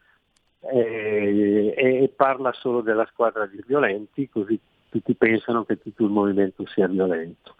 eh, 0.61 1.73
e, 1.77 2.03
e, 2.03 2.13
parla 2.15 2.51
solo 2.53 2.81
della 2.81 3.05
squadra 3.11 3.45
di 3.45 3.61
violenti, 3.67 4.27
così 4.29 4.59
tutti 4.89 5.13
pensano 5.13 5.65
che 5.65 5.77
tutto 5.79 6.03
il 6.03 6.09
movimento 6.09 6.65
sia 6.65 6.87
violento. 6.87 7.55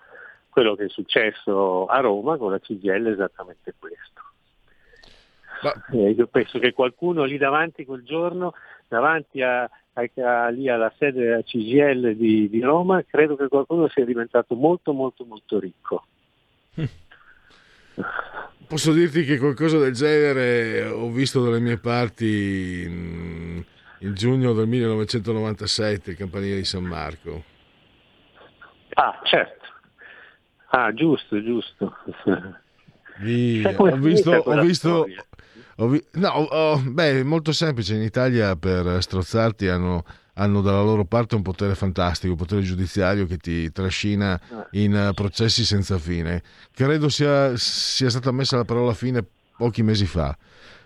Quello 0.50 0.74
che 0.74 0.86
è 0.86 0.90
successo 0.90 1.86
a 1.86 2.00
Roma 2.00 2.38
con 2.38 2.50
la 2.50 2.60
CGL 2.60 3.08
è 3.08 3.12
esattamente 3.12 3.74
questo. 3.78 4.22
Eh, 5.92 6.10
io 6.12 6.28
penso 6.28 6.60
che 6.60 6.74
qualcuno 6.74 7.24
lì 7.24 7.38
davanti 7.38 7.86
quel 7.86 8.04
giorno, 8.04 8.54
davanti 8.88 9.42
a, 9.42 9.64
a, 9.64 10.50
lì 10.50 10.70
alla 10.70 10.94
sede 10.98 11.24
della 11.24 11.42
CGL 11.42 12.16
di, 12.16 12.50
di, 12.50 12.60
Roma, 12.62 13.04
credo 13.04 13.36
che 13.36 13.48
qualcuno 13.48 13.88
sia 13.90 14.06
diventato 14.06 14.56
molto 14.56 14.94
molto 14.94 15.26
molto 15.26 15.60
ricco. 15.60 16.06
Posso 18.68 18.92
dirti 18.94 19.24
che 19.24 19.38
qualcosa 19.38 19.78
del 19.78 19.94
genere 19.94 20.86
ho 20.88 21.10
visto 21.10 21.44
dalle 21.44 21.60
mie 21.60 21.78
parti 21.78 22.84
in, 22.86 23.64
in 24.00 24.14
giugno 24.16 24.54
del 24.54 24.68
1997, 24.68 26.12
il 26.12 26.18
campanile 26.18 26.56
di 26.56 26.66
San 26.66 26.84
Marco. 26.84 27.44
Ah, 28.96 29.20
certo. 29.24 29.66
Ah, 30.70 30.94
giusto, 30.94 31.42
giusto. 31.44 31.96
Via. 33.20 33.74
Ho 33.78 33.96
visto, 33.98 34.32
ho 34.32 34.62
visto, 34.62 35.08
no, 35.78 36.30
oh, 36.30 36.80
beh, 36.80 37.24
molto 37.24 37.52
semplice. 37.52 37.96
In 37.96 38.02
Italia 38.02 38.56
per 38.56 39.02
strozzarti 39.02 39.68
hanno, 39.68 40.04
hanno, 40.36 40.62
dalla 40.62 40.82
loro 40.82 41.06
parte 41.06 41.36
un 41.36 41.42
potere 41.42 41.76
fantastico, 41.76 42.34
un 42.34 42.40
potere 42.40 42.62
giudiziario 42.62 43.26
che 43.26 43.38
ti 43.38 43.72
trascina 43.72 44.40
ah. 44.52 44.68
in 44.72 45.12
processi 45.14 45.66
senza 45.66 45.98
fine. 45.98 46.42
Credo 46.74 47.10
sia, 47.10 47.56
sia 47.56 48.10
stata 48.10 48.32
messa 48.32 48.58
la 48.58 48.66
parola 48.66 48.94
fine 48.94 49.26
pochi 49.58 49.84
mesi 49.84 50.06
fa. 50.06 50.36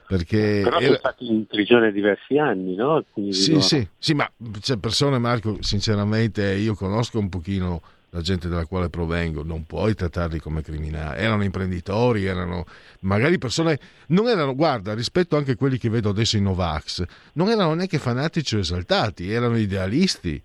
Perché 0.07 0.61
Però 0.63 0.82
sono 0.82 0.95
stati 0.95 1.27
in 1.27 1.45
prigione 1.45 1.91
diversi 1.91 2.39
anni, 2.39 2.73
no? 2.73 3.05
Quindi 3.11 3.34
sì, 3.34 3.61
sì, 3.61 3.88
sì, 3.95 4.15
ma 4.15 4.27
c'è 4.59 4.77
persone, 4.77 5.19
Marco, 5.19 5.57
sinceramente 5.59 6.51
io 6.55 6.73
conosco 6.73 7.19
un 7.19 7.30
pochino 7.30 7.80
la 8.12 8.22
gente 8.22 8.47
dalla 8.47 8.66
quale 8.66 8.89
provengo, 8.89 9.43
non 9.43 9.66
puoi 9.66 9.93
trattarli 9.93 10.39
come 10.39 10.62
criminali. 10.62 11.22
Erano 11.22 11.43
imprenditori, 11.43 12.26
erano 12.26 12.66
magari 13.01 13.38
persone. 13.38 13.80
Non 14.07 14.28
erano, 14.28 14.55
guarda, 14.55 14.93
rispetto 14.93 15.38
anche 15.38 15.51
a 15.51 15.55
quelli 15.55 15.78
che 15.78 15.89
vedo 15.89 16.10
adesso 16.10 16.38
in 16.38 16.43
Novax, 16.43 17.03
non 17.34 17.49
erano 17.49 17.74
neanche 17.74 17.99
fanatici 17.99 18.55
o 18.55 18.60
esaltati, 18.60 19.32
erano 19.32 19.57
idealisti. 19.57 20.41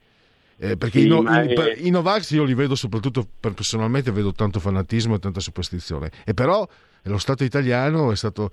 Eh, 0.57 0.77
perché 0.77 1.01
sì, 1.01 1.07
i, 1.07 1.09
no, 1.09 1.29
è... 1.29 1.75
i, 1.79 1.91
Novax 1.91 2.31
io 2.31 2.45
li 2.45 2.55
vedo 2.55 2.75
soprattutto 2.75 3.27
personalmente, 3.41 4.13
vedo 4.13 4.33
tanto 4.33 4.61
fanatismo 4.61 5.17
e 5.17 5.19
tanta 5.19 5.41
superstizione. 5.41 6.11
E 6.25 6.35
però 6.35 6.67
lo 7.07 7.19
Stato 7.19 7.45
italiano 7.45 8.13
è 8.13 8.17
stato 8.17 8.51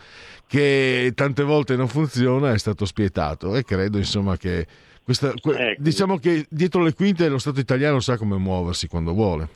che 0.47 1.11
tante 1.15 1.43
volte 1.43 1.75
non 1.75 1.87
funziona, 1.87 2.51
è 2.51 2.57
stato 2.57 2.85
spietato 2.85 3.55
e 3.55 3.63
credo 3.63 3.97
insomma 3.97 4.35
che 4.35 4.67
questa, 5.03 5.33
que, 5.41 5.71
ecco. 5.71 5.81
Diciamo 5.81 6.17
che 6.17 6.45
dietro 6.49 6.83
le 6.83 6.93
quinte 6.93 7.27
lo 7.27 7.39
Stato 7.39 7.59
italiano 7.59 7.99
sa 7.99 8.17
come 8.17 8.37
muoversi 8.37 8.87
quando 8.87 9.13
vuole. 9.13 9.47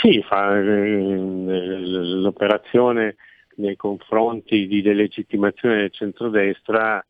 Sì, 0.00 0.22
fa, 0.26 0.58
eh, 0.58 1.16
l'operazione 1.16 3.16
nei 3.56 3.76
confronti 3.76 4.66
di 4.66 4.82
delegittimazione 4.82 5.76
del 5.76 5.92
centrodestra 5.92 7.04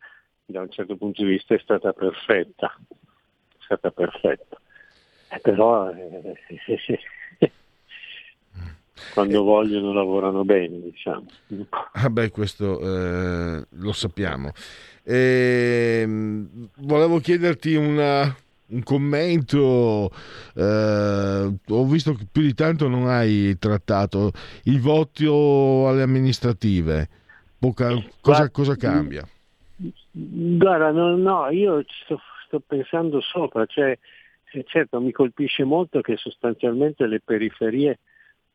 da 0.44 0.60
un 0.60 0.70
certo 0.70 0.96
punto 0.96 1.22
di 1.22 1.30
vista 1.30 1.54
è 1.54 1.60
stata 1.62 1.92
perfetta, 1.92 2.76
è 2.88 3.60
stata 3.60 3.90
perfetta. 3.90 4.60
Eh, 5.32 5.38
però 5.38 5.92
eh, 5.92 6.34
quando 9.14 9.42
vogliono 9.42 9.92
lavorano 9.92 10.44
bene, 10.44 10.80
diciamo. 10.80 11.26
Ah 11.92 12.10
beh, 12.10 12.30
questo 12.30 12.80
eh, 12.80 13.64
lo 13.68 13.92
sappiamo. 13.92 14.52
E, 15.10 16.02
ehm, 16.02 16.68
volevo 16.82 17.18
chiederti 17.18 17.74
una, 17.74 18.32
un 18.68 18.82
commento. 18.84 20.08
Eh, 20.54 21.54
ho 21.68 21.84
visto 21.84 22.14
che 22.14 22.28
più 22.30 22.42
di 22.42 22.54
tanto 22.54 22.86
non 22.86 23.08
hai 23.08 23.58
trattato 23.58 24.30
il 24.64 24.80
voto 24.80 25.88
alle 25.88 26.02
amministrative. 26.02 27.08
Poca, 27.58 27.88
cosa, 28.20 28.50
cosa, 28.50 28.76
cambia? 28.76 29.26
Guarda, 30.12 30.92
no, 30.92 31.16
no 31.16 31.50
io 31.50 31.84
sto, 32.04 32.20
sto, 32.46 32.62
pensando 32.64 33.20
sopra, 33.20 33.66
cioè, 33.66 33.98
certo 34.66 35.00
mi 35.00 35.10
colpisce 35.10 35.64
molto 35.64 36.00
che 36.00 36.16
sostanzialmente 36.16 37.06
le 37.06 37.20
periferie 37.20 37.98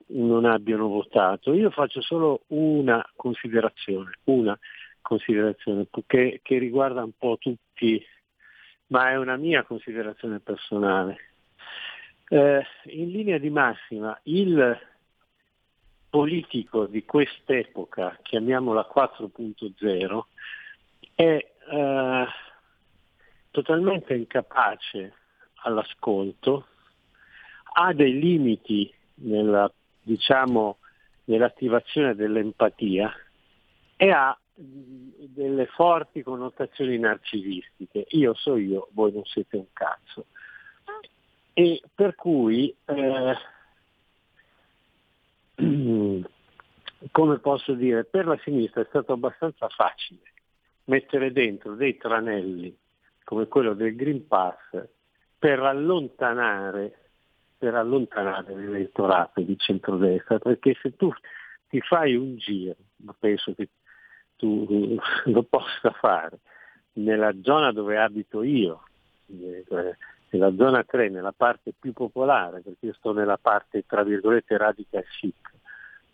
non 0.08 0.46
abbiano 0.46 0.88
votato. 0.88 1.54
Io 1.54 1.70
faccio 1.70 2.02
solo 2.02 2.44
una 2.48 3.06
considerazione, 3.16 4.12
una 4.24 4.58
considerazione 5.06 5.88
che, 6.08 6.40
che 6.42 6.58
riguarda 6.58 7.04
un 7.04 7.12
po' 7.16 7.38
tutti, 7.40 8.04
ma 8.88 9.12
è 9.12 9.18
una 9.18 9.38
mia 9.38 9.64
considerazione 9.64 10.40
personale. 10.40 11.18
Eh, 12.28 12.66
in 12.86 13.12
linea 13.12 13.38
di 13.38 13.52
massima, 13.52 14.20
il 14.24 14.78
politico 16.10 16.88
di 16.88 17.06
quest'epoca, 17.06 18.18
chiamiamola 18.24 18.90
4.0, 18.92 20.22
è 21.14 21.52
eh, 21.72 22.26
totalmente 23.52 24.16
incapace 24.16 25.14
all'ascolto, 25.66 26.68
ha 27.74 27.94
dei 27.94 28.18
limiti 28.18 28.92
nella, 29.16 29.72
diciamo, 30.02 30.80
nell'attivazione 31.26 32.16
dell'empatia 32.16 33.14
e 33.98 34.10
ha 34.10 34.36
delle 34.56 35.66
forti 35.68 36.24
connotazioni 36.24 36.98
narcisistiche. 36.98 38.06
Io 38.10 38.34
so 38.34 38.56
io, 38.56 38.88
voi 38.92 39.12
non 39.12 39.26
siete 39.26 39.58
un 39.58 39.68
cazzo. 39.74 40.28
E 41.54 41.82
per 41.94 42.16
cui, 42.16 42.76
eh, 42.86 43.38
come 47.12 47.40
posso 47.40 47.74
dire, 47.74 48.06
per 48.06 48.26
la 48.26 48.40
sinistra 48.44 48.82
è 48.82 48.86
stato 48.88 49.14
abbastanza 49.14 49.68
facile 49.70 50.34
mettere 50.86 51.32
dentro 51.32 51.76
dei 51.76 51.98
tranelli 51.98 52.76
come 53.24 53.48
quello 53.48 53.74
del 53.74 53.96
Green 53.96 54.28
Pass 54.28 54.58
per 55.38 55.60
allontanare, 55.60 56.94
per 57.58 57.74
allontanare 57.76 58.56
l'elettorato 58.56 59.42
di 59.42 59.58
centrodestra, 59.58 60.40
perché 60.40 60.78
se 60.82 60.96
tu 60.96 61.12
ti 61.68 61.82
fai 61.82 62.16
un 62.16 62.38
giro, 62.38 62.76
penso 63.20 63.54
che 63.56 63.70
tu 64.36 64.98
lo 65.26 65.44
possa 65.44 65.92
fare, 65.92 66.40
nella 66.94 67.34
zona 67.42 67.72
dove 67.72 67.98
abito 67.98 68.44
io, 68.44 68.84
nella 69.28 70.56
zona 70.56 70.84
3, 70.84 71.10
nella 71.10 71.34
parte 71.34 71.74
più 71.78 71.94
popolare, 71.94 72.62
perché 72.62 72.88
io 72.88 72.94
sto 72.94 73.14
nella 73.14 73.38
parte 73.38 73.86
tra 73.86 74.04
virgolette 74.04 74.58
radical 74.58 75.06
chic, 75.20 75.54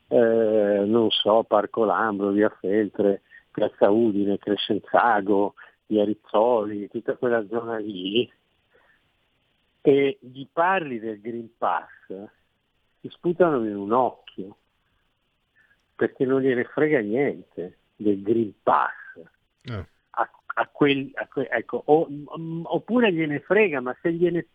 eh, 0.07 0.84
non 0.86 1.09
so, 1.09 1.43
Parco 1.43 1.86
Lambro, 1.86 2.30
Via 2.30 2.49
Feltre, 2.49 3.22
Piazza 3.51 3.89
Udine, 3.89 4.38
Crescenzago, 4.38 5.55
Via 5.88 6.03
Rizzoli, 6.03 6.89
tutta 6.89 7.15
quella 7.15 7.45
zona 7.47 7.78
lì, 7.78 8.30
e 9.82 10.17
gli 10.19 10.47
parli 10.51 10.99
del 10.99 11.19
Green 11.19 11.49
Pass, 11.57 11.88
ti 12.99 13.09
sputano 13.09 13.65
in 13.65 13.76
un 13.76 13.91
occhio, 13.91 14.57
perché 15.95 16.26
non 16.26 16.41
gliene 16.41 16.63
frega 16.65 16.99
niente 16.99 17.78
del 18.02 18.22
Green 18.22 18.54
Pass. 18.64 18.91
Eh. 19.64 19.86
A, 20.12 20.30
a 20.56 20.68
quel, 20.68 21.12
a 21.14 21.28
que- 21.28 21.47
ecco, 21.49 21.82
o- 21.86 22.08
m- 22.10 22.64
oppure 22.66 23.14
gliene 23.14 23.39
frega, 23.39 23.80
ma 23.80 23.95
se 24.02 24.12
gliene, 24.14 24.47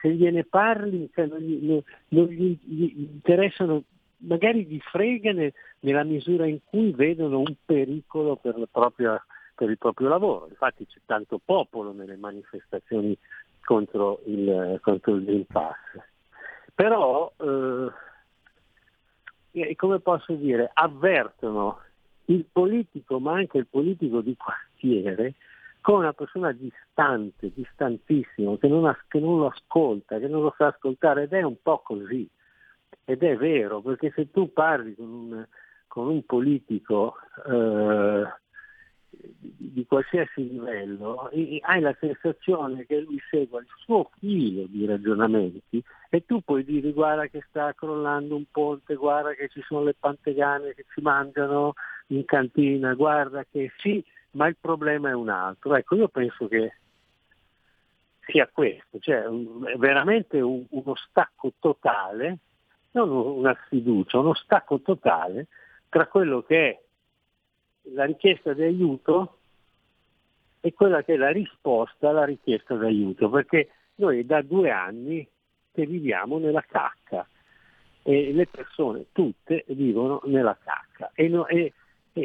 se 0.00 0.10
gliene 0.10 0.44
parli 0.44 1.10
cioè 1.14 1.26
non, 1.26 1.38
gli, 1.38 1.82
non- 2.08 2.26
gli- 2.26 2.58
gli 2.62 3.00
interessano, 3.00 3.84
magari 4.18 4.66
gli 4.66 4.78
frega 4.80 5.32
ne- 5.32 5.52
nella 5.80 6.04
misura 6.04 6.46
in 6.46 6.58
cui 6.64 6.92
vedono 6.92 7.38
un 7.38 7.54
pericolo 7.64 8.36
per, 8.36 8.58
la 8.58 8.66
propria- 8.70 9.24
per 9.54 9.70
il 9.70 9.78
proprio 9.78 10.08
lavoro. 10.08 10.46
Infatti 10.48 10.86
c'è 10.86 10.98
tanto 11.06 11.40
popolo 11.44 11.92
nelle 11.92 12.16
manifestazioni 12.16 13.16
contro 13.64 14.20
il, 14.26 14.78
contro 14.82 15.14
il 15.14 15.24
Green 15.24 15.46
Pass. 15.46 15.76
Però, 16.74 17.32
eh, 17.36 17.90
come 19.76 19.98
posso 19.98 20.32
dire, 20.34 20.70
avvertono 20.72 21.80
il 22.28 22.46
politico, 22.50 23.18
ma 23.18 23.34
anche 23.34 23.58
il 23.58 23.66
politico 23.66 24.20
di 24.20 24.36
quartiere, 24.36 25.34
come 25.80 25.98
una 25.98 26.12
persona 26.12 26.52
distante, 26.52 27.50
distantissimo, 27.54 28.58
che 28.58 28.68
non, 28.68 28.86
as- 28.86 29.04
che 29.08 29.20
non 29.20 29.38
lo 29.38 29.46
ascolta, 29.46 30.18
che 30.18 30.28
non 30.28 30.42
lo 30.42 30.54
sa 30.56 30.66
ascoltare 30.66 31.24
ed 31.24 31.32
è 31.32 31.42
un 31.42 31.56
po' 31.62 31.80
così. 31.80 32.28
Ed 33.04 33.22
è 33.22 33.36
vero, 33.36 33.80
perché 33.80 34.12
se 34.14 34.30
tu 34.30 34.52
parli 34.52 34.94
con 34.94 35.08
un, 35.08 35.46
con 35.86 36.08
un 36.08 36.24
politico 36.26 37.16
eh, 37.46 38.24
di, 39.10 39.86
qualsiasi 39.86 40.50
livello, 40.50 41.30
hai 41.62 41.80
la 41.80 41.96
sensazione 41.98 42.84
che 42.84 43.00
lui 43.00 43.18
segua 43.30 43.60
il 43.60 43.66
suo 43.78 44.10
filo 44.18 44.66
di 44.66 44.84
ragionamenti 44.84 45.82
e 46.10 46.24
tu 46.26 46.42
puoi 46.42 46.64
dire 46.64 46.92
guarda 46.92 47.26
che 47.26 47.42
sta 47.48 47.72
crollando 47.72 48.36
un 48.36 48.44
ponte, 48.50 48.94
guarda 48.94 49.32
che 49.32 49.48
ci 49.48 49.62
sono 49.66 49.84
le 49.84 49.94
pantegane 49.98 50.74
che 50.74 50.84
ci 50.92 51.00
mangiano 51.00 51.74
in 52.08 52.24
cantina, 52.24 52.94
guarda 52.94 53.44
che 53.50 53.72
sì, 53.78 54.04
ma 54.32 54.46
il 54.46 54.56
problema 54.60 55.10
è 55.10 55.14
un 55.14 55.28
altro. 55.28 55.74
Ecco, 55.74 55.94
io 55.96 56.08
penso 56.08 56.48
che 56.48 56.74
sia 58.20 58.48
questo, 58.52 58.98
cioè 58.98 59.24
veramente 59.76 60.40
un- 60.40 60.64
uno 60.70 60.94
stacco 60.96 61.52
totale, 61.58 62.38
non 62.92 63.10
una 63.10 63.56
sfiducia, 63.64 64.18
uno 64.18 64.34
stacco 64.34 64.80
totale 64.80 65.46
tra 65.88 66.06
quello 66.06 66.42
che 66.42 66.68
è 66.68 66.80
la 67.94 68.04
richiesta 68.04 68.52
di 68.52 68.62
aiuto 68.62 69.38
e 70.60 70.72
quella 70.74 71.02
che 71.02 71.14
è 71.14 71.16
la 71.16 71.30
risposta 71.30 72.10
alla 72.10 72.24
richiesta 72.24 72.76
di 72.76 72.84
aiuto, 72.84 73.30
perché 73.30 73.70
noi 73.96 74.26
da 74.26 74.42
due 74.42 74.70
anni 74.70 75.26
che 75.72 75.86
viviamo 75.86 76.38
nella 76.38 76.62
cacca 76.62 77.26
e 78.02 78.32
le 78.32 78.46
persone 78.46 79.06
tutte 79.12 79.64
vivono 79.68 80.20
nella 80.24 80.56
cacca 80.62 81.10
e, 81.14 81.28
no- 81.28 81.46
e- 81.46 81.72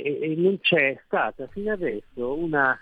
e- 0.02 0.32
e 0.32 0.36
non 0.36 0.60
c'è 0.60 1.00
stata 1.06 1.48
fino 1.48 1.72
adesso 1.72 2.34
una, 2.34 2.78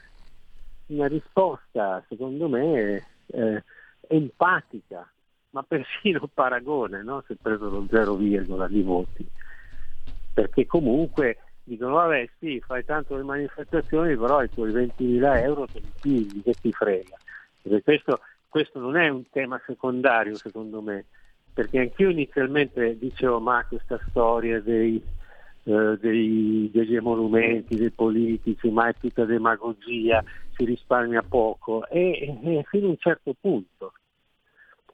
una 0.87 1.07
risposta, 1.07 2.03
secondo 2.07 2.47
me, 2.47 3.05
eh, 3.27 3.63
empatica, 4.07 5.09
ma 5.51 5.63
persino 5.63 6.27
paragone, 6.33 7.03
no? 7.03 7.23
è 7.27 7.33
preso 7.41 7.69
lo 7.69 7.85
0, 7.89 8.15
virgola 8.15 8.67
di 8.67 8.81
voti, 8.81 9.25
perché 10.33 10.65
comunque 10.65 11.37
dicono 11.63 11.95
vabbè 11.95 12.29
sì, 12.39 12.59
fai 12.61 12.83
tanto 12.83 13.15
le 13.15 13.23
manifestazioni, 13.23 14.17
però 14.17 14.43
i 14.43 14.51
tuoi 14.51 14.71
20.000 14.71 15.41
euro 15.41 15.67
te 15.67 15.79
li 15.79 15.91
pigli, 15.99 16.43
che 16.43 16.57
ti 16.59 16.71
frega. 16.71 17.19
Questo, 17.83 18.21
questo 18.47 18.79
non 18.79 18.97
è 18.97 19.07
un 19.07 19.29
tema 19.29 19.61
secondario 19.65 20.39
secondo 20.39 20.81
me, 20.81 21.05
perché 21.53 21.79
anch'io 21.79 22.09
inizialmente 22.09 22.97
dicevo 22.97 23.39
ma 23.39 23.63
questa 23.67 24.01
storia 24.09 24.59
dei, 24.61 25.03
eh, 25.63 25.97
dei- 25.99 26.69
degli 26.71 26.95
emolumenti, 26.95 27.77
dei 27.77 27.91
politici, 27.91 28.69
ma 28.69 28.87
è 28.87 28.95
tutta 28.97 29.25
demagogia, 29.25 30.23
si 30.55 30.65
risparmia 30.65 31.23
poco, 31.23 31.87
e, 31.87 32.37
e 32.41 32.63
fino 32.69 32.87
a 32.87 32.89
un 32.89 32.97
certo 32.97 33.35
punto, 33.39 33.93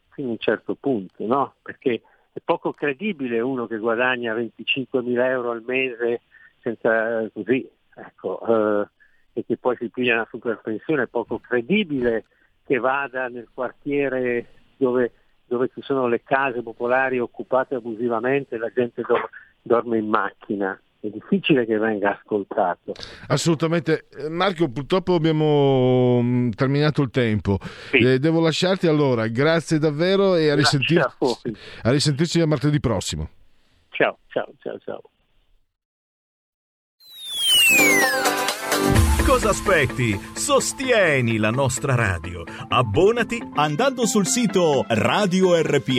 fino 0.10 0.28
a 0.30 0.32
un 0.32 0.40
certo 0.40 0.76
punto, 0.76 1.26
no? 1.26 1.56
Perché 1.62 2.02
è 2.34 2.40
poco 2.44 2.74
credibile 2.74 3.40
uno 3.40 3.66
che 3.68 3.78
guadagna 3.78 4.34
25.000 4.34 5.26
euro 5.30 5.52
al 5.52 5.64
mese 5.66 6.22
senza 6.60 7.30
così, 7.32 7.70
ecco, 7.96 8.82
eh, 8.84 8.88
e 9.34 9.46
che 9.46 9.58
poi 9.58 9.76
si 9.78 9.90
piglia 9.90 10.16
una 10.16 10.28
super 10.30 10.60
pensione, 10.62 11.04
è 11.04 11.08
poco 11.08 11.40
credibile 11.40 12.26
che 12.66 12.78
vada 12.78 13.28
nel 13.28 13.48
quartiere 13.54 14.48
dove, 14.76 15.12
dove 15.46 15.70
ci 15.74 15.82
sono 15.82 16.08
le 16.08 16.24
case 16.24 16.62
popolari 16.62 17.20
occupate 17.20 17.76
abusivamente 17.76 18.58
la 18.58 18.70
gente 18.70 19.02
do- 19.02 19.30
dorme 19.68 20.00
in 20.00 20.08
macchina. 20.08 20.80
È 21.00 21.08
difficile 21.10 21.66
che 21.68 21.78
venga 21.78 22.18
ascoltato. 22.18 22.94
Assolutamente. 23.28 24.08
Eh, 24.18 24.30
Marco, 24.30 24.68
purtroppo 24.70 25.14
abbiamo 25.14 26.20
mm, 26.24 26.50
terminato 26.52 27.04
il 27.04 27.12
tempo. 27.12 27.60
Eh, 27.92 28.18
devo 28.18 28.42
lasciarti 28.42 28.88
allora. 28.88 29.28
Grazie 29.28 29.78
davvero 29.78 30.34
e 30.36 30.50
a, 30.50 30.56
risentir- 30.56 31.16
a 31.84 31.92
risentirci 31.92 32.42
a 32.42 32.48
martedì 32.48 32.80
prossimo. 32.80 33.30
Ciao, 33.90 34.18
ciao, 34.28 34.52
ciao, 34.60 34.80
ciao. 34.80 35.02
Cosa 39.28 39.50
aspetti? 39.50 40.18
Sostieni 40.34 41.36
la 41.36 41.50
nostra 41.50 41.96
radio. 41.96 42.44
Abbonati 42.70 43.38
andando 43.56 44.06
sul 44.08 44.26
sito 44.26 44.86
radiorpl.it. 44.88 45.96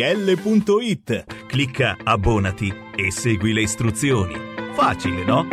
Clicca 1.47 1.99
abbonati 2.03 2.73
e 2.97 3.11
segui 3.11 3.53
le 3.53 3.61
istruzioni. 3.61 4.35
Facile, 4.73 5.25
no? 5.25 5.47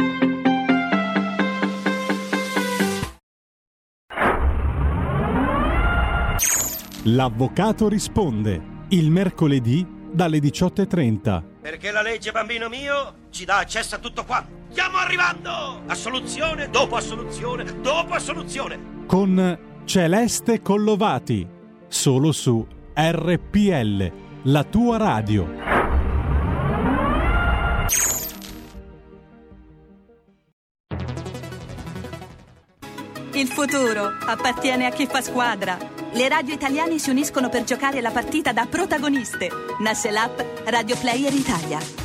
L'avvocato 7.03 7.89
risponde 7.89 8.85
il 8.91 9.11
mercoledì 9.11 9.85
dalle 10.13 10.37
18.30. 10.37 11.43
Perché 11.59 11.91
la 11.91 12.01
legge, 12.01 12.31
bambino 12.31 12.69
mio, 12.69 13.27
ci 13.31 13.43
dà 13.43 13.57
accesso 13.57 13.95
a 13.95 13.97
tutto 13.97 14.23
quanto. 14.23 14.63
Stiamo 14.75 14.97
arrivando! 14.97 15.83
Assoluzione 15.87 16.69
dopo 16.69 16.97
assoluzione 16.97 17.79
dopo 17.79 18.13
assoluzione. 18.13 19.05
con 19.05 19.59
Celeste 19.85 20.61
Collovati, 20.61 21.47
solo 21.87 22.33
su 22.33 22.67
RPL, 22.93 24.11
la 24.43 24.63
tua 24.65 24.97
radio. 24.97 25.49
Il 33.31 33.47
futuro 33.47 34.11
appartiene 34.25 34.87
a 34.87 34.89
chi 34.89 35.07
fa 35.07 35.21
squadra. 35.21 35.77
Le 36.11 36.27
radio 36.27 36.53
italiane 36.53 36.99
si 36.99 37.09
uniscono 37.09 37.47
per 37.47 37.63
giocare 37.63 38.01
la 38.01 38.11
partita 38.11 38.51
da 38.51 38.65
protagoniste. 38.69 39.49
Nasce 39.79 40.11
l'app 40.11 40.37
Radio 40.65 40.97
Player 40.97 41.33
Italia. 41.33 42.04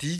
gentil 0.00 0.19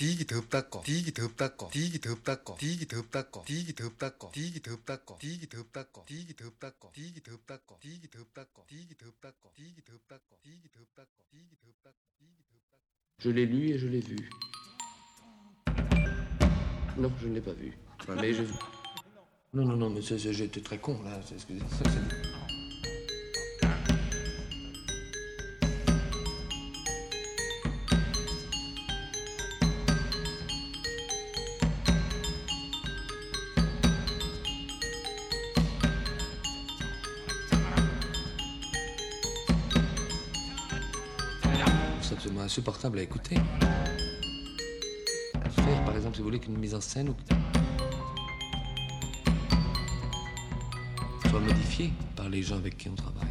Je 13.19 13.29
l'ai 13.29 13.45
lu 13.45 13.69
et 13.69 13.77
je 13.77 13.87
l'ai 13.87 13.99
vu. 13.99 14.27
Non, 16.97 17.11
je 17.21 17.27
ne 17.27 17.35
l'ai 17.35 17.41
pas 17.41 17.53
vu. 17.53 17.77
Mais 18.19 18.33
je... 18.33 18.43
Non, 19.53 19.65
non, 19.65 19.75
non, 19.77 19.89
mais 19.91 20.01
j'étais 20.01 20.61
très 20.61 20.79
con 20.79 21.01
là. 21.03 21.21
c'est- 21.27 21.37
ça, 21.37 21.45
c'est- 21.85 22.60
absolument 42.21 42.43
insupportable 42.45 42.99
à 42.99 43.01
écouter. 43.01 43.35
Faire, 45.55 45.83
par 45.85 45.95
exemple, 45.95 46.15
si 46.15 46.21
vous 46.21 46.27
voulez, 46.27 46.39
qu'une 46.39 46.55
mise 46.57 46.75
en 46.75 46.81
scène 46.81 47.09
ou- 47.09 47.15
soit 51.29 51.39
modifiée 51.39 51.91
par 52.15 52.29
les 52.29 52.43
gens 52.43 52.57
avec 52.57 52.77
qui 52.77 52.89
on 52.89 52.95
travaille. 52.95 53.27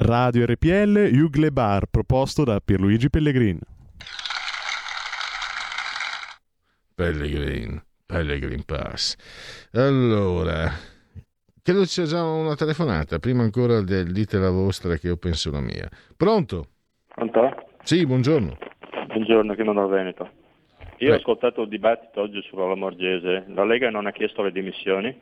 Radio 0.00 0.46
RPL 0.46 1.10
Jugle 1.14 1.50
Bar 1.50 1.86
proposto 1.86 2.44
da 2.44 2.58
Pierluigi 2.60 3.08
Pellegrin. 3.08 3.58
Pellegrin, 6.96 7.82
Pellegrin 8.08 8.62
Pass. 8.66 9.16
Allora, 9.72 10.72
credo 11.66 11.80
ci 11.80 11.94
sia 11.94 12.04
già 12.04 12.22
una 12.22 12.54
telefonata, 12.54 13.18
prima 13.18 13.42
ancora 13.42 13.80
del 13.80 14.12
dite 14.12 14.38
la 14.38 14.50
vostra 14.50 14.94
che 14.98 15.08
io 15.08 15.16
penso 15.16 15.50
la 15.50 15.60
mia. 15.60 15.88
Pronto? 16.16 16.68
Pronto? 17.08 17.66
Sì, 17.82 18.06
buongiorno. 18.06 18.56
Buongiorno, 19.08 19.52
che 19.54 19.64
non 19.64 19.76
ho 19.76 19.88
Veneto. 19.88 20.30
Io 20.98 21.08
Beh. 21.08 21.14
ho 21.14 21.16
ascoltato 21.16 21.62
il 21.62 21.68
dibattito 21.68 22.20
oggi 22.20 22.40
sulla 22.42 22.68
Lamorgese. 22.68 23.46
La 23.48 23.64
Lega 23.64 23.90
non 23.90 24.06
ha 24.06 24.12
chiesto 24.12 24.42
le 24.42 24.52
dimissioni 24.52 25.12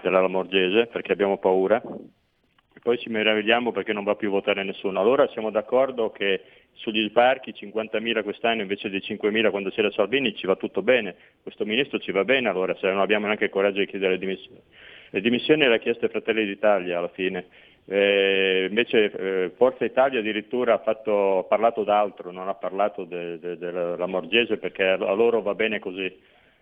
della 0.00 0.22
Lamorgese 0.22 0.86
perché 0.86 1.12
abbiamo 1.12 1.36
paura. 1.36 1.76
E 1.76 2.80
poi 2.82 2.98
ci 2.98 3.10
meravigliamo 3.10 3.70
perché 3.70 3.92
non 3.92 4.04
va 4.04 4.14
più 4.14 4.28
a 4.28 4.30
votare 4.30 4.64
nessuno. 4.64 4.98
Allora 4.98 5.28
siamo 5.28 5.50
d'accordo 5.50 6.10
che 6.10 6.40
sugli 6.72 7.06
sbarchi 7.10 7.52
50.000 7.52 8.22
quest'anno 8.22 8.62
invece 8.62 8.88
di 8.88 8.96
5.000 8.96 9.50
quando 9.50 9.68
c'era 9.68 9.90
Salvini 9.90 10.34
ci 10.34 10.46
va 10.46 10.56
tutto 10.56 10.80
bene. 10.80 11.16
Questo 11.42 11.66
ministro 11.66 11.98
ci 11.98 12.12
va 12.12 12.24
bene 12.24 12.48
allora 12.48 12.74
se 12.76 12.86
non 12.86 13.00
abbiamo 13.00 13.26
neanche 13.26 13.44
il 13.44 13.50
coraggio 13.50 13.80
di 13.80 13.86
chiedere 13.86 14.12
le 14.12 14.18
dimissioni. 14.18 14.62
Le 15.10 15.20
dimissioni 15.20 15.66
le 15.66 15.74
ha 15.74 15.78
chieste 15.78 16.08
Fratelli 16.08 16.44
d'Italia 16.46 16.98
alla 16.98 17.08
fine. 17.08 17.46
Eh, 17.86 18.66
invece 18.68 19.10
eh, 19.10 19.50
Forza 19.56 19.84
Italia 19.84 20.20
addirittura 20.20 20.74
ha, 20.74 20.78
fatto- 20.78 21.38
ha 21.38 21.44
parlato 21.44 21.82
d'altro, 21.82 22.30
non 22.30 22.46
ha 22.48 22.54
parlato 22.54 23.04
de- 23.04 23.38
de- 23.40 23.58
della 23.58 24.06
Morgese 24.06 24.58
perché 24.58 24.84
a 24.84 24.96
loro 25.12 25.42
va 25.42 25.54
bene 25.54 25.80
così. 25.80 26.14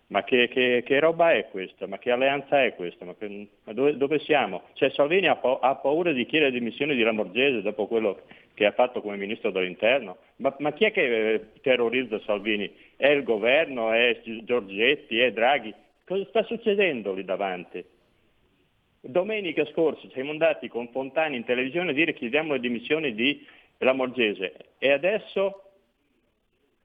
Ma 0.07 0.23
che, 0.23 0.47
che- 0.47 0.81
che 0.83 0.99
roba 0.99 1.33
è 1.33 1.49
questa? 1.51 1.85
Ma 1.85 1.99
che 1.99 2.09
alleanza 2.09 2.63
è 2.63 2.73
questa? 2.73 3.05
Ma, 3.05 3.13
che- 3.15 3.47
ma 3.63 3.73
dove, 3.73 3.95
dove 3.95 4.17
siamo? 4.19 4.63
Cioè 4.73 4.89
Salvini 4.89 5.27
ha, 5.27 5.35
pa- 5.35 5.59
ha 5.61 5.75
paura 5.75 6.11
di 6.11 6.25
chiedere 6.25 6.49
dimissioni 6.51 6.95
di 6.95 7.03
Lamorgese 7.03 7.61
dopo 7.61 7.85
quello 7.85 8.21
che 8.55 8.65
ha 8.65 8.71
fatto 8.71 9.01
come 9.01 9.17
ministro 9.17 9.51
dell'interno? 9.51 10.17
Ma, 10.37 10.55
ma 10.57 10.73
chi 10.73 10.85
è 10.85 10.91
che 10.91 11.33
eh, 11.33 11.41
terrorizza 11.61 12.19
Salvini? 12.21 12.73
È 12.95 13.07
il 13.07 13.21
governo? 13.23 13.91
È 13.91 14.19
Giorgetti? 14.43 15.19
È 15.19 15.31
Draghi? 15.31 15.71
Cosa 16.05 16.25
sta 16.29 16.41
succedendo 16.43 17.13
lì 17.13 17.23
davanti? 17.23 17.85
Domenica 19.01 19.65
scorsa 19.71 20.07
siamo 20.11 20.31
andati 20.31 20.67
con 20.67 20.89
Fontani 20.91 21.37
in 21.37 21.45
televisione 21.45 21.91
a 21.91 21.93
dire 21.93 22.13
chiediamo 22.13 22.53
le 22.53 22.59
dimissioni 22.59 23.13
di 23.13 23.45
Lamorgese 23.77 24.73
e 24.77 24.91
adesso, 24.91 25.71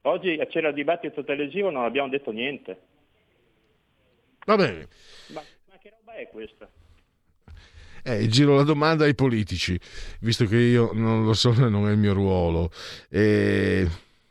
oggi 0.03 0.39
c'era 0.49 0.69
il 0.69 0.73
dibattito 0.73 1.23
televisivo 1.25 1.69
non 1.69 1.83
abbiamo 1.83 2.07
detto 2.07 2.31
niente. 2.31 2.79
Va 4.45 4.55
bene. 4.55 4.87
Ma, 5.33 5.41
ma 5.69 5.77
che 5.77 5.89
roba 5.89 6.13
è 6.13 6.29
questa? 6.29 6.69
Eh, 8.07 8.27
giro 8.27 8.55
la 8.55 8.63
domanda 8.63 9.03
ai 9.03 9.15
politici, 9.15 9.77
visto 10.21 10.45
che 10.45 10.57
io 10.57 10.91
non 10.93 11.25
lo 11.25 11.33
so 11.33 11.51
e 11.51 11.69
non 11.69 11.87
è 11.89 11.91
il 11.91 11.97
mio 11.97 12.13
ruolo. 12.13 12.69
E 13.09 13.87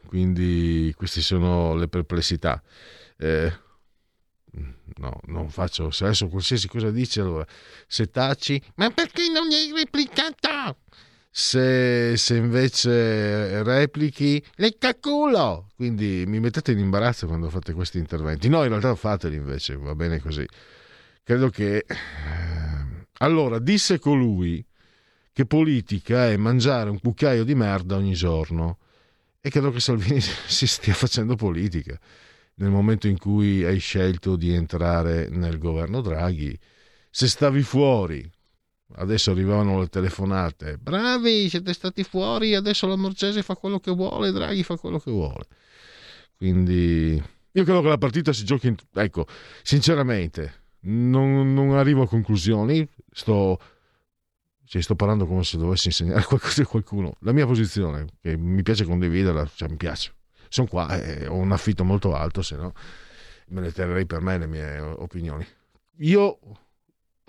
quindi 0.06 0.94
queste 0.96 1.20
sono 1.20 1.74
le 1.74 1.88
perplessità. 1.88 2.62
Eh, 3.18 3.52
no, 4.96 5.20
non 5.26 5.50
faccio. 5.50 5.90
Se 5.90 6.04
adesso 6.04 6.28
qualsiasi 6.28 6.68
cosa 6.68 6.90
dice, 6.90 7.20
allora 7.20 7.46
se 7.86 8.10
taci, 8.10 8.60
ma 8.76 8.90
perché 8.90 9.28
non 9.28 9.48
hai 9.50 9.72
replicato? 9.74 10.78
Se, 11.36 12.16
se 12.16 12.36
invece 12.36 13.62
replichi, 13.64 14.44
le 14.56 14.76
caculo. 14.78 15.68
Quindi 15.74 16.24
mi 16.26 16.38
mettete 16.38 16.72
in 16.72 16.78
imbarazzo 16.78 17.26
quando 17.26 17.50
fate 17.50 17.72
questi 17.72 17.98
interventi. 17.98 18.48
No, 18.48 18.62
in 18.62 18.68
realtà 18.68 18.94
fateli 18.94 19.36
invece, 19.36 19.76
va 19.76 19.94
bene 19.94 20.20
così. 20.20 20.46
Credo 21.22 21.48
che. 21.50 21.84
eh, 21.86 23.06
Allora, 23.18 23.58
disse 23.58 23.98
colui 23.98 24.64
che 25.32 25.46
politica 25.46 26.28
è 26.28 26.36
mangiare 26.36 26.90
un 26.90 27.00
cucchiaio 27.00 27.44
di 27.44 27.54
merda 27.54 27.96
ogni 27.96 28.14
giorno. 28.14 28.78
E 29.40 29.50
credo 29.50 29.70
che 29.72 29.80
Salvini 29.80 30.20
si 30.46 30.66
stia 30.66 30.94
facendo 30.94 31.34
politica. 31.36 31.98
Nel 32.56 32.70
momento 32.70 33.08
in 33.08 33.18
cui 33.18 33.64
hai 33.64 33.78
scelto 33.78 34.36
di 34.36 34.52
entrare 34.52 35.28
nel 35.28 35.58
governo 35.58 36.00
Draghi. 36.00 36.58
Se 37.10 37.28
stavi 37.28 37.62
fuori, 37.62 38.28
adesso 38.96 39.30
arrivavano 39.30 39.80
le 39.80 39.88
telefonate, 39.88 40.78
bravi, 40.78 41.48
siete 41.48 41.72
stati 41.72 42.04
fuori, 42.04 42.54
adesso 42.54 42.86
la 42.86 42.96
Morgese 42.96 43.42
fa 43.42 43.54
quello 43.54 43.80
che 43.80 43.90
vuole, 43.92 44.30
Draghi 44.30 44.62
fa 44.62 44.76
quello 44.76 44.98
che 44.98 45.10
vuole. 45.10 45.46
Quindi 46.36 47.22
io 47.52 47.64
credo 47.64 47.82
che 47.82 47.88
la 47.88 47.98
partita 47.98 48.32
si 48.32 48.44
giochi, 48.44 48.68
in... 48.68 48.76
ecco, 48.94 49.26
sinceramente, 49.62 50.62
non, 50.80 51.54
non 51.54 51.72
arrivo 51.72 52.02
a 52.02 52.08
conclusioni, 52.08 52.86
sto 53.10 53.58
cioè, 54.66 54.80
sto 54.80 54.94
parlando 54.96 55.26
come 55.26 55.44
se 55.44 55.58
dovessi 55.58 55.88
insegnare 55.88 56.24
qualcosa 56.26 56.62
a 56.62 56.66
qualcuno. 56.66 57.14
La 57.20 57.32
mia 57.32 57.46
posizione, 57.46 58.06
che 58.20 58.36
mi 58.36 58.62
piace 58.62 58.84
condividerla, 58.84 59.48
cioè 59.54 59.68
mi 59.68 59.76
piace. 59.76 60.13
Sono 60.54 60.68
qua 60.68 61.02
e 61.02 61.26
ho 61.26 61.34
un 61.34 61.50
affitto 61.50 61.82
molto 61.82 62.14
alto, 62.14 62.40
se 62.40 62.54
no 62.54 62.72
me 63.48 63.60
ne 63.60 63.72
terrei 63.72 64.06
per 64.06 64.20
me 64.20 64.38
le 64.38 64.46
mie 64.46 64.78
opinioni. 64.78 65.44
Io 65.98 66.38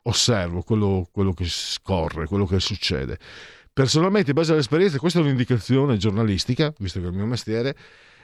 osservo 0.04 0.62
quello, 0.62 1.10
quello 1.12 1.34
che 1.34 1.46
scorre, 1.48 2.28
quello 2.28 2.46
che 2.46 2.60
succede. 2.60 3.18
Personalmente, 3.74 4.30
in 4.30 4.36
base 4.36 4.52
all'esperienza, 4.52 5.00
questa 5.00 5.18
è 5.18 5.24
un'indicazione 5.24 5.98
giornalistica, 5.98 6.72
visto 6.78 7.00
che 7.00 7.06
è 7.06 7.10
il 7.10 7.16
mio 7.16 7.26
mestiere. 7.26 7.76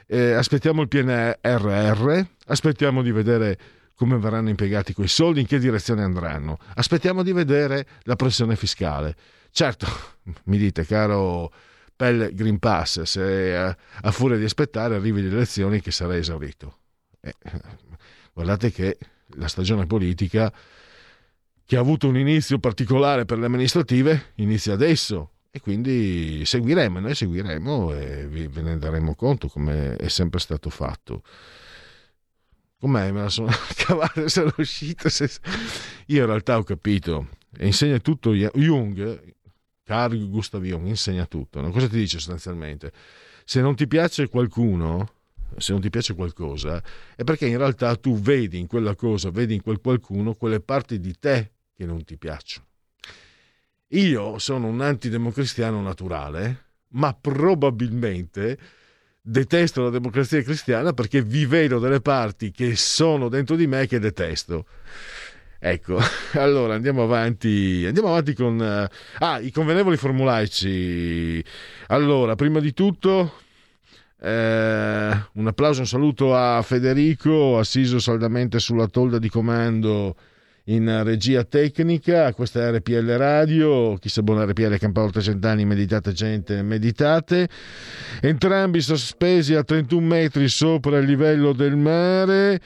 Eh, 0.06 0.34
aspettiamo 0.34 0.84
il 0.84 0.88
PNRR, 0.88 2.22
aspettiamo 2.46 3.02
di 3.02 3.12
vedere 3.12 3.58
come 3.96 4.20
verranno 4.20 4.50
impiegati 4.50 4.94
quei 4.94 5.08
soldi, 5.08 5.40
in 5.40 5.48
che 5.48 5.58
direzione 5.58 6.04
andranno. 6.04 6.60
Aspettiamo 6.76 7.24
di 7.24 7.34
vedere 7.34 7.88
la 8.04 8.16
pressione 8.16 8.56
fiscale. 8.56 9.16
Certo, 9.50 9.88
mi 10.46 10.60
dite, 10.60 10.86
caro 10.86 11.52
Pelle 12.02 12.34
Green 12.34 12.58
Pass, 12.58 13.04
se 13.04 13.56
a, 13.56 14.12
furia 14.12 14.36
di 14.36 14.44
aspettare 14.44 14.96
arrivi 14.96 15.22
le 15.22 15.28
elezioni 15.28 15.82
che 15.82 15.92
sarà 15.92 16.18
esaurito. 16.18 16.80
Eh, 17.20 17.36
guardate 18.34 18.72
che 18.72 18.98
la 19.36 19.48
stagione 19.48 19.86
politica, 19.86 20.52
che 21.64 21.78
ha 21.78 21.80
avuto 21.80 22.08
un 22.08 22.18
inizio 22.18 22.58
particolare 22.58 23.26
per 23.26 23.38
le 23.38 23.46
amministrative, 23.46 24.32
inizia 24.38 24.74
adesso. 24.74 25.34
E 25.52 25.60
quindi 25.60 26.44
seguiremo, 26.44 27.00
noi 27.00 27.14
seguiremo 27.14 27.94
e 27.94 28.28
ve 28.28 28.62
ne 28.62 28.80
daremo 28.80 29.14
conto 29.14 29.48
come 29.48 29.96
è 29.96 30.08
sempre 30.08 30.40
stato 30.40 30.72
fatto. 30.72 31.22
Com'è? 32.80 33.12
Me 33.12 33.22
la 33.22 33.30
sono 33.30 33.52
cavata, 33.78 34.28
sono 34.28 34.52
uscito. 34.58 35.08
Se... 35.08 35.30
Io 36.08 36.22
in 36.22 36.26
realtà 36.26 36.58
ho 36.58 36.64
capito, 36.64 37.28
e 37.56 37.68
insegna 37.68 38.00
tutto 38.00 38.34
Jung, 38.34 39.36
Carl 39.92 40.30
Gustav 40.30 40.64
Jung, 40.64 40.88
insegna 40.88 41.26
tutto. 41.26 41.60
No? 41.60 41.70
Cosa 41.70 41.90
ti 41.90 41.98
dice 41.98 42.18
sostanzialmente? 42.18 42.94
Se 43.44 43.60
non 43.60 43.76
ti 43.76 43.88
piace 43.88 44.30
qualcuno, 44.30 45.16
se 45.58 45.74
non 45.74 45.82
ti 45.82 45.90
piace 45.90 46.14
qualcosa, 46.14 46.82
è 47.14 47.26
perché 47.26 47.46
in 47.46 47.58
realtà 47.58 47.98
tu 47.98 48.18
vedi 48.18 48.58
in 48.58 48.68
quella 48.68 48.96
cosa, 48.96 49.32
vedi 49.32 49.56
in 49.56 49.62
quel 49.62 49.82
qualcuno 49.82 50.34
quelle 50.36 50.62
parti 50.62 51.02
di 51.02 51.14
te 51.20 51.52
che 51.76 51.86
non 51.86 52.06
ti 52.06 52.18
piacciono. 52.18 52.68
Io 53.90 54.40
sono 54.40 54.68
un 54.68 54.80
antidemocristiano 54.80 55.82
naturale, 55.82 56.68
ma 56.94 57.14
probabilmente 57.14 58.58
detesto 59.22 59.84
la 59.84 59.90
democrazia 59.90 60.42
cristiana 60.42 60.94
perché 60.94 61.22
vi 61.22 61.46
vedo 61.46 61.80
delle 61.80 62.00
parti 62.00 62.52
che 62.52 62.78
sono 62.78 63.28
dentro 63.28 63.58
di 63.58 63.68
me 63.68 63.88
che 63.88 64.00
detesto. 64.00 64.66
Ecco, 65.64 66.00
allora 66.34 66.74
andiamo 66.74 67.04
avanti, 67.04 67.84
andiamo 67.86 68.08
avanti 68.08 68.34
con 68.34 68.58
uh, 68.60 68.96
ah, 69.20 69.40
i 69.40 69.52
convenevoli 69.52 69.96
formulaici. 69.96 71.44
Allora, 71.90 72.34
prima 72.34 72.60
di 72.60 72.74
tutto 72.74 73.32
eh, 74.20 75.26
un 75.34 75.48
applauso, 75.48 75.82
un 75.82 75.86
saluto 75.86 76.36
a 76.36 76.64
Federico, 76.64 77.60
assiso 77.60 78.00
saldamente 78.00 78.58
sulla 78.58 78.88
tolda 78.88 79.20
di 79.20 79.30
comando 79.30 80.16
in 80.66 81.04
regia 81.04 81.44
tecnica, 81.44 82.34
questa 82.34 82.62
è 82.62 82.72
RPL 82.72 83.12
Radio, 83.18 83.98
chi 83.98 84.10
sa 84.10 84.24
buona 84.24 84.46
RPL 84.46 84.80
campa 84.80 85.04
oltre 85.04 85.22
cent'anni, 85.22 85.64
meditate 85.64 86.12
gente, 86.12 86.60
meditate, 86.64 87.48
entrambi 88.20 88.82
sospesi 88.82 89.54
a 89.54 89.64
31 89.64 90.08
metri 90.08 90.48
sopra 90.48 90.98
il 90.98 91.06
livello 91.06 91.54
del 91.54 91.76
mare 91.76 92.60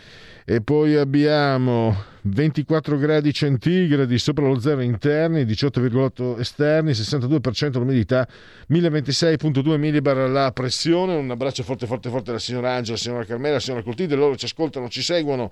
e 0.46 0.62
poi 0.62 0.96
abbiamo 0.96 2.14
24 2.28 2.98
gradi 2.98 3.32
centigradi 3.32 4.18
sopra 4.18 4.48
lo 4.48 4.60
zero 4.60 4.82
interni, 4.82 5.44
18,8 5.44 6.40
esterni, 6.40 6.92
62% 6.92 7.78
l'umidità, 7.78 8.28
1026,2 8.70 9.78
millibar 9.78 10.18
la 10.30 10.52
pressione, 10.52 11.14
un 11.14 11.30
abbraccio 11.30 11.62
forte 11.62 11.86
forte 11.86 12.10
forte 12.10 12.32
alla 12.32 12.40
signora 12.40 12.70
Angela, 12.72 12.94
alla 12.94 12.98
signora 12.98 13.26
Carmela, 13.26 13.50
alla 13.52 13.60
signora 13.60 13.84
Coltide, 13.84 14.16
loro 14.16 14.36
ci 14.36 14.46
ascoltano, 14.46 14.90
ci 14.90 15.04
seguono 15.04 15.52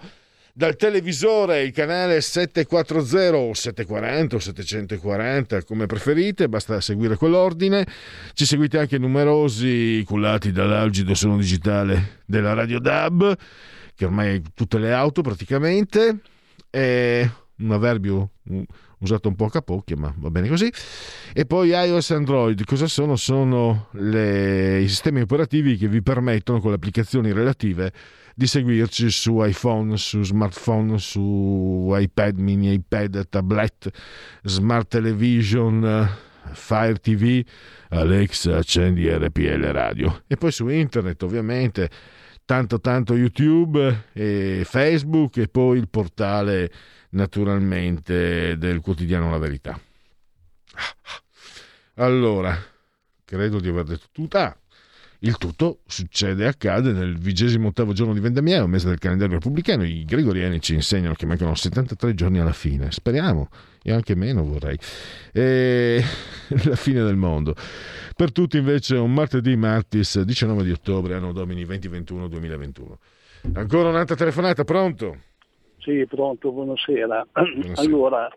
dal 0.55 0.75
televisore 0.75 1.63
il 1.63 1.71
canale 1.71 2.21
740 2.21 3.37
o 3.37 3.53
740 3.53 4.35
o 4.35 4.39
740 4.39 5.63
come 5.63 5.85
preferite, 5.85 6.49
basta 6.49 6.79
seguire 6.81 7.15
quell'ordine. 7.15 7.85
Ci 8.33 8.45
seguite 8.45 8.79
anche 8.79 8.97
numerosi 8.97 10.03
cullati 10.05 10.51
dall'algido 10.51 11.13
suono 11.13 11.37
digitale 11.37 12.21
della 12.25 12.53
Radio 12.53 12.79
DAB, 12.79 13.35
che 13.95 14.05
ormai 14.05 14.41
tutte 14.53 14.77
le 14.79 14.93
auto 14.93 15.21
praticamente. 15.21 16.19
È 16.73 17.29
un 17.57 17.71
avverbio 17.71 18.31
usato 18.97 19.27
un 19.27 19.35
po' 19.35 19.45
a 19.45 19.51
capocchia, 19.51 19.95
ma 19.95 20.11
va 20.17 20.31
bene 20.31 20.47
così. 20.47 20.73
E 21.31 21.45
poi 21.45 21.69
iOS 21.69 22.09
e 22.09 22.15
Android, 22.15 22.63
cosa 22.65 22.87
sono? 22.87 23.15
Sono 23.15 23.89
le, 23.91 24.81
i 24.81 24.87
sistemi 24.87 25.21
operativi 25.21 25.77
che 25.77 25.87
vi 25.87 26.01
permettono 26.01 26.59
con 26.59 26.71
le 26.71 26.77
applicazioni 26.77 27.31
relative 27.31 27.93
di 28.33 28.47
seguirci 28.47 29.11
su 29.11 29.39
iPhone, 29.43 29.97
su 29.97 30.23
smartphone, 30.23 30.97
su 30.97 31.93
iPad 31.95 32.39
mini, 32.39 32.73
iPad, 32.73 33.29
tablet, 33.29 33.91
smart 34.41 34.87
television, 34.87 36.09
Fire 36.53 36.95
TV, 36.95 37.45
Alexa 37.89 38.57
accendi 38.57 39.07
RPL 39.07 39.61
radio 39.71 40.23
e 40.25 40.37
poi 40.37 40.51
su 40.51 40.67
internet 40.69 41.21
ovviamente 41.21 41.89
tanto 42.45 42.79
tanto 42.79 43.15
YouTube 43.15 44.07
e 44.13 44.63
Facebook 44.65 45.37
e 45.37 45.47
poi 45.47 45.77
il 45.77 45.89
portale 45.89 46.71
naturalmente 47.09 48.57
del 48.57 48.81
quotidiano 48.81 49.29
La 49.29 49.37
Verità. 49.37 49.79
Allora, 51.95 52.57
credo 53.23 53.59
di 53.59 53.69
aver 53.69 53.83
detto 53.83 54.07
tutto. 54.11 54.37
Ah, 54.37 54.57
il 55.25 55.37
tutto 55.37 55.79
succede 55.85 56.43
e 56.43 56.47
accade 56.47 56.91
nel 56.91 57.17
vigesimo 57.17 57.69
ottavo 57.69 57.93
giorno 57.93 58.13
di 58.13 58.19
vendemmiaio, 58.19 58.67
mese 58.67 58.89
del 58.89 58.97
calendario 58.97 59.35
repubblicano. 59.35 59.83
I 59.83 60.03
gregoriani 60.03 60.59
ci 60.59 60.73
insegnano 60.73 61.13
che 61.13 61.25
mancano 61.25 61.55
73 61.55 62.13
giorni 62.13 62.39
alla 62.39 62.51
fine. 62.51 62.91
Speriamo, 62.91 63.47
e 63.81 63.93
anche 63.93 64.15
meno 64.15 64.43
vorrei. 64.43 64.77
E 65.31 66.03
la 66.65 66.75
fine 66.75 67.03
del 67.03 67.15
mondo. 67.15 67.55
Per 68.15 68.31
tutti 68.33 68.57
invece 68.57 68.95
un 68.95 69.13
martedì 69.13 69.55
martis 69.55 70.21
19 70.21 70.63
di 70.63 70.71
ottobre, 70.71 71.15
anno 71.15 71.31
domini 71.31 71.63
2021-2021. 71.63 72.93
Ancora 73.53 73.89
un'altra 73.89 74.15
telefonata, 74.15 74.65
pronto? 74.65 75.17
Sì, 75.79 76.05
pronto, 76.07 76.51
buonasera. 76.51 77.27
buonasera. 77.31 77.81
Allora, 77.81 78.29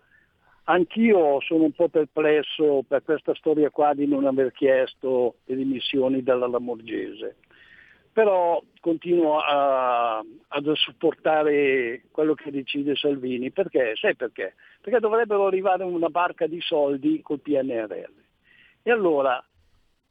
Anch'io 0.68 1.40
sono 1.42 1.64
un 1.64 1.72
po' 1.72 1.88
perplesso 1.88 2.84
per 2.88 3.04
questa 3.04 3.34
storia 3.34 3.70
qua 3.70 3.94
di 3.94 4.06
non 4.06 4.26
aver 4.26 4.50
chiesto 4.50 5.36
le 5.44 5.54
dimissioni 5.54 6.24
dalla 6.24 6.48
Lamorgese, 6.48 7.36
però 8.12 8.60
continuo 8.80 9.38
a, 9.38 10.18
a 10.18 10.62
supportare 10.74 12.02
quello 12.10 12.34
che 12.34 12.50
decide 12.50 12.96
Salvini, 12.96 13.52
perché? 13.52 13.94
Sai 13.94 14.16
perché? 14.16 14.54
Perché 14.80 14.98
dovrebbero 14.98 15.46
arrivare 15.46 15.84
una 15.84 16.08
barca 16.08 16.48
di 16.48 16.60
soldi 16.60 17.22
col 17.22 17.40
PNRR. 17.40 18.10
E 18.82 18.90
allora, 18.90 19.40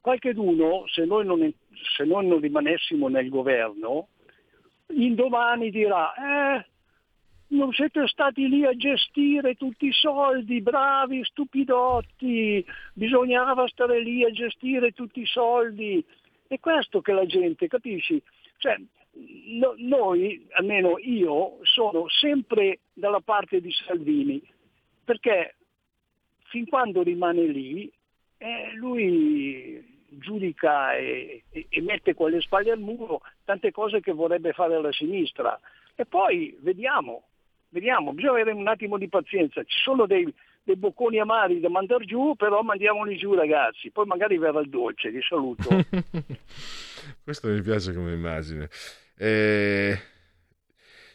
qualcheduno, 0.00 0.84
se 0.86 1.04
noi 1.04 1.26
non, 1.26 1.52
se 1.96 2.04
noi 2.04 2.26
non 2.26 2.40
rimanessimo 2.40 3.08
nel 3.08 3.28
governo, 3.28 4.08
indomani 4.88 5.68
dirà, 5.68 6.14
eh, 6.14 6.66
non 7.48 7.72
siete 7.72 8.06
stati 8.08 8.48
lì 8.48 8.64
a 8.64 8.74
gestire 8.74 9.54
tutti 9.54 9.86
i 9.86 9.92
soldi, 9.92 10.60
bravi, 10.60 11.24
stupidotti, 11.24 12.64
bisognava 12.92 13.68
stare 13.68 14.00
lì 14.00 14.24
a 14.24 14.30
gestire 14.30 14.92
tutti 14.92 15.20
i 15.20 15.26
soldi. 15.26 16.04
È 16.46 16.58
questo 16.58 17.00
che 17.00 17.12
la 17.12 17.26
gente, 17.26 17.68
capisci? 17.68 18.20
Cioè, 18.58 18.76
no, 19.58 19.74
noi, 19.76 20.46
almeno 20.52 20.98
io, 20.98 21.58
sono 21.62 22.08
sempre 22.08 22.80
dalla 22.92 23.20
parte 23.20 23.60
di 23.60 23.72
Salvini, 23.72 24.42
perché 25.04 25.54
fin 26.44 26.66
quando 26.66 27.02
rimane 27.02 27.46
lì, 27.46 27.90
eh, 28.38 28.72
lui 28.74 29.94
giudica 30.08 30.94
e, 30.94 31.44
e, 31.50 31.66
e 31.68 31.80
mette 31.82 32.14
con 32.14 32.30
le 32.30 32.40
spalle 32.40 32.70
al 32.70 32.78
muro 32.78 33.20
tante 33.44 33.70
cose 33.70 34.00
che 34.00 34.12
vorrebbe 34.12 34.52
fare 34.52 34.80
la 34.80 34.92
sinistra. 34.92 35.58
E 35.94 36.04
poi 36.04 36.56
vediamo, 36.60 37.25
vediamo, 37.70 38.12
bisogna 38.12 38.32
avere 38.32 38.52
un 38.52 38.66
attimo 38.66 38.98
di 38.98 39.08
pazienza, 39.08 39.62
ci 39.64 39.78
sono 39.80 40.06
dei, 40.06 40.32
dei 40.62 40.76
bocconi 40.76 41.18
amari 41.20 41.60
da 41.60 41.68
mandare 41.68 42.04
giù, 42.04 42.34
però 42.36 42.62
mandiamoli 42.62 43.16
giù 43.16 43.34
ragazzi, 43.34 43.90
poi 43.90 44.06
magari 44.06 44.38
verrà 44.38 44.60
il 44.60 44.68
dolce, 44.68 45.10
vi 45.10 45.20
saluto. 45.22 45.68
Questo 47.22 47.48
mi 47.48 47.60
piace 47.62 47.92
come 47.94 48.12
immagine. 48.12 48.68
Eh, 49.16 49.98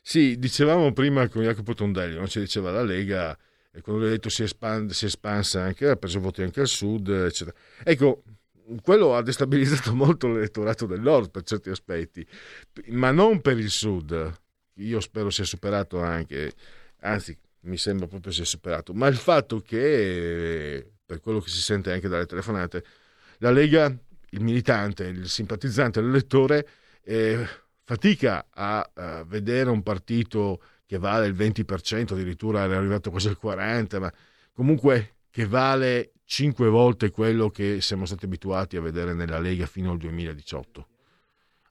Sì, 0.02 0.38
dicevamo 0.40 0.92
prima 0.94 1.28
con 1.30 1.44
Jacopo 1.44 1.74
Tondelli, 1.74 2.16
non 2.16 2.28
ci 2.28 2.40
diceva 2.40 2.72
la 2.72 2.84
Lega, 2.84 3.38
e 3.72 3.82
quando 3.82 4.02
lui 4.02 4.12
ha 4.12 4.16
detto 4.16 4.30
si, 4.30 4.44
espand- 4.44 4.92
si 4.92 5.06
è 5.06 5.08
espansa 5.08 5.62
anche, 5.62 5.88
ha 5.88 5.96
preso 5.96 6.20
voti 6.20 6.42
anche 6.42 6.60
al 6.62 6.68
sud, 6.68 7.08
eccetera. 7.10 7.56
Ecco, 7.84 8.24
quello 8.82 9.16
ha 9.16 9.22
destabilizzato 9.22 9.94
molto 9.96 10.28
l'elettorato 10.28 10.86
del 10.86 11.02
nord 11.02 11.30
per 11.30 11.44
certi 11.44 11.70
aspetti, 11.70 12.26
ma 12.88 13.12
non 13.12 13.42
per 13.42 13.58
il 13.58 13.70
sud. 13.70 14.34
Io 14.84 15.00
spero 15.00 15.30
sia 15.30 15.46
superato 15.46 16.02
anche, 16.02 16.54
anzi 17.02 17.38
mi 17.62 17.78
sembra 17.78 18.08
proprio 18.08 18.32
sia 18.32 18.46
superato, 18.46 18.94
ma 18.94 19.08
il 19.08 19.18
fatto 19.18 19.60
che, 19.62 20.94
per 21.06 21.20
quello 21.20 21.40
che 21.40 21.50
si 21.50 21.62
sente 21.62 21.92
anche 21.92 22.08
dalle 22.08 22.26
telefonate, 22.26 22.84
la 23.40 23.52
Lega, 23.52 23.86
il 23.86 24.42
militante, 24.42 25.04
il 25.06 25.30
simpatizzante, 25.30 26.02
l'elettore, 26.02 26.68
eh, 27.04 27.46
fatica 27.84 28.48
a, 28.50 28.90
a, 28.94 29.24
vedere 29.24 29.70
un 29.70 29.84
partito 29.84 30.62
che 30.86 30.98
vale 30.98 31.28
il 31.28 31.34
20%, 31.34 32.14
addirittura 32.14 32.66
è 32.66 32.74
arrivato 32.74 33.10
quasi 33.10 33.28
al 33.28 33.38
40%, 33.42 34.00
ma 34.00 34.14
comunque 34.54 35.16
che 35.30 35.46
vale 35.46 36.12
5 36.26 36.70
volte 36.70 37.10
quello 37.10 37.50
che 37.50 37.82
siamo 37.82 38.06
stati 38.06 38.26
abituati 38.26 38.78
a 38.78 38.82
vedere 38.82 39.14
nella 39.14 39.40
Lega 39.40 39.66
fino 39.66 39.92
al 39.92 39.98
2018. 39.98 40.88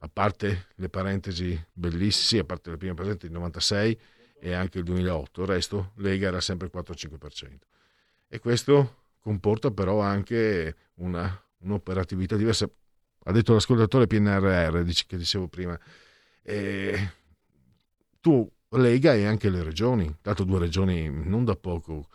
A 0.03 0.09
parte 0.09 0.69
le 0.77 0.89
parentesi 0.89 1.63
bellissime, 1.73 2.41
a 2.41 2.45
parte 2.45 2.71
le 2.71 2.77
prime 2.79 2.95
presenti 2.95 3.27
del 3.27 3.37
96 3.37 4.01
e 4.39 4.53
anche 4.55 4.79
il 4.79 4.85
2008, 4.85 5.43
il 5.43 5.47
resto 5.47 5.93
Lega 5.97 6.29
era 6.29 6.41
sempre 6.41 6.71
4-5%. 6.73 7.59
E 8.29 8.39
questo 8.39 8.97
comporta 9.21 9.71
però 9.71 10.01
anche 10.01 10.75
una, 10.95 11.43
un'operatività 11.59 12.37
diversa. 12.37 12.69
Ha 13.25 13.33
detto 13.33 13.53
l'ascoltatore 13.53 14.07
PNRR, 14.07 14.83
che 15.07 15.19
dicevo 15.19 15.49
prima, 15.49 15.79
e 16.43 17.13
tu 18.21 18.51
Lega 18.71 19.15
e 19.15 19.27
anche 19.27 19.51
le 19.51 19.63
regioni, 19.63 20.17
dato 20.23 20.45
due 20.45 20.61
regioni 20.61 21.11
non 21.11 21.45
da 21.45 21.57
poco, 21.57 22.09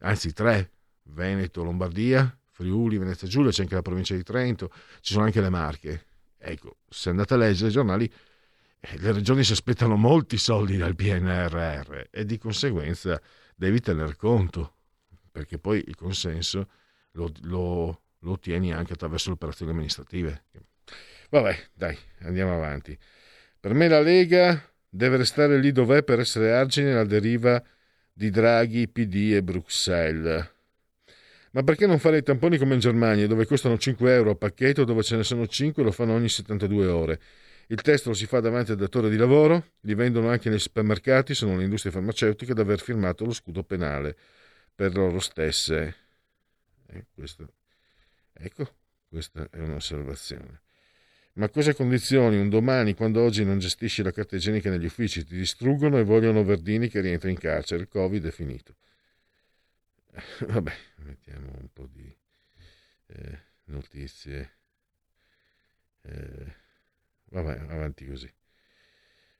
anzi 0.00 0.32
tre, 0.32 0.70
Veneto, 1.04 1.64
Lombardia, 1.64 2.38
Friuli, 2.50 2.98
Venezia 2.98 3.26
Giulia, 3.26 3.50
c'è 3.50 3.62
anche 3.62 3.74
la 3.74 3.82
provincia 3.82 4.14
di 4.14 4.22
Trento, 4.22 4.70
ci 5.00 5.14
sono 5.14 5.24
anche 5.24 5.40
le 5.40 5.48
Marche. 5.48 6.06
Ecco, 6.46 6.76
se 6.88 7.08
andate 7.08 7.34
a 7.34 7.36
leggere 7.38 7.70
i 7.70 7.72
giornali, 7.72 8.12
eh, 8.80 8.98
le 8.98 9.12
regioni 9.12 9.42
si 9.44 9.52
aspettano 9.52 9.96
molti 9.96 10.36
soldi 10.36 10.76
dal 10.76 10.94
PNRR 10.94 12.08
e 12.10 12.24
di 12.26 12.36
conseguenza 12.36 13.20
devi 13.56 13.80
tener 13.80 14.14
conto, 14.16 14.74
perché 15.32 15.58
poi 15.58 15.82
il 15.86 15.96
consenso 15.96 16.68
lo, 17.12 17.32
lo, 17.42 18.02
lo 18.18 18.30
ottieni 18.32 18.74
anche 18.74 18.92
attraverso 18.92 19.28
le 19.28 19.36
operazioni 19.36 19.72
amministrative. 19.72 20.44
Vabbè, 21.30 21.70
dai, 21.72 21.96
andiamo 22.20 22.54
avanti. 22.54 22.96
Per 23.58 23.72
me 23.72 23.88
la 23.88 24.00
Lega 24.00 24.70
deve 24.86 25.16
restare 25.16 25.58
lì 25.58 25.72
dov'è 25.72 26.02
per 26.02 26.20
essere 26.20 26.52
argine 26.52 26.92
alla 26.92 27.04
deriva 27.04 27.62
di 28.12 28.28
Draghi, 28.28 28.86
PD 28.88 29.32
e 29.32 29.42
Bruxelles. 29.42 30.53
Ma 31.54 31.62
perché 31.62 31.86
non 31.86 32.00
fare 32.00 32.18
i 32.18 32.22
tamponi 32.24 32.58
come 32.58 32.74
in 32.74 32.80
Germania, 32.80 33.28
dove 33.28 33.46
costano 33.46 33.78
5 33.78 34.12
euro 34.12 34.30
a 34.30 34.34
pacchetto, 34.34 34.82
dove 34.82 35.04
ce 35.04 35.16
ne 35.16 35.22
sono 35.22 35.46
5 35.46 35.82
e 35.82 35.84
lo 35.84 35.92
fanno 35.92 36.12
ogni 36.12 36.28
72 36.28 36.86
ore? 36.88 37.20
Il 37.68 37.80
test 37.80 38.06
lo 38.06 38.12
si 38.12 38.26
fa 38.26 38.40
davanti 38.40 38.72
al 38.72 38.76
datore 38.76 39.08
di 39.08 39.16
lavoro, 39.16 39.70
li 39.82 39.94
vendono 39.94 40.30
anche 40.30 40.50
nei 40.50 40.58
supermercati, 40.58 41.32
sono 41.32 41.56
le 41.56 41.62
industrie 41.62 41.92
farmaceutiche 41.92 42.50
ad 42.50 42.58
aver 42.58 42.80
firmato 42.80 43.24
lo 43.24 43.32
scudo 43.32 43.62
penale 43.62 44.16
per 44.74 44.96
loro 44.96 45.20
stesse. 45.20 45.94
Eh, 46.88 47.04
questo, 47.14 47.52
ecco, 48.32 48.68
questa 49.08 49.46
è 49.48 49.60
un'osservazione. 49.60 50.60
Ma 51.34 51.48
cosa 51.50 51.72
condizioni 51.72 52.36
un 52.36 52.48
domani 52.48 52.94
quando 52.94 53.22
oggi 53.22 53.44
non 53.44 53.60
gestisci 53.60 54.02
la 54.02 54.10
carta 54.10 54.34
igienica 54.34 54.70
negli 54.70 54.86
uffici? 54.86 55.24
Ti 55.24 55.36
distruggono 55.36 55.98
e 55.98 56.02
vogliono 56.02 56.42
Verdini 56.42 56.88
che 56.88 57.00
rientra 57.00 57.30
in 57.30 57.38
carcere. 57.38 57.82
Il 57.82 57.88
Covid 57.88 58.26
è 58.26 58.30
finito. 58.32 58.74
Vabbè, 60.46 60.72
mettiamo 61.04 61.50
un 61.58 61.72
po' 61.72 61.86
di 61.86 62.14
eh, 63.06 63.38
notizie. 63.64 64.58
Eh, 66.02 66.56
vabbè, 67.26 67.58
avanti 67.72 68.06
così. 68.06 68.32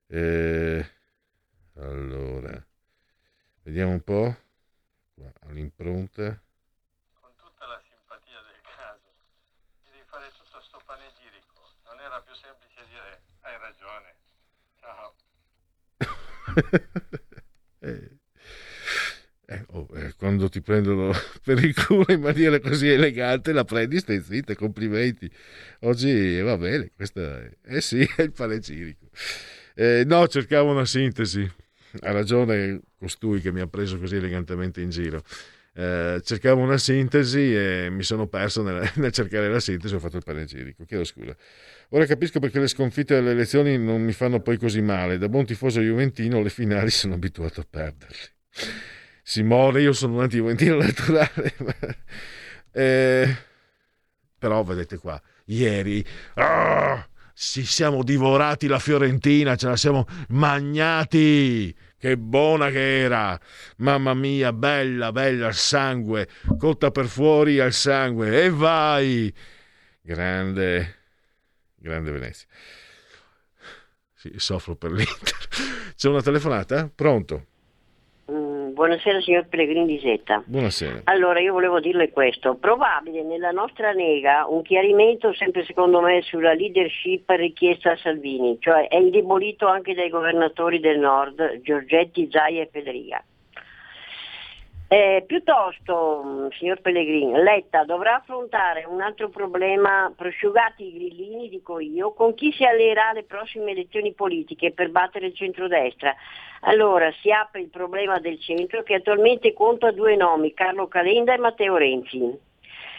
Eh, 0.07 0.91
allora, 1.75 2.65
vediamo 3.63 3.93
un 3.93 4.03
po'. 4.03 4.37
Qua, 5.15 5.33
all'impronta. 5.43 6.43
Con 7.21 7.35
tutta 7.37 7.67
la 7.67 7.81
simpatia 7.87 8.41
del 8.43 8.61
caso, 8.63 9.15
devi 9.85 10.03
fare 10.07 10.31
tutto 10.37 10.61
sto 10.61 10.81
panegirico. 10.85 11.75
Non 11.85 12.01
era 12.01 12.21
più 12.23 12.35
semplice 12.35 12.87
dire 12.89 13.23
hai 13.41 13.59
ragione. 13.59 14.15
Ciao. 14.81 15.15
eh. 17.81 18.14
Eh, 19.55 19.65
oh, 19.71 19.89
eh, 19.95 20.15
quando 20.17 20.49
ti 20.49 20.61
prendono 20.61 21.13
per 21.45 21.63
il 21.63 21.75
culo 21.75 22.07
in 22.09 22.21
maniera 22.21 22.59
così 22.59 22.89
elegante, 22.89 23.53
la 23.53 23.65
prendi, 23.65 23.99
stai 23.99 24.21
zitta, 24.21 24.55
complimenti. 24.57 25.31
Oggi 25.81 26.41
va 26.41 26.57
bene, 26.57 26.91
questa 26.95 27.41
è, 27.41 27.51
eh 27.65 27.81
sì, 27.81 28.01
è 28.17 28.23
il 28.23 28.33
panegirico. 28.33 29.07
Eh, 29.75 30.03
no, 30.05 30.27
cercavo 30.27 30.73
una 30.73 30.85
sintesi. 30.85 31.49
Ha 32.01 32.11
ragione 32.11 32.81
costui 32.99 33.41
che 33.41 33.53
mi 33.53 33.61
ha 33.61 33.69
preso 33.69 33.99
così 33.99 34.17
elegantemente 34.17 34.81
in 34.81 34.91
giro. 34.91 35.23
Eh, 35.77 36.21
cercavo 36.25 36.61
una 36.61 36.79
sintesi 36.79 37.55
e 37.55 37.89
mi 37.91 38.03
sono 38.03 38.27
perso 38.27 38.63
nel, 38.63 38.91
nel 38.97 39.13
cercare 39.13 39.49
la 39.49 39.61
sintesi 39.61 39.95
ho 39.95 40.01
fatto 40.01 40.17
il 40.17 40.25
panegirico. 40.25 40.85
Chiedo 40.85 41.05
scusa. 41.05 41.37
Ora 41.91 42.07
capisco 42.07 42.41
perché 42.41 42.59
le 42.59 42.67
sconfitte 42.67 43.17
alle 43.17 43.31
elezioni 43.31 43.79
non 43.79 44.03
mi 44.03 44.13
fanno 44.13 44.41
poi 44.41 44.57
così 44.59 44.81
male. 44.81 45.19
Da 45.19 45.29
buon 45.29 45.45
tifoso 45.45 45.81
juventino 45.81 46.43
le 46.43 46.51
finali 46.51 46.91
sono 46.91 47.15
abituato 47.15 47.61
a 47.61 47.67
perderle 47.69 48.33
Simone, 49.27 49.81
io 49.81 49.95
sono 49.95 50.17
un 50.17 50.21
anti-juventino 50.21 50.77
naturale. 50.77 51.55
eh, 52.73 53.37
però 54.39 54.63
vedete 54.63 54.99
qua, 54.99 55.21
ieri 55.47 56.05
oh, 56.35 57.07
ci 57.33 57.65
siamo 57.65 58.03
divorati 58.03 58.67
la 58.67 58.79
Fiorentina, 58.79 59.57
ce 59.57 59.69
la 59.69 59.77
siamo 59.77 60.07
magnati. 60.29 61.75
Che 61.97 62.19
buona 62.19 62.69
che 62.69 63.01
era! 63.01 63.41
Mamma 63.79 64.13
mia, 64.13 64.53
bella, 64.53 65.11
bella 65.11 65.47
al 65.47 65.55
sangue, 65.55 66.29
cotta 66.59 66.91
per 66.91 67.07
fuori 67.07 67.61
al 67.61 67.73
sangue, 67.73 68.45
e 68.45 68.51
vai! 68.51 69.35
Grande, 70.03 70.97
grande 71.77 72.11
Venezia. 72.11 72.47
Sì, 74.13 74.33
soffro 74.37 74.77
per 74.77 74.93
l'Inter. 74.93 75.49
C'è 75.97 76.09
una 76.11 76.21
telefonata? 76.21 76.91
Pronto? 76.95 77.47
Buonasera 78.85 79.23
signor 79.23 79.47
Pellegrini 79.49 79.87
di 79.87 79.99
Setta. 79.99 80.43
Buonasera. 80.45 81.01
Allora 81.05 81.41
io 81.41 81.55
volevo 81.55 81.81
dirle 81.81 82.11
questo, 82.11 82.57
probabile 82.57 83.23
nella 83.23 83.51
nostra 83.51 83.93
Lega 83.93 84.45
un 84.47 84.61
chiarimento 84.61 85.33
sempre 85.33 85.65
secondo 85.65 86.03
me 86.03 86.21
sulla 86.21 86.53
leadership 86.53 87.27
richiesta 87.31 87.93
a 87.93 87.97
Salvini, 87.97 88.59
cioè 88.61 88.89
è 88.89 88.97
indebolito 88.97 89.67
anche 89.69 89.95
dai 89.95 90.11
governatori 90.11 90.81
del 90.81 90.99
nord, 90.99 91.63
Giorgetti, 91.63 92.29
Zaia 92.31 92.61
e 92.61 92.69
Federica. 92.71 93.25
Eh, 94.87 95.25
piuttosto, 95.27 96.51
signor 96.53 96.81
Pellegrini, 96.81 97.33
Letta 97.43 97.85
dovrà 97.85 98.17
affrontare 98.17 98.85
un 98.85 99.01
altro 99.01 99.29
problema, 99.29 100.13
prosciugati 100.15 100.87
i 100.87 100.93
grillini, 100.93 101.49
dico 101.49 101.81
io, 101.81 102.13
con 102.13 102.35
chi 102.35 102.53
si 102.53 102.65
alleerà 102.65 103.09
alle 103.09 103.25
prossime 103.25 103.71
elezioni 103.71 104.13
politiche 104.13 104.73
per 104.73 104.91
battere 104.91 105.27
il 105.27 105.35
centrodestra. 105.35 106.15
Allora 106.61 107.11
si 107.23 107.31
apre 107.33 107.63
il 107.63 107.71
problema 107.71 108.19
del 108.19 108.39
centro 108.41 108.83
che 108.83 108.95
attualmente 108.95 109.53
conta 109.53 109.91
due 109.91 110.17
nomi, 110.17 110.55
Carlo 110.55 110.87
Calenda 110.87 111.35
e 111.35 111.39
Matteo 111.39 111.77
Renzi. 111.77 112.39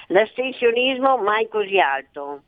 L'astensionismo 0.07 1.18
mai 1.18 1.48
così 1.48 1.80
alto. 1.80 2.41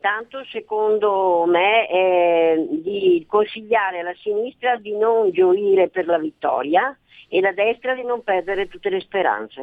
Tanto 0.00 0.42
secondo 0.50 1.44
me 1.46 1.86
è 1.86 2.54
di 2.68 3.24
consigliare 3.28 4.00
alla 4.00 4.14
sinistra 4.14 4.76
di 4.76 4.96
non 4.96 5.30
gioire 5.30 5.88
per 5.88 6.06
la 6.06 6.18
vittoria 6.18 6.96
e 7.28 7.40
la 7.42 7.52
destra 7.52 7.94
di 7.94 8.02
non 8.02 8.22
perdere 8.22 8.66
tutte 8.66 8.88
le 8.88 9.00
speranze. 9.00 9.60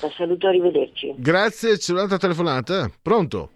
La 0.00 0.08
saluto, 0.10 0.46
arrivederci. 0.46 1.14
Grazie, 1.18 1.76
c'è 1.76 1.92
un'altra 1.92 2.16
telefonata. 2.16 2.88
Pronto? 3.02 3.50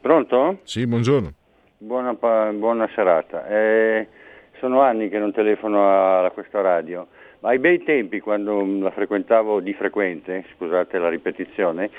Pronto? 0.00 0.58
Sì, 0.64 0.86
buongiorno. 0.86 1.32
Buona, 1.78 2.12
buona 2.12 2.88
serata. 2.94 3.46
Eh, 3.46 4.08
sono 4.58 4.80
anni 4.80 5.08
che 5.08 5.18
non 5.18 5.32
telefono 5.32 6.24
a 6.24 6.30
questa 6.32 6.60
radio, 6.60 7.06
ai 7.42 7.58
bei 7.58 7.82
tempi, 7.82 8.20
quando 8.20 8.64
la 8.80 8.90
frequentavo 8.90 9.60
di 9.60 9.72
frequente, 9.72 10.44
scusate 10.54 10.98
la 10.98 11.08
ripetizione, 11.08 11.90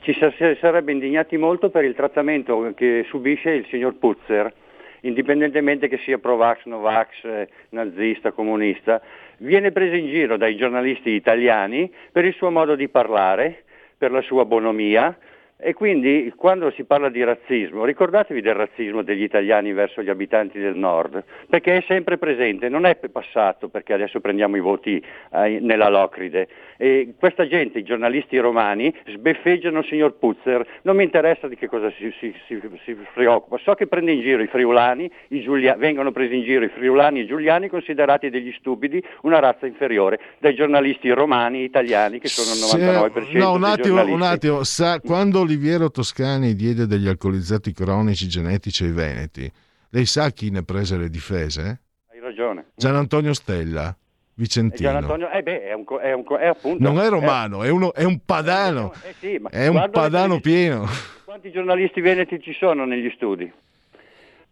ci 0.00 0.14
sarebbe 0.14 0.92
indignati 0.92 1.36
molto 1.36 1.68
per 1.70 1.84
il 1.84 1.94
trattamento 1.94 2.72
che 2.74 3.04
subisce 3.08 3.50
il 3.50 3.66
signor 3.66 3.96
Puzzer, 3.96 4.52
indipendentemente 5.00 5.88
che 5.88 5.98
sia 5.98 6.18
pro-vax, 6.18 6.64
no-vax, 6.64 7.46
nazista, 7.70 8.32
comunista, 8.32 9.00
viene 9.38 9.70
preso 9.70 9.94
in 9.94 10.08
giro 10.08 10.36
dai 10.36 10.56
giornalisti 10.56 11.10
italiani 11.10 11.92
per 12.10 12.24
il 12.24 12.34
suo 12.34 12.50
modo 12.50 12.74
di 12.74 12.88
parlare, 12.88 13.64
per 13.98 14.10
la 14.10 14.22
sua 14.22 14.44
bonomia, 14.44 15.16
E 15.58 15.72
quindi 15.72 16.30
quando 16.36 16.70
si 16.70 16.84
parla 16.84 17.08
di 17.08 17.24
razzismo, 17.24 17.86
ricordatevi 17.86 18.42
del 18.42 18.52
razzismo 18.52 19.00
degli 19.02 19.22
italiani 19.22 19.72
verso 19.72 20.02
gli 20.02 20.10
abitanti 20.10 20.58
del 20.58 20.76
nord, 20.76 21.24
perché 21.48 21.78
è 21.78 21.84
sempre 21.88 22.18
presente, 22.18 22.68
non 22.68 22.84
è 22.84 22.94
passato 22.96 23.68
perché 23.68 23.94
adesso 23.94 24.20
prendiamo 24.20 24.56
i 24.56 24.60
voti 24.60 25.02
eh, 25.32 25.58
nella 25.60 25.88
Locride. 25.88 26.46
E 26.76 27.14
questa 27.18 27.46
gente, 27.46 27.78
i 27.78 27.84
giornalisti 27.84 28.36
romani, 28.36 28.94
sbeffeggiano 29.06 29.78
il 29.78 29.86
signor 29.86 30.16
Puzzer, 30.18 30.66
non 30.82 30.94
mi 30.94 31.04
interessa 31.04 31.48
di 31.48 31.56
che 31.56 31.68
cosa 31.68 31.90
si, 31.96 32.12
si, 32.20 32.34
si, 32.46 32.60
si 32.84 32.96
preoccupa, 33.14 33.56
so 33.56 33.72
che 33.72 33.86
prende 33.86 34.12
in 34.12 34.20
giro 34.20 34.42
i 34.42 34.48
friulani, 34.48 35.10
i 35.28 35.40
giulia- 35.40 35.76
vengono 35.76 36.12
presi 36.12 36.36
in 36.36 36.42
giro 36.42 36.66
i 36.66 36.68
friulani 36.68 37.20
e 37.20 37.22
i 37.22 37.26
giuliani 37.26 37.70
considerati 37.70 38.28
degli 38.28 38.52
stupidi, 38.58 39.02
una 39.22 39.38
razza 39.38 39.64
inferiore 39.64 40.20
dai 40.38 40.54
giornalisti 40.54 41.08
romani 41.12 41.60
e 41.60 41.64
italiani 41.64 42.18
che 42.18 42.28
sono 42.28 42.52
il 42.52 42.84
99% 42.84 43.38
no, 43.38 43.52
un 43.52 43.64
attimo, 43.64 44.04
un 44.04 44.22
attimo. 44.22 44.62
Sa, 44.62 45.00
quando 45.00 45.45
Oliviero 45.46 45.92
Toscani 45.92 46.56
diede 46.56 46.86
degli 46.86 47.06
alcolizzati 47.06 47.72
cronici 47.72 48.26
genetici 48.26 48.82
ai 48.82 48.90
veneti, 48.90 49.50
lei 49.90 50.04
sa 50.04 50.30
chi 50.30 50.50
ne 50.50 50.64
prese 50.64 50.96
le 50.96 51.08
difese? 51.08 51.80
Hai 52.10 52.18
ragione. 52.18 52.72
Gian 52.74 52.96
Antonio 52.96 53.32
Stella, 53.32 53.96
Vicentino. 54.34 54.90
Gian 54.90 55.02
Antonio, 55.02 55.30
eh 55.30 55.42
beh, 55.44 55.62
è, 55.68 55.72
un, 55.72 55.84
è, 56.02 56.12
un, 56.12 56.24
è 56.36 56.46
appunto... 56.46 56.82
Non 56.82 56.98
è 56.98 57.04
eh, 57.04 57.08
romano, 57.08 57.62
è, 57.62 57.68
uno- 57.68 57.94
è 57.94 58.02
un 58.02 58.18
padano. 58.24 58.92
eh 59.04 59.14
sì, 59.20 59.38
ma 59.38 59.48
È 59.50 59.68
un 59.68 59.88
padano 59.92 60.40
pieno. 60.40 60.84
Quanti 61.24 61.52
giornalisti 61.52 62.00
veneti 62.00 62.40
ci 62.42 62.52
sono 62.52 62.84
negli 62.84 63.10
studi? 63.14 63.50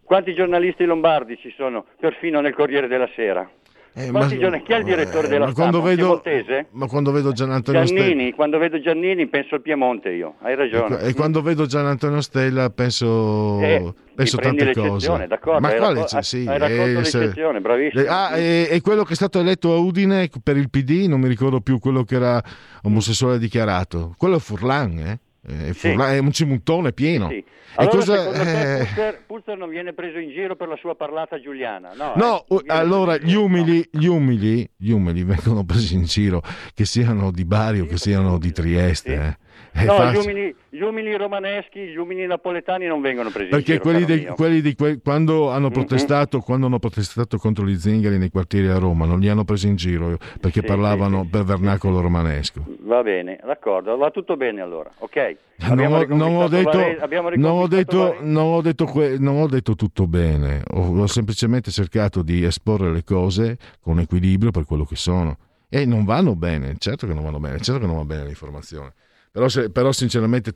Quanti 0.04 0.32
giornalisti 0.32 0.84
lombardi 0.84 1.36
ci 1.38 1.52
sono, 1.56 1.86
perfino 1.98 2.40
nel 2.40 2.54
Corriere 2.54 2.86
della 2.86 3.08
Sera? 3.16 3.50
Eh, 3.96 4.10
giorna- 4.10 4.58
Chi 4.58 4.72
è 4.72 4.76
il 4.78 4.84
direttore 4.84 5.26
eh, 5.26 5.30
della 5.30 5.44
ma 5.46 5.52
stampa? 5.52 5.70
quando 5.70 5.82
vedo, 5.82 6.20
piemontese? 6.20 6.66
ma 6.72 6.86
quando 6.88 7.12
vedo 7.12 7.32
Gian 7.32 7.50
Antonio 7.52 7.86
Stella 7.86 8.30
quando 8.34 8.58
vedo 8.58 8.80
Giannini 8.80 9.28
penso 9.28 9.54
al 9.54 9.62
Piemonte 9.62 10.10
io, 10.10 10.34
hai 10.42 10.56
ragione. 10.56 10.98
e 11.00 11.14
quando 11.14 11.42
vedo 11.42 11.66
Gian 11.66 11.86
Antonio 11.86 12.20
Stella 12.20 12.70
penso, 12.70 13.60
Eh, 13.60 13.92
penso 14.14 14.36
tante 14.38 14.72
cose. 14.72 15.26
d'accordo, 15.28 15.60
Ma 15.60 15.68
quale 15.74 15.94
racco- 15.94 16.06
c'è? 16.06 16.22
Sì, 16.22 16.44
hai 16.48 16.58
raccolto 16.58 16.98
eh, 17.00 17.04
se- 17.04 17.18
l'eccezione, 17.20 17.60
bravissimo. 17.60 18.04
Ah, 18.08 18.30
è, 18.30 18.68
è 18.68 18.80
quello 18.80 19.04
che 19.04 19.12
è 19.12 19.16
stato 19.16 19.38
eletto 19.38 19.72
a 19.72 19.76
Udine 19.76 20.28
per 20.42 20.56
il 20.56 20.70
PD, 20.70 21.06
non 21.06 21.20
mi 21.20 21.28
ricordo 21.28 21.60
più 21.60 21.78
quello 21.78 22.02
che 22.02 22.16
era 22.16 22.42
omosessuale 22.82 23.38
dichiarato. 23.38 24.14
Quello 24.16 24.36
è 24.36 24.40
Furlan, 24.40 24.98
eh? 24.98 25.18
È, 25.46 25.72
Furlan, 25.72 26.12
è 26.14 26.18
un 26.18 26.32
cimuntone 26.32 26.92
pieno. 26.92 27.28
Sì. 27.28 27.34
E 27.36 27.44
Allora, 27.76 27.96
cosa- 27.96 28.30
te 28.30 28.40
eh, 28.40 28.76
Pulitzer, 28.78 29.22
Pulitzer 29.26 29.56
non 29.56 29.68
viene 29.68 29.92
preso 29.92 30.18
in 30.18 30.30
giro 30.30 30.54
per 30.56 30.68
la 30.68 30.76
sua 30.76 30.94
parlata 30.94 31.40
giuliana? 31.40 31.90
No, 31.94 32.12
No, 32.16 32.44
eh, 32.46 32.64
allora 32.68 33.16
gli 33.18 33.34
umili, 33.34 33.86
gli 33.90 34.06
umili, 34.06 34.68
gli 34.76 34.90
umili 34.92 35.24
vengono 35.24 35.64
presi 35.64 35.94
in 35.94 36.04
giro, 36.04 36.40
che 36.72 36.84
siano 36.84 37.30
di 37.32 37.44
Bari 37.44 37.80
o 37.80 37.86
che 37.86 37.96
siano 37.96 38.38
di 38.38 38.52
Trieste. 38.52 39.38
No, 39.76 40.12
gli 40.12 40.16
umili, 40.16 40.55
gli 40.68 40.80
umili 40.80 41.16
romaneschi, 41.16 41.80
gli 41.80 41.96
umili 41.96 42.26
napoletani 42.26 42.86
non 42.86 43.01
vengono 43.01 43.30
presi 43.30 43.46
in 43.51 43.56
Perché 43.56 43.72
giro. 43.72 43.82
quelli, 43.82 44.05
dei-. 44.05 44.20
Mm-hmm. 44.22 44.34
quelli 44.34 44.60
di 44.60 44.74
que- 44.76 45.01
quando, 45.02 45.51
hanno 45.51 45.70
protestato, 45.70 46.38
quando 46.40 46.66
hanno 46.66 46.78
protestato 46.78 47.38
contro 47.38 47.66
gli 47.66 47.76
zingari 47.76 48.16
nei 48.16 48.30
quartieri 48.30 48.68
a 48.68 48.78
Roma, 48.78 49.05
non 49.05 49.18
li 49.18 49.28
hanno 49.28 49.44
presi 49.44 49.66
in 49.66 49.74
giro 49.74 50.16
perché 50.40 50.60
Sì, 50.60 50.66
parlavano 50.66 51.26
per 51.28 51.42
vernacolo 51.42 52.01
romanesco. 52.01 52.64
Va 52.82 53.02
bene, 53.02 53.38
d'accordo, 53.44 53.96
va 53.96 54.10
tutto 54.12 54.36
bene 54.36 54.60
allora, 54.60 54.90
ok. 54.98 55.36
Non 55.68 55.92
ho, 55.92 56.05
non 56.06 56.36
ho 56.36 56.48
detto, 56.48 56.78
Vare- 56.78 57.36
non 57.36 57.51
ho 57.59 57.66
detto- 57.66 58.16
non 58.20 58.44
ho 58.55 58.60
detto 58.62 58.84
que- 58.86 59.16
non 59.18 59.36
ho 59.40 59.46
detto 59.48 59.74
tutto 59.74 60.06
bene, 60.06 60.62
ho, 60.70 61.01
ho 61.01 61.06
semplicemente 61.09 61.72
cercato 61.72 62.22
di 62.22 62.44
esporre 62.44 62.92
le 62.92 63.02
cose 63.02 63.59
con 63.80 63.98
equilibrio 63.98 64.52
per 64.52 64.64
quello 64.66 64.84
che 64.84 64.96
sono. 64.96 65.36
E 65.68 65.84
non 65.84 66.05
vanno 66.05 66.36
bene, 66.36 66.76
certo 66.78 67.09
che 67.09 67.12
non 67.14 67.24
vanno 67.24 67.40
bene, 67.40 67.59
certo 67.59 67.80
che 67.80 67.86
non 67.86 67.96
va 67.96 68.05
bene 68.05 68.26
l'informazione. 68.26 68.92
Però, 69.35 69.48
se- 69.48 69.69
però 69.69 69.90
sinceramente 69.90 70.52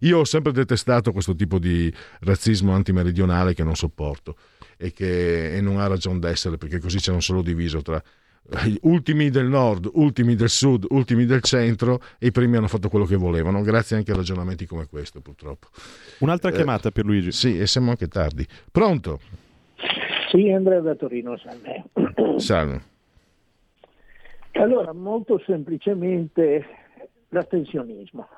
io 0.00 0.18
ho 0.18 0.24
sempre 0.24 0.52
detestato 0.52 1.12
questo 1.12 1.34
tipo 1.34 1.58
di 1.58 1.90
razzismo 2.20 2.72
antimeridionale 2.74 3.54
che 3.54 3.64
non 3.64 3.74
sopporto 3.74 4.36
e 4.76 4.92
che 4.92 5.56
e 5.56 5.62
non 5.62 5.78
ha 5.80 5.86
ragione 5.86 6.18
d'essere 6.18 6.58
perché 6.58 6.78
così 6.78 6.98
c'è 6.98 7.10
un 7.10 7.22
solo 7.22 7.40
diviso 7.40 7.80
tra 7.80 8.02
gli 8.66 8.76
ultimi 8.82 9.30
del 9.30 9.46
nord, 9.46 9.88
ultimi 9.94 10.34
del 10.34 10.50
sud, 10.50 10.84
ultimi 10.90 11.24
del 11.24 11.40
centro 11.40 12.02
e 12.18 12.26
i 12.26 12.30
primi 12.30 12.58
hanno 12.58 12.68
fatto 12.68 12.90
quello 12.90 13.06
che 13.06 13.16
volevano, 13.16 13.62
grazie 13.62 13.96
anche 13.96 14.12
a 14.12 14.16
ragionamenti 14.16 14.66
come 14.66 14.86
questo 14.86 15.22
purtroppo. 15.22 15.68
Un'altra 16.18 16.50
Eh, 16.50 16.52
chiamata 16.52 16.90
per 16.90 17.06
Luigi. 17.06 17.32
Sì, 17.32 17.58
e 17.58 17.66
siamo 17.66 17.88
anche 17.88 18.08
tardi. 18.08 18.46
Pronto? 18.70 19.20
Sì, 20.30 20.50
Andrea 20.50 20.80
da 20.80 20.94
Torino, 20.96 21.34
salve. 21.38 21.84
Salve. 22.36 22.80
Allora, 24.52 24.92
molto 24.92 25.40
semplicemente 25.46 26.66
l'astensionismo. 27.28 28.28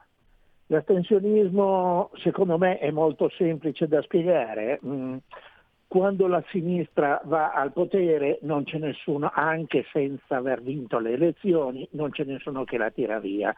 L'astensionismo, 0.66 2.10
secondo 2.14 2.56
me, 2.56 2.78
è 2.78 2.90
molto 2.90 3.28
semplice 3.30 3.88
da 3.88 4.00
spiegare. 4.02 4.80
Mm, 4.84 5.16
Quando 5.90 6.28
la 6.28 6.40
sinistra 6.50 7.20
va 7.24 7.52
al 7.52 7.72
potere 7.72 8.38
non 8.42 8.62
c'è 8.62 8.78
nessuno, 8.78 9.28
anche 9.34 9.84
senza 9.90 10.36
aver 10.36 10.62
vinto 10.62 11.00
le 11.00 11.14
elezioni, 11.14 11.84
non 11.92 12.10
c'è 12.10 12.22
nessuno 12.22 12.62
che 12.62 12.78
la 12.78 12.90
tira 12.90 13.18
via. 13.18 13.52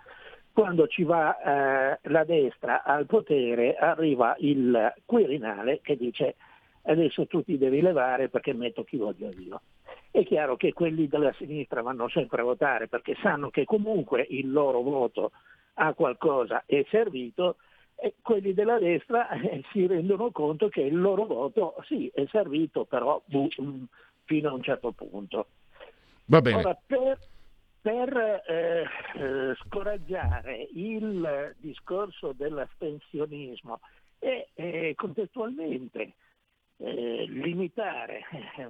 Quando 0.51 0.87
ci 0.87 1.03
va 1.03 1.37
eh, 1.37 1.99
la 2.05 2.25
destra 2.25 2.85
al 2.85 3.05
potere 3.05 3.75
arriva 3.75 4.35
il 4.39 4.95
Quirinale 5.05 5.81
che 5.83 5.97
dice 5.97 6.37
adesso 6.83 7.27
tu 7.27 7.43
ti 7.43 7.59
devi 7.59 7.81
levare 7.81 8.29
perché 8.29 8.53
metto 8.53 8.85
chi 8.85 8.97
voglio 8.97 9.31
io. 9.39 9.61
È 10.11 10.25
chiaro 10.25 10.57
che 10.57 10.73
quelli 10.73 11.09
della 11.09 11.33
sinistra 11.35 11.83
vanno 11.83 12.09
sempre 12.09 12.43
a 12.43 12.45
votare 12.45 12.89
perché 12.89 13.17
sanno 13.23 13.51
che 13.51 13.65
comunque 13.65 14.27
il 14.29 14.51
loro 14.51 14.83
voto 14.83 15.33
a 15.75 15.95
qualcosa 15.95 16.65
è 16.67 16.85
servito 16.91 17.57
e 17.95 18.15
quelli 18.21 18.53
della 18.53 18.79
destra 18.79 19.29
eh, 19.31 19.63
si 19.71 19.87
rendono 19.87 20.31
conto 20.31 20.69
che 20.69 20.81
il 20.83 21.01
loro 21.01 21.25
voto 21.25 21.77
sì 21.87 22.11
è 22.13 22.27
servito 22.31 22.85
però 22.85 23.23
bu- 23.25 23.49
mm, 23.61 23.85
fino 24.25 24.49
a 24.49 24.53
un 24.53 24.63
certo 24.63 24.93
punto. 24.93 25.47
Va 26.27 26.41
bene. 26.41 26.59
Ora, 26.59 26.79
per, 26.87 27.19
per, 27.81 28.43
eh, 28.47 28.85
eh, 29.15 29.55
scoraggiare 29.67 30.69
il 30.75 31.55
discorso 31.59 32.33
dell'astensionismo 32.33 33.81
e 34.19 34.49
eh, 34.55 34.95
contestualmente 34.97 36.13
eh, 36.83 37.27
limitare, 37.29 38.23
eh, 38.57 38.69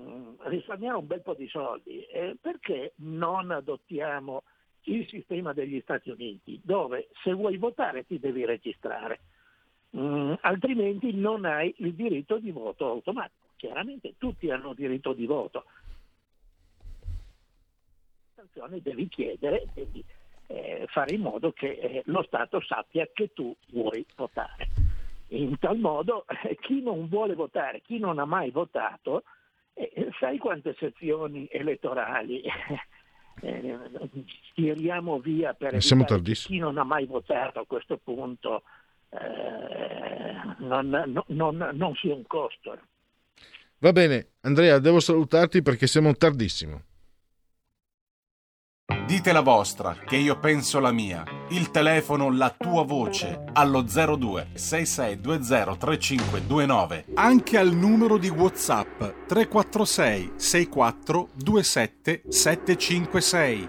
risparmiare 0.49 0.97
un 0.97 1.07
bel 1.07 1.23
po' 1.23 1.35
di 1.35 1.49
soldi, 1.49 2.05
eh, 2.07 2.37
perché 2.41 2.93
non 2.97 3.51
adottiamo 3.51 4.43
il 4.85 5.07
sistema 5.09 5.53
degli 5.53 5.81
Stati 5.81 6.11
Uniti, 6.11 6.61
dove 6.63 7.09
se 7.23 7.33
vuoi 7.33 7.57
votare 7.57 8.05
ti 8.05 8.19
devi 8.19 8.45
registrare, 8.45 9.21
Mm, 9.95 10.33
altrimenti 10.41 11.13
non 11.13 11.45
hai 11.45 11.75
il 11.79 11.93
diritto 11.95 12.39
di 12.39 12.51
voto 12.51 12.89
automatico. 12.89 13.49
Chiaramente 13.57 14.15
tutti 14.17 14.51
hanno 14.51 14.73
diritto 14.73 15.13
di 15.13 15.27
voto. 15.27 15.65
Devi 18.81 19.09
chiedere, 19.09 19.67
devi 19.73 20.03
eh, 20.49 20.87
fare 20.89 21.15
in 21.15 21.21
modo 21.21 21.53
che 21.53 21.71
eh, 21.71 22.03
lo 22.07 22.23
Stato 22.23 22.61
sappia 22.61 23.07
che 23.13 23.33
tu 23.33 23.55
vuoi 23.69 24.05
votare. 24.17 24.71
In 25.33 25.59
tal 25.59 25.79
modo 25.79 26.25
eh, 26.45 26.57
chi 26.61 26.83
non 26.83 27.09
vuole 27.09 27.35
votare, 27.35 27.81
chi 27.81 27.99
non 27.99 28.19
ha 28.19 28.25
mai 28.27 28.51
votato, 28.51 29.25
eh, 29.75 30.09
sai 30.21 30.37
quante 30.39 30.75
sezioni 30.79 31.49
elettorali 31.51 32.43
eh, 33.41 33.79
tiriamo 34.55 35.19
via 35.21 35.55
per 35.55 35.73
chi 36.49 36.59
non 36.59 36.77
ha 36.77 36.85
mai 36.85 37.07
votato 37.07 37.61
a 37.61 37.65
questo 37.67 37.97
punto 37.97 38.63
eh, 39.09 40.35
non, 40.59 40.89
non- 40.89 41.25
non- 41.29 41.71
non 41.73 41.95
sia 41.95 42.15
un 42.15 42.27
costo. 42.27 42.79
Va 43.79 43.93
bene, 43.93 44.33
Andrea, 44.43 44.79
devo 44.79 45.01
salutarti 45.01 45.63
perché 45.63 45.87
siamo 45.87 46.15
tardissimo. 46.15 46.83
Dite 49.13 49.33
la 49.33 49.43
vostra, 49.43 49.95
che 49.95 50.17
io 50.17 50.39
penso 50.39 50.81
la 50.81 50.91
mia. 50.91 51.23
Il 51.51 51.71
telefono, 51.71 52.33
la 52.33 52.49
tua 52.49 52.83
voce, 52.83 53.45
allo 53.53 53.83
02 53.83 54.53
6620 54.55 55.77
3529. 55.77 57.05
Anche 57.17 57.59
al 57.59 57.75
numero 57.75 58.17
di 58.17 58.31
WhatsApp 58.31 59.03
346 59.27 60.33
64 60.37 61.29
27 61.35 62.23
756. 62.27 63.69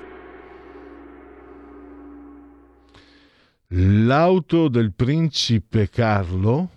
L'auto 3.67 4.69
del 4.69 4.93
principe 4.93 5.89
Carlo 5.89 6.69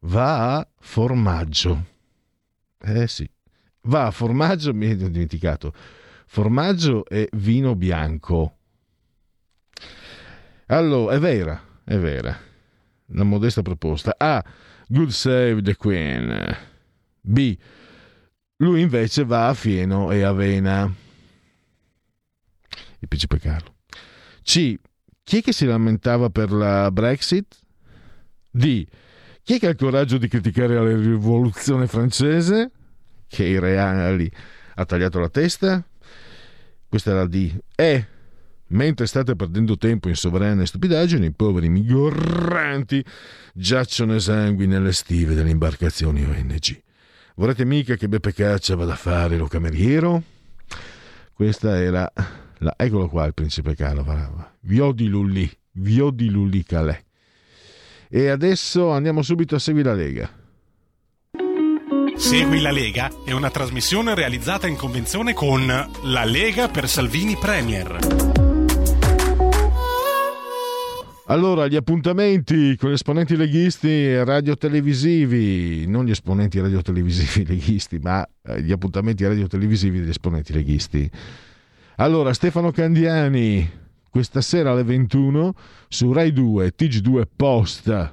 va 0.00 0.56
a 0.56 0.68
formaggio. 0.80 1.84
Eh 2.80 3.06
sì, 3.06 3.30
va 3.82 4.06
a 4.06 4.10
formaggio, 4.10 4.74
mi 4.74 4.86
ero 4.86 5.06
dimenticato. 5.06 6.02
Formaggio 6.34 7.06
e 7.06 7.28
vino 7.34 7.76
bianco. 7.76 8.56
Allora, 10.66 11.14
è 11.14 11.20
vera, 11.20 11.64
è 11.84 11.96
vera. 11.96 12.36
Una 13.06 13.22
modesta 13.22 13.62
proposta. 13.62 14.16
A. 14.18 14.44
Good 14.88 15.10
save 15.10 15.62
the 15.62 15.76
Queen. 15.76 16.56
B. 17.20 17.56
Lui 18.56 18.80
invece 18.80 19.24
va 19.24 19.46
a 19.46 19.54
fieno 19.54 20.10
e 20.10 20.22
avena. 20.22 20.92
Il 22.98 23.06
principe 23.06 23.38
Carlo. 23.38 23.76
C. 24.42 24.74
Chi 25.22 25.38
è 25.38 25.40
che 25.40 25.52
si 25.52 25.66
lamentava 25.66 26.30
per 26.30 26.50
la 26.50 26.90
Brexit? 26.90 27.56
D. 28.50 28.84
Chi 29.44 29.54
è 29.54 29.58
che 29.60 29.68
ha 29.68 29.70
il 29.70 29.76
coraggio 29.76 30.18
di 30.18 30.26
criticare 30.26 30.74
la 30.74 30.96
rivoluzione 30.96 31.86
francese? 31.86 32.72
Che 33.28 33.44
i 33.44 33.60
reali 33.60 34.28
ha 34.74 34.84
tagliato 34.84 35.20
la 35.20 35.28
testa? 35.28 35.86
Questa 36.94 37.10
è 37.10 37.14
la 37.14 37.26
D. 37.26 37.58
E. 37.74 38.06
Mentre 38.68 39.06
state 39.06 39.34
perdendo 39.34 39.76
tempo 39.76 40.08
in 40.08 40.14
sovrane 40.14 40.64
stupidaggini, 40.64 41.26
i 41.26 41.32
poveri 41.32 41.68
migranti 41.68 43.04
giacciono 43.52 44.14
esangui 44.14 44.68
nelle 44.68 44.92
stive 44.92 45.34
delle 45.34 45.50
imbarcazioni 45.50 46.22
ONG. 46.22 46.82
Vorrete 47.34 47.64
mica 47.64 47.96
che 47.96 48.08
Beppe 48.08 48.32
Caccia 48.32 48.76
vada 48.76 48.92
a 48.92 48.96
fare 48.96 49.36
lo 49.36 49.48
cameriero? 49.48 50.22
Questa 51.32 51.76
era 51.82 52.08
la, 52.58 52.74
eccolo 52.76 53.08
qua 53.08 53.24
il 53.24 53.34
principe 53.34 53.74
Calava. 53.74 54.56
Vio 54.60 54.92
di 54.92 55.08
Lulli, 55.08 55.50
Vio 55.72 56.10
di 56.10 56.30
Lulli 56.30 56.62
Calais. 56.62 57.02
E 58.08 58.28
adesso 58.28 58.92
andiamo 58.92 59.22
subito 59.22 59.56
a 59.56 59.58
Segui 59.58 59.82
la 59.82 59.94
Lega. 59.94 60.43
Segui 62.16 62.60
la 62.60 62.70
Lega 62.70 63.10
è 63.24 63.32
una 63.32 63.50
trasmissione 63.50 64.14
realizzata 64.14 64.66
in 64.66 64.76
convenzione 64.76 65.34
con 65.34 65.66
La 65.66 66.24
Lega 66.24 66.68
per 66.68 66.88
Salvini 66.88 67.36
Premier. 67.36 67.98
Allora, 71.26 71.66
gli 71.66 71.74
appuntamenti 71.74 72.76
con 72.76 72.90
gli 72.90 72.94
esponenti 72.94 73.36
leghisti 73.36 74.22
radiotelevisivi, 74.22 75.86
non 75.86 76.04
gli 76.04 76.10
esponenti 76.10 76.60
radiotelevisivi 76.60 77.44
leghisti, 77.50 77.98
ma 77.98 78.26
eh, 78.42 78.62
gli 78.62 78.72
appuntamenti 78.72 79.24
radiotelevisivi 79.24 79.98
degli 79.98 80.10
esponenti 80.10 80.52
leghisti. 80.52 81.10
Allora, 81.96 82.32
Stefano 82.32 82.70
Candiani, 82.70 83.68
questa 84.08 84.40
sera 84.40 84.70
alle 84.70 84.84
21 84.84 85.54
su 85.88 86.12
Rai 86.12 86.32
2, 86.32 86.72
TG2 86.76 87.22
Post, 87.34 88.12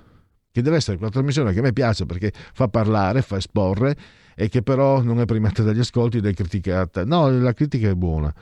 che 0.51 0.61
deve 0.61 0.77
essere 0.77 0.97
quella 0.97 1.11
trasmissione 1.11 1.53
che 1.53 1.59
a 1.59 1.61
me 1.61 1.73
piace 1.73 2.05
perché 2.05 2.31
fa 2.53 2.67
parlare, 2.67 3.21
fa 3.21 3.37
esporre 3.37 3.95
e 4.35 4.49
che 4.49 4.61
però 4.61 5.01
non 5.01 5.19
è 5.19 5.25
primata 5.25 5.63
dagli 5.63 5.79
ascolti 5.79 6.17
ed 6.17 6.25
è 6.25 6.33
criticata. 6.33 7.05
No, 7.05 7.29
la 7.29 7.53
critica 7.53 7.89
è 7.89 7.95
buona, 7.95 8.33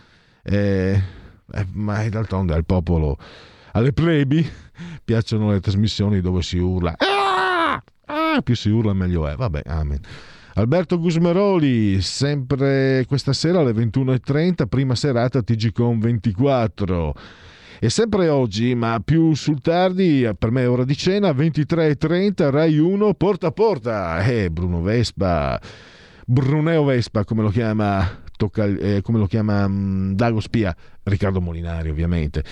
eh, 0.44 1.02
eh, 1.52 1.68
ma 1.74 2.08
d'altronde 2.10 2.54
al 2.54 2.66
popolo 2.66 3.18
alle 3.74 3.94
plebi 3.94 4.48
piacciono 5.04 5.52
le 5.52 5.60
trasmissioni 5.60 6.22
dove 6.22 6.42
si 6.42 6.58
urla. 6.58 6.96
Ah! 6.98 7.82
Ah, 8.12 8.42
più 8.42 8.56
si 8.56 8.70
urla 8.70 8.94
meglio 8.94 9.28
è. 9.28 9.36
Vabbè, 9.36 9.62
amen. 9.66 10.00
Alberto 10.56 11.00
Gusmeroli, 11.00 12.02
sempre 12.02 13.06
questa 13.08 13.34
sera 13.34 13.60
alle 13.60 13.72
21.30, 13.72 14.66
prima 14.68 14.96
serata 14.96 15.42
TGCon 15.42 16.00
24. 16.00 17.14
E 17.82 17.90
sempre 17.90 18.28
oggi, 18.28 18.76
ma 18.76 19.00
più 19.00 19.34
sul 19.36 19.62
tardi, 19.62 20.30
per 20.38 20.52
me 20.52 20.64
è 20.64 20.70
ora 20.70 20.84
di 20.84 20.98
cena, 20.98 21.30
23.30, 21.30 22.50
Rai 22.50 22.78
1, 22.78 23.14
porta 23.14 23.48
a 23.48 23.52
porta. 23.52 24.22
Eh, 24.22 24.50
Bruno 24.50 24.82
Vespa, 24.82 25.58
Bruneo 26.26 26.84
Vespa, 26.84 27.24
come 27.24 27.42
lo 27.42 27.48
chiama 27.48 28.06
tocca, 28.36 28.66
eh, 28.66 29.02
come 29.02 29.18
lo 29.18 29.28
chiama 29.28 29.64
um, 29.64 30.14
Dago 30.14 30.42
Spia, 30.42 30.76
Riccardo 31.04 31.40
Molinari 31.40 31.90
ovviamente, 31.90 32.44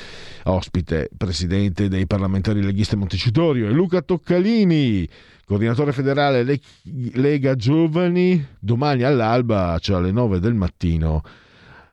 ospite, 0.44 1.10
presidente 1.18 1.90
dei 1.90 2.08
parlamentari 2.08 2.64
leghisti 2.64 2.96
Montecitorio 2.96 3.68
e 3.68 3.72
Luca 3.72 4.02
Toccalini, 4.02 5.06
coordinatore 5.46 5.92
federale 5.92 6.60
Lega 6.84 7.56
Giovani, 7.56 8.48
domani 8.60 9.04
all'alba, 9.04 9.78
cioè 9.82 9.98
alle 9.98 10.12
9 10.12 10.40
del 10.40 10.54
mattino, 10.54 11.22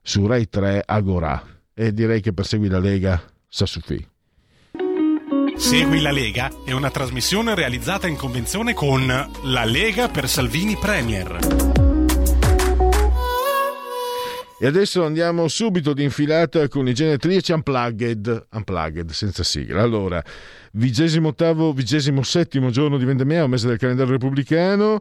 su 0.02 0.24
Rai 0.24 0.48
3 0.48 0.84
Agora. 0.86 1.53
E 1.74 1.92
direi 1.92 2.20
che 2.20 2.32
per 2.32 2.46
seguire 2.46 2.74
la 2.74 2.80
Lega 2.80 3.22
sa 3.48 3.66
suffi. 3.66 4.08
Segui 5.56 6.00
la 6.00 6.12
Lega 6.12 6.50
è 6.64 6.72
una 6.72 6.90
trasmissione 6.90 7.54
realizzata 7.54 8.06
in 8.06 8.16
convenzione 8.16 8.74
con 8.74 9.06
La 9.06 9.64
Lega 9.64 10.08
per 10.08 10.28
Salvini 10.28 10.76
Premier. 10.76 11.73
E 14.64 14.66
adesso 14.66 15.04
andiamo 15.04 15.46
subito 15.46 15.92
di 15.92 16.04
infilata 16.04 16.68
con 16.68 16.88
i 16.88 16.94
genetriaci 16.94 17.52
unplugged, 17.52 18.46
unplugged 18.52 19.10
senza 19.10 19.42
sigla. 19.42 19.82
Allora, 19.82 20.24
vigesimo 20.72 21.28
ottavo, 21.28 21.74
vigesimo 21.74 22.22
settimo 22.22 22.70
giorno 22.70 22.96
di 22.96 23.04
Vendemia, 23.04 23.46
mese 23.46 23.68
del 23.68 23.76
calendario 23.76 24.12
repubblicano. 24.12 25.00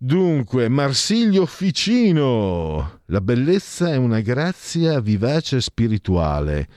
Dunque, 0.00 0.68
Marsiglio 0.68 1.46
Ficino, 1.46 3.02
la 3.04 3.20
bellezza 3.20 3.92
è 3.92 3.94
una 3.94 4.18
grazia 4.18 4.98
vivace 4.98 5.58
e 5.58 5.60
spirituale, 5.60 6.68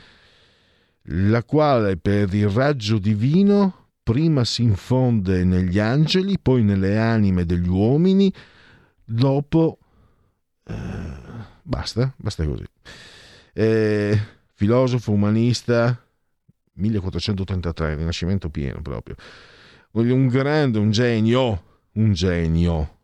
la 1.06 1.44
quale 1.44 1.98
per 1.98 2.32
il 2.36 2.50
raggio 2.50 3.00
divino 3.00 3.88
prima 4.04 4.46
si 4.46 4.62
infonde 4.62 5.44
negli 5.44 5.80
angeli, 5.80 6.38
poi 6.40 6.62
nelle 6.62 7.00
anime 7.00 7.46
degli 7.46 7.68
uomini, 7.68 8.32
dopo... 9.04 9.80
Eh, 10.68 11.26
Basta, 11.68 12.14
basta 12.16 12.46
così. 12.46 12.64
Eh, 13.52 14.18
filosofo, 14.54 15.12
umanista, 15.12 16.02
1433, 16.76 17.96
rinascimento 17.96 18.50
pieno 18.50 18.82
proprio. 18.82 19.16
Un 19.92 20.28
grande, 20.28 20.80
un 20.80 20.92
genio, 20.92 21.64
un 21.94 22.14
genio. 22.14 22.96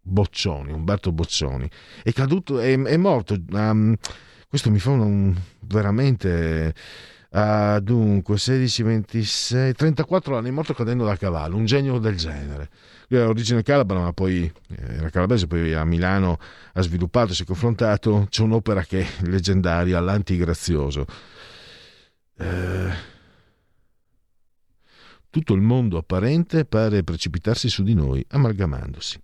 Boccioni, 0.00 0.72
Umberto 0.72 1.12
Boccioni. 1.12 1.68
È 2.02 2.10
caduto, 2.12 2.58
è, 2.58 2.72
è 2.72 2.96
morto. 2.96 3.36
Um, 3.50 3.94
questo 4.48 4.70
mi 4.70 4.78
fa 4.78 4.90
un, 4.90 5.00
un 5.00 5.40
veramente... 5.60 6.74
Uh, 7.32 7.78
dunque, 7.80 8.38
16, 8.38 8.82
26, 8.82 9.74
34 9.74 10.38
anni, 10.38 10.48
è 10.48 10.52
morto 10.52 10.72
cadendo 10.72 11.04
da 11.04 11.16
cavallo, 11.16 11.54
un 11.54 11.66
genio 11.66 11.98
del 11.98 12.16
genere. 12.16 12.70
Lui 13.10 13.20
ha 13.20 13.26
origine 13.26 13.64
calabra, 13.64 13.98
ma 13.98 14.12
poi 14.12 14.44
eh, 14.44 14.94
era 14.94 15.10
calabrese, 15.10 15.48
poi 15.48 15.74
a 15.74 15.84
Milano 15.84 16.38
ha 16.74 16.80
sviluppato, 16.80 17.34
si 17.34 17.42
è 17.42 17.44
confrontato. 17.44 18.28
C'è 18.30 18.42
un'opera 18.42 18.84
che 18.84 19.00
è 19.00 19.06
leggendaria, 19.22 19.98
L'Antigrazioso. 19.98 21.06
Eh, 22.38 22.90
tutto 25.28 25.54
il 25.54 25.60
mondo 25.60 25.98
apparente 25.98 26.64
pare 26.64 27.02
precipitarsi 27.02 27.68
su 27.68 27.82
di 27.82 27.94
noi, 27.94 28.24
amalgamandosi. 28.28 29.20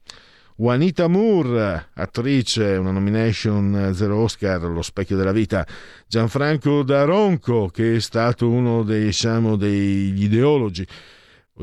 Juanita 0.56 1.06
Moore, 1.06 1.90
attrice, 1.94 2.74
una 2.76 2.90
nomination 2.90 3.92
zero 3.94 4.16
Oscar, 4.16 4.62
Lo 4.62 4.82
specchio 4.82 5.16
della 5.16 5.30
vita. 5.30 5.64
Gianfranco 6.08 6.82
Daronco, 6.82 7.68
che 7.68 7.96
è 7.96 8.00
stato 8.00 8.50
uno 8.50 8.82
dei, 8.82 9.04
diciamo, 9.04 9.54
degli 9.54 10.24
ideologi 10.24 10.84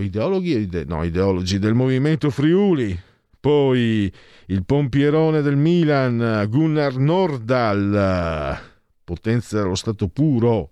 ideologhi, 0.01 0.85
no, 0.85 1.03
ideologi 1.03 1.59
del 1.59 1.73
movimento 1.73 2.29
Friuli, 2.29 2.99
poi 3.39 4.11
il 4.47 4.65
pompierone 4.65 5.41
del 5.41 5.55
Milan, 5.55 6.47
Gunnar 6.49 6.95
Nordahl, 6.95 8.59
potenza 9.03 9.61
dello 9.61 9.75
stato 9.75 10.07
puro, 10.07 10.71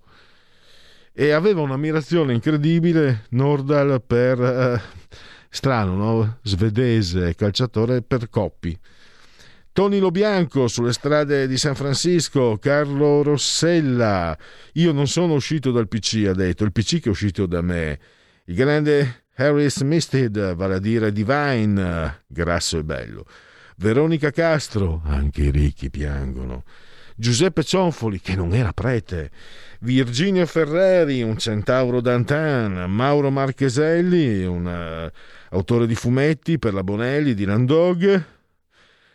e 1.14 1.32
aveva 1.32 1.62
un'ammirazione 1.62 2.34
incredibile 2.34 3.26
Nordahl 3.32 4.02
per, 4.02 4.42
eh, 4.42 4.82
strano, 5.50 5.96
no? 5.96 6.38
svedese, 6.42 7.36
calciatore 7.36 8.02
per 8.02 8.30
Coppi. 8.30 8.78
Tony 9.74 10.00
Lobianco 10.00 10.68
sulle 10.68 10.92
strade 10.92 11.48
di 11.48 11.58
San 11.58 11.76
Francisco, 11.76 12.58
Carlo 12.58 13.22
Rossella. 13.24 14.38
Io 14.74 14.92
non 14.92 15.08
sono 15.08 15.34
uscito 15.34 15.72
dal 15.72 15.88
PC, 15.88 16.26
ha 16.28 16.34
detto, 16.34 16.66
il 16.66 16.74
PC 16.74 17.00
che 17.00 17.08
è 17.08 17.12
uscito 17.12 17.46
da 17.46 17.62
me 17.62 18.00
il 18.46 18.56
grande 18.56 19.26
Harris 19.36 19.82
Misted, 19.82 20.56
vale 20.56 20.76
a 20.76 20.80
dire 20.80 21.12
Divine, 21.12 22.24
grasso 22.28 22.78
e 22.78 22.84
bello. 22.84 23.26
Veronica 23.78 24.32
Castro, 24.32 25.02
anche 25.06 25.44
i 25.44 25.52
ricchi 25.52 25.90
piangono. 25.90 26.64
Giuseppe 27.16 27.64
Cionfoli, 27.64 28.20
che 28.20 28.36
non 28.36 28.54
era 28.54 28.74
prete. 28.74 29.32
Virginio 29.82 30.46
Ferreri, 30.46 31.22
un 31.22 31.38
centauro 31.38 32.02
d'Antan. 32.02 32.92
Mauro 32.92 33.30
Marcheselli, 33.30 34.44
un 34.44 34.66
uh, 34.66 35.56
autore 35.56 35.88
di 35.88 35.96
fumetti 35.96 36.60
per 36.60 36.74
la 36.74 36.84
Bonelli 36.84 37.34
di 37.34 37.46
Landog. 37.46 38.24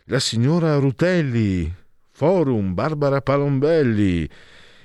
La 0.05 0.19
signora 0.19 0.77
Rutelli, 0.77 1.73
Forum, 2.11 2.73
Barbara 2.73 3.21
Palombelli 3.21 4.27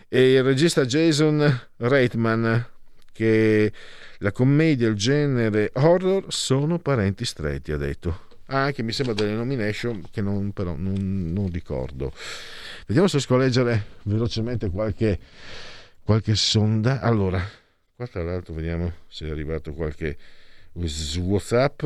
e 0.08 0.32
il 0.32 0.42
regista 0.42 0.84
Jason 0.84 1.60
Reitman, 1.76 2.71
che 3.12 3.72
la 4.18 4.32
commedia 4.32 4.86
e 4.86 4.90
il 4.90 4.96
genere 4.96 5.70
horror 5.74 6.24
sono 6.28 6.78
parenti 6.78 7.24
stretti, 7.24 7.72
ha 7.72 7.76
detto. 7.76 8.30
Ah, 8.46 8.64
anche 8.64 8.82
mi 8.82 8.92
sembra 8.92 9.14
delle 9.14 9.34
nomination 9.34 10.04
che 10.10 10.20
non, 10.20 10.52
però 10.52 10.74
non, 10.76 11.32
non 11.32 11.50
ricordo. 11.50 12.12
Vediamo 12.86 13.08
se 13.08 13.16
riesco 13.16 13.34
a 13.34 13.38
leggere 13.38 13.86
velocemente 14.02 14.68
qualche, 14.68 15.18
qualche 16.04 16.34
sonda. 16.34 17.00
Allora, 17.00 17.42
qua 17.94 18.06
tra 18.06 18.22
l'altro 18.22 18.52
vediamo 18.52 18.92
se 19.08 19.26
è 19.26 19.30
arrivato 19.30 19.72
qualche 19.72 20.16
WhatsApp. 20.72 21.82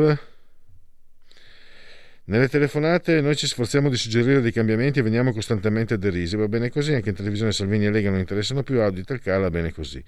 Nelle 2.29 2.49
telefonate 2.49 3.21
noi 3.21 3.37
ci 3.37 3.47
sforziamo 3.47 3.89
di 3.89 3.97
suggerire 3.97 4.41
dei 4.41 4.51
cambiamenti 4.51 4.99
e 4.99 5.03
veniamo 5.03 5.33
costantemente 5.33 5.97
derisi. 5.97 6.35
Va 6.35 6.49
bene 6.49 6.71
così, 6.71 6.93
anche 6.93 7.11
in 7.11 7.15
televisione 7.15 7.53
Salvini 7.53 7.87
e 7.87 7.91
Lega 7.91 8.11
non 8.11 8.19
interessano 8.19 8.65
più, 8.65 8.81
Audit 8.81 9.11
il 9.11 9.21
Cala, 9.21 9.51
bene 9.51 9.73
così. 9.73 10.03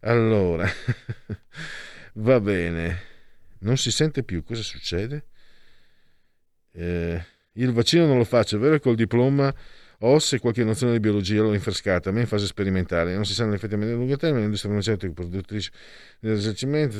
Allora, 0.00 0.68
va 2.14 2.40
bene. 2.40 3.14
Non 3.60 3.76
si 3.76 3.90
sente 3.90 4.22
più, 4.22 4.44
cosa 4.44 4.62
succede? 4.62 5.26
Eh, 6.72 7.24
il 7.52 7.72
vaccino 7.72 8.06
non 8.06 8.18
lo 8.18 8.24
faccio, 8.24 8.56
è 8.56 8.58
vero 8.58 8.74
che 8.74 8.80
col 8.80 8.96
diploma 8.96 9.54
ho 10.00 10.18
se 10.18 10.38
qualche 10.38 10.62
nozione 10.62 10.92
di 10.92 11.00
biologia 11.00 11.40
l'ho 11.40 11.52
rinfrescata, 11.52 12.12
ma 12.12 12.20
in 12.20 12.26
fase 12.26 12.46
sperimentale, 12.46 13.14
non 13.14 13.24
si 13.24 13.32
sanno 13.32 13.52
gli 13.52 13.54
effetti 13.54 13.74
a 13.74 13.78
medio 13.78 13.94
e 13.94 13.96
lungo 13.96 14.16
termine, 14.16 14.42
l'industria 14.42 14.70
farmaceutica 14.70 15.12
produttrice 15.12 15.70
dell'esercimento, 16.20 16.96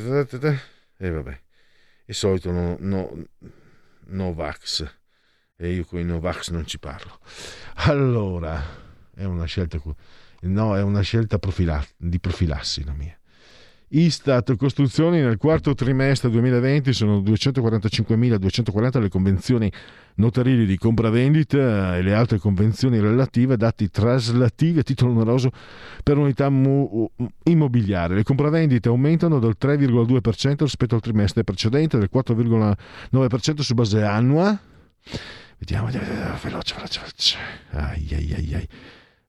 e 0.97 1.11
vabbè, 1.11 1.41
il 2.07 2.15
solito 2.15 2.51
no, 2.51 2.77
no, 2.81 3.27
Novax, 4.07 4.95
e 5.57 5.73
io 5.73 5.85
con 5.85 6.01
i 6.01 6.05
Novax 6.05 6.51
non 6.51 6.67
ci 6.67 6.79
parlo. 6.79 7.21
Allora, 7.75 8.63
è 9.15 9.25
una 9.25 9.45
scelta, 9.45 9.79
no, 10.43 10.77
è 10.77 10.83
una 10.83 11.01
scelta 11.01 11.39
profila, 11.39 11.85
di 11.97 12.19
profilassi 12.19 12.85
la 12.85 12.93
mia. 12.93 13.17
Istat 13.89 14.57
Costruzioni 14.57 15.21
nel 15.21 15.37
quarto 15.37 15.73
trimestre 15.75 16.29
2020 16.31 16.93
sono 16.93 17.21
245.240 17.21 19.01
le 19.01 19.09
convenzioni 19.09 19.71
notarili 20.17 20.67
di 20.67 20.77
compravendita 20.77 21.97
e 21.97 22.03
le 22.03 22.13
altre 22.13 22.39
convenzioni 22.39 22.99
relative 22.99 23.57
dati 23.57 23.89
traslativi 23.89 24.81
a 24.81 24.83
titolo 24.83 25.13
oneroso 25.13 25.51
per 26.03 26.19
unità 26.19 26.49
mu- 26.49 27.09
immobiliare. 27.45 28.17
Le 28.17 28.25
compravendite 28.25 28.89
aumentano 28.89 29.39
del 29.39 29.57
3,2% 29.57 30.57
rispetto 30.63 30.97
al 30.97 31.01
trimestre 31.01 31.45
precedente, 31.45 31.97
del 31.97 32.11
4,9% 32.13 33.61
su 33.61 33.75
base 33.75 34.03
annua. 34.03 34.59
Vediamo, 35.59 35.87
veloce, 35.87 36.75
veloce, 36.75 37.01
veloce. 37.01 37.39
Ai, 37.71 38.09
ai, 38.11 38.33
ai, 38.33 38.55
ai. 38.55 38.69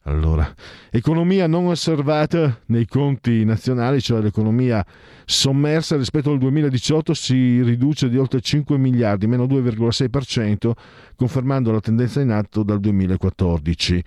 Allora, 0.07 0.55
economia 0.89 1.47
non 1.47 1.67
osservata 1.67 2.61
nei 2.67 2.85
conti 2.85 3.43
nazionali, 3.43 4.01
cioè 4.01 4.21
l'economia 4.21 4.85
sommersa 5.25 5.97
rispetto 5.97 6.31
al 6.31 6.37
2018 6.37 7.13
si 7.13 7.61
riduce 7.61 8.07
di 8.07 8.17
oltre 8.17 8.39
5 8.39 8.77
miliardi, 8.77 9.27
meno 9.27 9.45
2,6%, 9.45 10.71
confermando 11.13 11.73
la 11.73 11.81
tendenza 11.81 12.21
in 12.21 12.31
atto 12.31 12.63
dal 12.63 12.79
2014. 12.79 14.01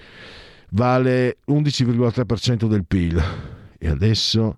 Vale 0.70 1.36
11,3% 1.46 2.66
del 2.66 2.86
PIL. 2.86 3.22
E 3.78 3.88
adesso 3.88 4.56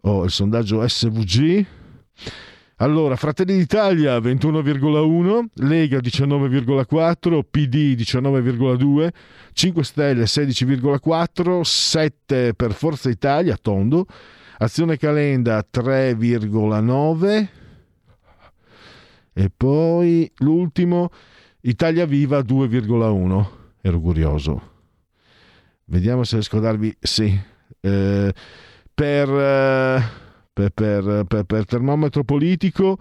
ho 0.00 0.24
il 0.24 0.30
sondaggio 0.30 0.86
SVG 0.86 1.66
allora, 2.76 3.14
Fratelli 3.14 3.56
d'Italia 3.56 4.18
21,1, 4.18 5.44
Lega 5.54 5.98
19,4, 5.98 7.42
PD 7.48 7.94
19,2, 7.96 9.08
5 9.52 9.84
Stelle 9.84 10.24
16,4, 10.24 11.60
7 11.60 12.54
per 12.54 12.72
Forza 12.72 13.10
Italia, 13.10 13.56
tondo, 13.56 14.06
Azione 14.58 14.96
Calenda 14.96 15.64
3,9 15.72 17.48
e 19.32 19.50
poi 19.54 20.30
l'ultimo 20.38 21.10
Italia 21.60 22.06
Viva 22.06 22.40
2,1. 22.40 23.46
Ero 23.82 24.00
curioso. 24.00 24.72
Vediamo 25.86 26.24
se 26.24 26.36
riesco 26.36 26.56
a 26.56 26.60
darvi 26.60 26.96
sì. 26.98 27.38
Eh, 27.80 28.34
per... 28.94 29.28
Eh, 29.28 30.22
per, 30.54 30.70
per, 30.70 31.24
per, 31.28 31.44
per 31.44 31.64
termometro 31.66 32.24
politico 32.24 32.98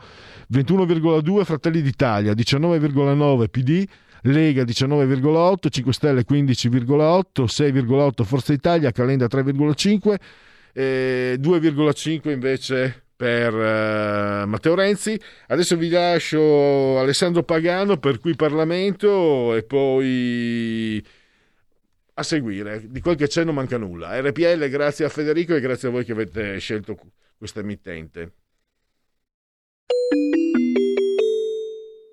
21,2 0.52 1.44
Fratelli 1.44 1.82
d'Italia 1.82 2.34
19,9 2.34 3.48
PD 3.48 3.86
Lega 4.24 4.64
19,8 4.64 5.56
5 5.70 5.94
Stelle 5.94 6.26
15,8 6.30 7.44
6,8 7.44 8.24
Forza 8.24 8.52
Italia 8.52 8.92
Calenda 8.92 9.28
3,5 9.28 10.16
eh, 10.74 11.38
2,5 11.40 12.30
invece 12.32 13.04
per 13.16 13.54
uh, 13.54 14.48
Matteo 14.48 14.76
Renzi. 14.76 15.18
Adesso 15.48 15.78
vi 15.78 15.90
lascio 15.90 17.00
Alessandro 17.00 17.44
Pagano 17.44 17.98
per 17.98 18.20
qui 18.20 18.36
Parlamento 18.36 19.56
e 19.56 19.64
poi 19.64 21.06
a 22.16 22.24
seguire. 22.24 22.84
Di 22.90 23.00
quel 23.00 23.16
che 23.16 23.28
c'è 23.28 23.44
non 23.44 23.56
manca 23.56 23.78
nulla. 23.78 24.20
RPL, 24.20 24.68
grazie 24.68 25.06
a 25.06 25.10
Federico 25.10 25.56
e 25.56 25.62
grazie 25.62 25.88
a 25.88 25.92
voi 25.92 26.04
che 26.04 26.12
avete 26.12 26.58
scelto 26.60 26.98
questa 27.38 27.60
emittente. 27.60 28.34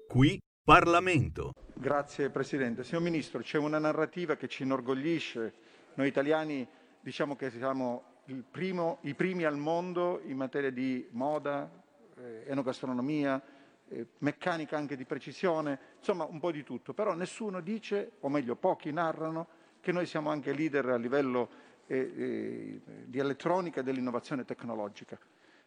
Qui 0.09 0.40
Parlamento. 0.62 1.52
Grazie 1.74 2.30
Presidente. 2.30 2.84
Signor 2.84 3.02
Ministro, 3.02 3.40
c'è 3.40 3.59
una 3.59 3.78
narrativa 3.78 4.36
che 4.36 4.48
ci 4.48 4.64
inorgoglisce. 4.64 5.52
Noi 5.94 6.09
italiani 6.09 6.66
diciamo 7.01 7.36
che 7.36 7.51
siamo 7.51 8.05
primo, 8.51 8.98
i 9.02 9.14
primi 9.14 9.44
al 9.44 9.56
mondo 9.56 10.20
in 10.24 10.36
materia 10.36 10.70
di 10.70 11.06
moda, 11.12 11.70
eh, 12.16 12.44
enogastronomia, 12.47 13.42
eh, 13.88 14.06
meccanica 14.18 14.76
anche 14.76 14.97
di 14.97 15.05
precisione, 15.05 15.78
insomma 15.98 16.24
un 16.24 16.38
po' 16.38 16.52
di 16.52 16.62
tutto. 16.62 16.92
Però 16.92 17.14
nessuno 17.14 17.60
dice, 17.60 18.12
o 18.20 18.28
meglio 18.28 18.56
pochi 18.56 18.92
narrano, 18.92 19.48
che 19.80 19.92
noi 19.92 20.06
siamo 20.06 20.30
anche 20.30 20.52
leader 20.52 20.90
a 20.90 20.97
livello 20.97 21.48
eh, 21.90 22.80
di 23.06 23.18
elettronica 23.18 23.80
e 23.80 23.82
dell'innovazione 23.82 24.44
tecnologica. 24.44 25.18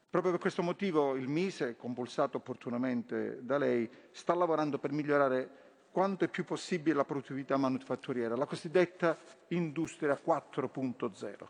Proprio 0.09 0.31
per 0.31 0.39
questo 0.39 0.61
motivo 0.61 1.15
il 1.15 1.27
Mise, 1.27 1.75
compulsato 1.75 2.37
opportunamente 2.37 3.39
da 3.41 3.57
lei, 3.57 3.89
sta 4.11 4.33
lavorando 4.33 4.77
per 4.77 4.91
migliorare 4.91 5.49
quanto 5.91 6.23
è 6.23 6.27
più 6.27 6.45
possibile 6.45 6.95
la 6.95 7.03
produttività 7.03 7.57
manufatturiera, 7.57 8.35
la 8.35 8.45
cosiddetta 8.45 9.17
industria 9.49 10.17
4.0. 10.23 11.47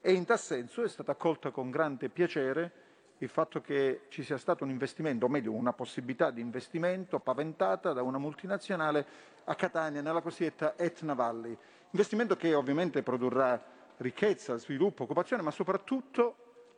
E 0.00 0.12
in 0.12 0.24
tal 0.24 0.38
senso 0.38 0.82
è 0.82 0.88
stata 0.88 1.12
accolta 1.12 1.50
con 1.50 1.70
grande 1.70 2.08
piacere 2.08 2.72
il 3.18 3.28
fatto 3.28 3.60
che 3.60 4.02
ci 4.08 4.22
sia 4.22 4.38
stato 4.38 4.64
un 4.64 4.70
investimento, 4.70 5.26
o 5.26 5.28
meglio 5.28 5.52
una 5.52 5.72
possibilità 5.72 6.30
di 6.30 6.40
investimento 6.40 7.20
paventata 7.20 7.92
da 7.92 8.02
una 8.02 8.18
multinazionale 8.18 9.06
a 9.44 9.54
Catania 9.54 10.02
nella 10.02 10.20
cosiddetta 10.20 10.76
Etna 10.76 11.14
Valley. 11.14 11.56
Investimento 11.90 12.36
che 12.36 12.54
ovviamente 12.54 13.02
produrrà 13.02 13.73
ricchezza, 13.98 14.56
sviluppo, 14.56 15.04
occupazione, 15.04 15.42
ma 15.42 15.50
soprattutto 15.50 16.36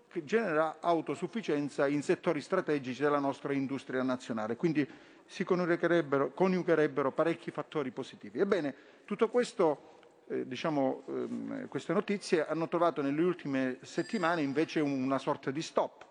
che 0.09 0.25
genera 0.25 0.77
autosufficienza 0.81 1.87
in 1.87 2.03
settori 2.03 2.41
strategici 2.41 3.03
della 3.03 3.19
nostra 3.19 3.53
industria 3.53 4.03
nazionale. 4.03 4.57
Quindi 4.57 4.89
si 5.27 5.45
coniugherebbero, 5.45 6.33
coniugherebbero 6.33 7.13
parecchi 7.13 7.51
fattori 7.51 7.91
positivi. 7.91 8.39
Ebbene, 8.39 8.75
tutto 9.05 9.29
questo, 9.29 9.99
eh, 10.29 10.47
diciamo, 10.47 11.03
ehm, 11.09 11.69
queste 11.69 11.93
notizie 11.93 12.47
hanno 12.47 12.69
trovato 12.69 13.03
nelle 13.03 13.23
ultime 13.23 13.79
settimane 13.83 14.43
invece 14.43 14.81
una 14.81 15.19
sorta 15.19 15.51
di 15.51 15.63
stop, 15.63 16.07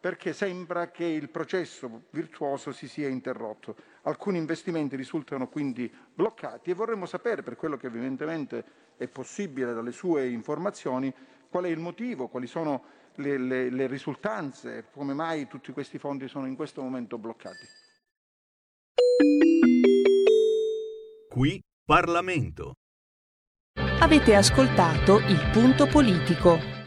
perché 0.00 0.32
sembra 0.32 0.90
che 0.90 1.04
il 1.04 1.28
processo 1.28 2.04
virtuoso 2.10 2.72
si 2.72 2.86
sia 2.88 3.08
interrotto. 3.08 3.76
Alcuni 4.02 4.38
investimenti 4.38 4.96
risultano 4.96 5.48
quindi 5.48 5.92
bloccati 6.14 6.70
e 6.70 6.74
vorremmo 6.74 7.06
sapere, 7.06 7.42
per 7.42 7.56
quello 7.56 7.76
che 7.76 7.86
evidentemente 7.86 8.64
è 8.96 9.08
possibile 9.08 9.74
dalle 9.74 9.92
sue 9.92 10.28
informazioni 10.28 11.12
qual 11.48 11.64
è 11.64 11.68
il 11.68 11.78
motivo, 11.78 12.28
quali 12.28 12.46
sono 12.46 12.84
le, 13.16 13.38
le, 13.38 13.70
le 13.70 13.86
risultanze, 13.86 14.86
come 14.92 15.14
mai 15.14 15.46
tutti 15.48 15.72
questi 15.72 15.98
fondi 15.98 16.28
sono 16.28 16.46
in 16.46 16.54
questo 16.54 16.82
momento 16.82 17.18
bloccati. 17.18 17.66
Qui 21.28 21.62
Parlamento. 21.84 22.74
Avete 24.00 24.34
ascoltato 24.34 25.18
il 25.18 25.50
punto 25.52 25.86
politico. 25.86 26.77